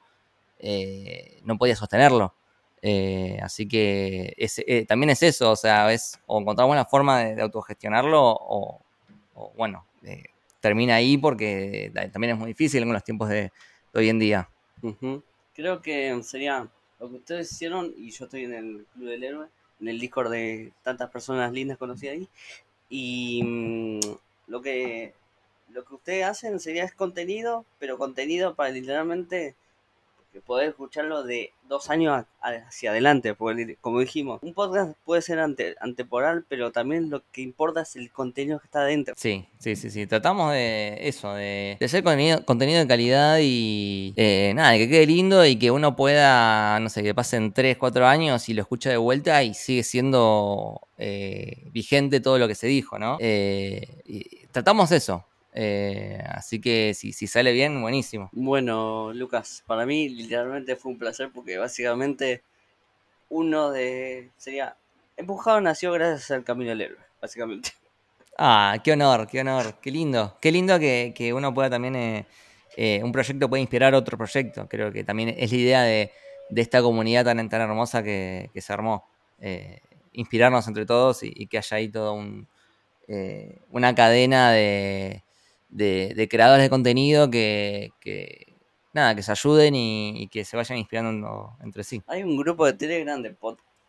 eh, 0.59 1.39
no 1.43 1.57
podía 1.57 1.75
sostenerlo. 1.75 2.35
Eh, 2.83 3.39
así 3.41 3.67
que 3.67 4.35
eh, 4.37 4.85
también 4.85 5.09
es 5.09 5.23
eso, 5.23 5.49
o 5.49 5.55
sea, 5.55 5.91
es 5.91 6.19
o 6.27 6.39
encontrar 6.39 6.69
una 6.69 6.85
forma 6.85 7.23
de, 7.23 7.41
autogestionarlo 7.41 8.21
o, 8.23 8.79
bueno, 9.55 9.87
termina 10.61 10.93
ahí 10.93 11.17
porque 11.17 11.91
también 12.13 12.33
es 12.33 12.39
muy 12.39 12.49
difícil 12.49 12.83
en 12.83 12.93
los 12.93 13.03
tiempos 13.03 13.29
de, 13.29 13.51
hoy 13.95 14.09
en 14.09 14.19
día. 14.19 14.47
Creo 15.55 15.81
que 15.81 16.21
sería 16.21 16.67
lo 16.99 17.09
que 17.09 17.15
ustedes 17.15 17.51
hicieron, 17.51 17.91
y 17.97 18.11
yo 18.11 18.25
estoy 18.25 18.43
en 18.43 18.53
el 18.53 18.85
Club 18.93 19.09
del 19.09 19.23
Héroe, 19.23 19.47
en 19.81 19.87
el 19.87 19.99
Discord 19.99 20.29
de 20.31 20.71
tantas 20.83 21.09
personas 21.09 21.51
lindas 21.51 21.79
conocidas 21.79 22.13
ahí, 22.13 22.29
y 22.89 23.43
mm, 23.43 23.99
lo 24.47 24.61
que 24.61 25.13
lo 25.69 25.83
que 25.83 25.95
ustedes 25.95 26.25
hacen 26.25 26.59
sería 26.59 26.85
es 26.85 26.93
contenido, 26.93 27.65
pero 27.79 27.97
contenido 27.97 28.55
para 28.55 28.69
literalmente 28.69 29.55
poder 30.37 30.69
escucharlo 30.69 31.23
de 31.23 31.51
dos 31.67 31.89
años 31.89 32.25
hacia 32.41 32.91
adelante, 32.91 33.33
porque 33.33 33.77
como 33.81 33.99
dijimos, 33.99 34.39
un 34.41 34.53
podcast 34.53 34.95
puede 35.05 35.21
ser 35.21 35.39
ante, 35.39 35.75
antemporal, 35.81 36.45
pero 36.47 36.71
también 36.71 37.09
lo 37.09 37.23
que 37.31 37.41
importa 37.41 37.81
es 37.81 37.95
el 37.95 38.11
contenido 38.11 38.59
que 38.59 38.65
está 38.65 38.83
dentro. 38.83 39.13
Sí, 39.17 39.47
sí, 39.59 39.75
sí, 39.75 39.89
sí. 39.89 40.07
Tratamos 40.07 40.53
de 40.53 40.97
eso, 41.01 41.33
de, 41.33 41.77
de 41.79 41.85
hacer 41.85 42.03
contenido, 42.03 42.45
contenido 42.45 42.79
de 42.79 42.87
calidad 42.87 43.39
y 43.41 44.13
eh, 44.15 44.53
nada, 44.55 44.77
que 44.77 44.89
quede 44.89 45.05
lindo 45.05 45.45
y 45.45 45.57
que 45.57 45.71
uno 45.71 45.95
pueda, 45.95 46.79
no 46.79 46.89
sé, 46.89 47.03
que 47.03 47.13
pasen 47.13 47.51
3, 47.51 47.77
4 47.77 48.07
años 48.07 48.47
y 48.49 48.53
lo 48.53 48.61
escucha 48.61 48.89
de 48.89 48.97
vuelta 48.97 49.43
y 49.43 49.53
sigue 49.53 49.83
siendo 49.83 50.81
eh, 50.97 51.63
vigente 51.71 52.19
todo 52.21 52.37
lo 52.37 52.47
que 52.47 52.55
se 52.55 52.67
dijo, 52.67 52.97
¿no? 52.97 53.17
Eh, 53.19 54.01
y 54.05 54.47
tratamos 54.51 54.91
eso. 54.91 55.25
Eh, 55.59 56.21
así 56.29 56.61
que 56.61 56.93
si, 56.93 57.13
si, 57.13 57.25
sale 57.25 57.51
bien, 57.51 57.81
buenísimo. 57.81 58.29
Bueno, 58.31 59.11
Lucas, 59.11 59.63
para 59.65 59.87
mí 59.87 60.07
literalmente 60.07 60.75
fue 60.75 60.91
un 60.91 60.99
placer 60.99 61.31
porque 61.33 61.57
básicamente 61.57 62.43
uno 63.29 63.71
de... 63.71 64.29
sería... 64.37 64.77
Empujado 65.15 65.59
nació 65.59 65.91
gracias 65.93 66.29
al 66.29 66.43
Camino 66.43 66.69
del 66.69 66.81
Héroe, 66.81 66.99
básicamente. 67.19 67.71
Ah, 68.37 68.77
qué 68.83 68.91
honor, 68.91 69.25
qué 69.25 69.39
honor, 69.39 69.79
qué 69.81 69.89
lindo. 69.89 70.37
Qué 70.39 70.51
lindo 70.51 70.77
que, 70.77 71.11
que 71.15 71.33
uno 71.33 71.51
pueda 71.51 71.71
también... 71.71 71.95
Eh, 71.95 72.27
eh, 72.75 73.01
un 73.03 73.11
proyecto 73.11 73.49
puede 73.49 73.61
inspirar 73.61 73.95
otro 73.95 74.15
proyecto. 74.15 74.67
Creo 74.69 74.91
que 74.91 75.03
también 75.03 75.29
es 75.29 75.51
la 75.51 75.57
idea 75.57 75.81
de, 75.81 76.11
de 76.51 76.61
esta 76.61 76.83
comunidad 76.83 77.25
tan, 77.25 77.49
tan 77.49 77.61
hermosa 77.61 78.03
que, 78.03 78.51
que 78.53 78.61
se 78.61 78.71
armó. 78.71 79.09
inspirarnos 80.11 80.67
entre 80.67 80.85
todos 80.85 81.23
y, 81.23 81.33
y, 81.35 81.47
que 81.47 81.57
haya 81.57 81.77
ahí 81.77 81.89
todo 81.89 82.13
un, 82.13 82.47
una 83.71 83.95
cadena 83.95 84.51
de, 84.51 85.23
de, 85.69 86.27
creadores 86.29 86.63
de 86.63 86.69
contenido 86.69 87.29
que, 87.29 87.91
nada, 88.93 89.15
que 89.15 89.23
se 89.23 89.31
ayuden 89.31 89.75
y, 89.75 90.27
que 90.31 90.45
se 90.45 90.57
vayan 90.57 90.77
inspirando 90.77 91.53
entre 91.61 91.83
sí. 91.83 92.01
Hay 92.07 92.23
un 92.23 92.37
grupo 92.37 92.65
de 92.65 92.73
Telegram 92.73 93.21
de, 93.21 93.35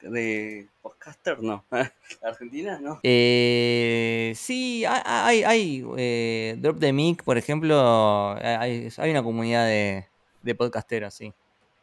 de 0.02 0.68
podcaster, 0.82 1.42
¿no? 1.42 1.64
¿Argentina, 2.22 2.78
no? 2.80 3.00
Eh, 3.02 4.32
sí, 4.36 4.84
hay, 4.86 5.42
hay 5.42 5.84
eh, 5.96 6.56
Drop 6.58 6.78
the 6.78 6.92
Mic, 6.92 7.22
por 7.22 7.38
ejemplo, 7.38 8.36
hay, 8.40 8.90
una 8.98 9.22
comunidad 9.22 9.66
de, 9.66 10.06
de 10.42 10.54
podcasteros, 10.54 11.14
sí. 11.14 11.32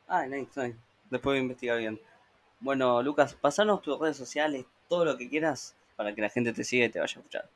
Ah, 0.08 0.26
nice, 0.26 0.52
nice. 0.56 0.78
Después 1.10 1.34
voy 1.34 1.38
a 1.38 1.42
investigar 1.42 1.78
bien. 1.78 2.00
Bueno, 2.60 3.02
Lucas, 3.04 3.36
pasanos 3.36 3.82
tus 3.82 4.00
redes 4.00 4.18
sociales, 4.18 4.66
todo 4.88 5.06
lo 5.06 5.18
que 5.18 5.30
quieras 5.30 5.76
para 5.96 6.14
que 6.14 6.22
la 6.22 6.30
gente 6.30 6.54
te 6.54 6.64
siga 6.64 6.86
y 6.86 6.90
te 6.90 7.00
vaya 7.00 7.16
a 7.16 7.20
escuchar. 7.20 7.50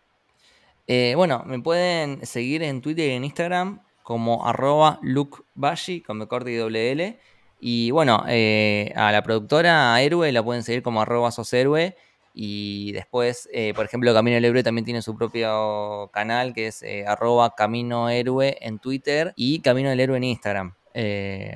Eh, 0.92 1.14
bueno, 1.16 1.44
me 1.46 1.60
pueden 1.60 2.26
seguir 2.26 2.64
en 2.64 2.82
Twitter 2.82 3.12
y 3.12 3.14
en 3.14 3.24
Instagram 3.24 3.80
como 4.02 4.48
arroba 4.48 4.98
lukebashi 5.04 6.02
con 6.02 6.26
corte 6.26 6.52
y 6.52 6.56
doble 6.56 6.92
L. 6.92 7.20
Y 7.60 7.92
bueno, 7.92 8.24
eh, 8.28 8.92
a 8.96 9.12
la 9.12 9.22
productora 9.22 10.02
Héroe 10.02 10.32
la 10.32 10.42
pueden 10.42 10.64
seguir 10.64 10.82
como 10.82 11.00
arroba 11.00 11.30
soshéroe. 11.30 11.96
Y 12.34 12.92
después, 12.94 13.48
eh, 13.54 13.72
por 13.76 13.86
ejemplo, 13.86 14.12
Camino 14.16 14.34
del 14.34 14.46
Héroe 14.46 14.64
también 14.64 14.84
tiene 14.84 15.04
su 15.04 15.16
propio 15.16 16.10
canal 16.12 16.56
que 16.56 16.66
es 16.66 16.84
arroba 17.06 17.54
Camino 17.54 18.10
Héroe 18.10 18.58
en 18.60 18.80
Twitter 18.80 19.34
y 19.36 19.60
Camino 19.60 19.92
del 19.92 20.00
Héroe 20.00 20.18
en 20.18 20.24
Instagram. 20.24 20.74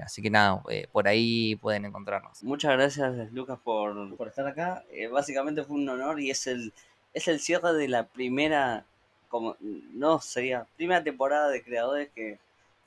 así 0.03 0.21
que 0.21 0.29
nada, 0.29 0.61
por 0.91 1.07
ahí 1.07 1.55
pueden 1.55 1.86
encontrarnos. 1.86 2.43
Muchas 2.43 2.73
gracias 2.73 3.31
Lucas 3.31 3.57
por, 3.63 4.15
por 4.15 4.27
estar 4.27 4.45
acá. 4.45 4.84
básicamente 5.11 5.63
fue 5.63 5.77
un 5.77 5.89
honor 5.89 6.21
y 6.21 6.29
es 6.29 6.45
el, 6.45 6.71
es 7.15 7.27
el 7.27 7.39
cierre 7.39 7.73
de 7.73 7.88
la 7.88 8.05
primera 8.09 8.86
como 9.34 9.57
no 9.59 10.21
sería 10.21 10.67
primera 10.77 11.03
temporada 11.03 11.49
de 11.49 11.63
creadores 11.63 12.09
que 12.13 12.38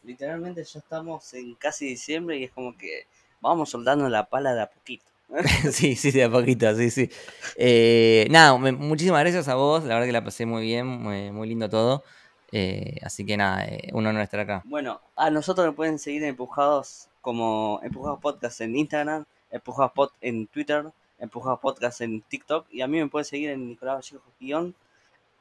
literalmente 0.05 0.63
ya 0.63 0.79
estamos 0.79 1.35
en 1.35 1.57
casi 1.57 1.87
diciembre 1.87 2.39
y 2.39 2.45
es 2.45 2.53
como 2.53 2.79
que 2.79 3.09
vamos 3.41 3.69
soltando 3.69 4.09
la 4.09 4.27
pala 4.27 4.55
de 4.55 4.63
a 4.63 4.71
poquito. 4.71 5.05
sí, 5.73 5.97
sí, 5.97 6.13
de 6.13 6.23
a 6.23 6.31
poquito, 6.31 6.73
sí, 6.77 6.91
sí. 6.91 7.11
Eh, 7.57 8.29
nada, 8.31 8.57
muchísimas 8.57 9.23
gracias 9.23 9.49
a 9.49 9.57
vos, 9.57 9.83
la 9.83 9.95
verdad 9.95 10.07
que 10.07 10.13
la 10.13 10.23
pasé 10.23 10.47
muy 10.47 10.63
bien, 10.63 10.87
muy, 10.87 11.49
lindo 11.49 11.69
todo. 11.69 12.05
Eh, 12.53 13.01
así 13.03 13.27
que 13.27 13.37
nada, 13.37 13.65
eh, 13.65 13.91
un 13.93 14.07
honor 14.07 14.23
estar 14.23 14.39
acá. 14.39 14.63
Bueno, 14.67 15.01
a 15.17 15.31
nosotros 15.31 15.67
nos 15.67 15.75
pueden 15.75 15.99
seguir 15.99 16.23
Empujados 16.23 17.09
como 17.23 17.81
Empujados 17.83 18.21
Podcast 18.21 18.61
en 18.61 18.77
Instagram, 18.77 19.25
Empujados 19.51 19.91
Pod 19.91 20.11
en 20.21 20.47
Twitter, 20.47 20.93
Empujados 21.19 21.59
Podcast 21.59 22.03
en 22.03 22.23
TikTok 22.23 22.69
y 22.71 22.83
a 22.83 22.87
mí 22.87 23.01
me 23.01 23.09
pueden 23.09 23.25
seguir 23.25 23.51
en 23.51 23.67
Nicolás 23.67 23.97
Vallejo 23.97 24.31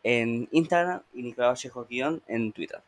en 0.06 0.48
Instagram 0.52 1.02
y 1.16 1.24
Nicolás 1.24 1.58
Vallejo 1.58 1.86
Guión 1.90 2.22
en 2.28 2.52
Twitter. 2.52 2.80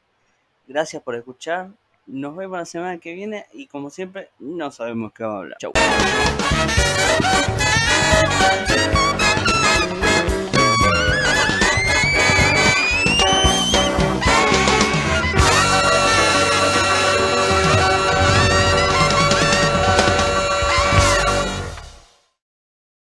Gracias 0.67 1.01
por 1.01 1.15
escuchar. 1.15 1.71
Nos 2.05 2.35
vemos 2.35 2.59
la 2.59 2.65
semana 2.65 2.99
que 2.99 3.13
viene 3.13 3.47
y 3.53 3.65
como 3.65 3.89
siempre 3.89 4.29
no 4.39 4.69
sabemos 4.69 5.11
qué 5.13 5.23
va 5.23 5.33
a 5.33 5.37
hablar. 5.39 5.57
Chau. 5.59 5.73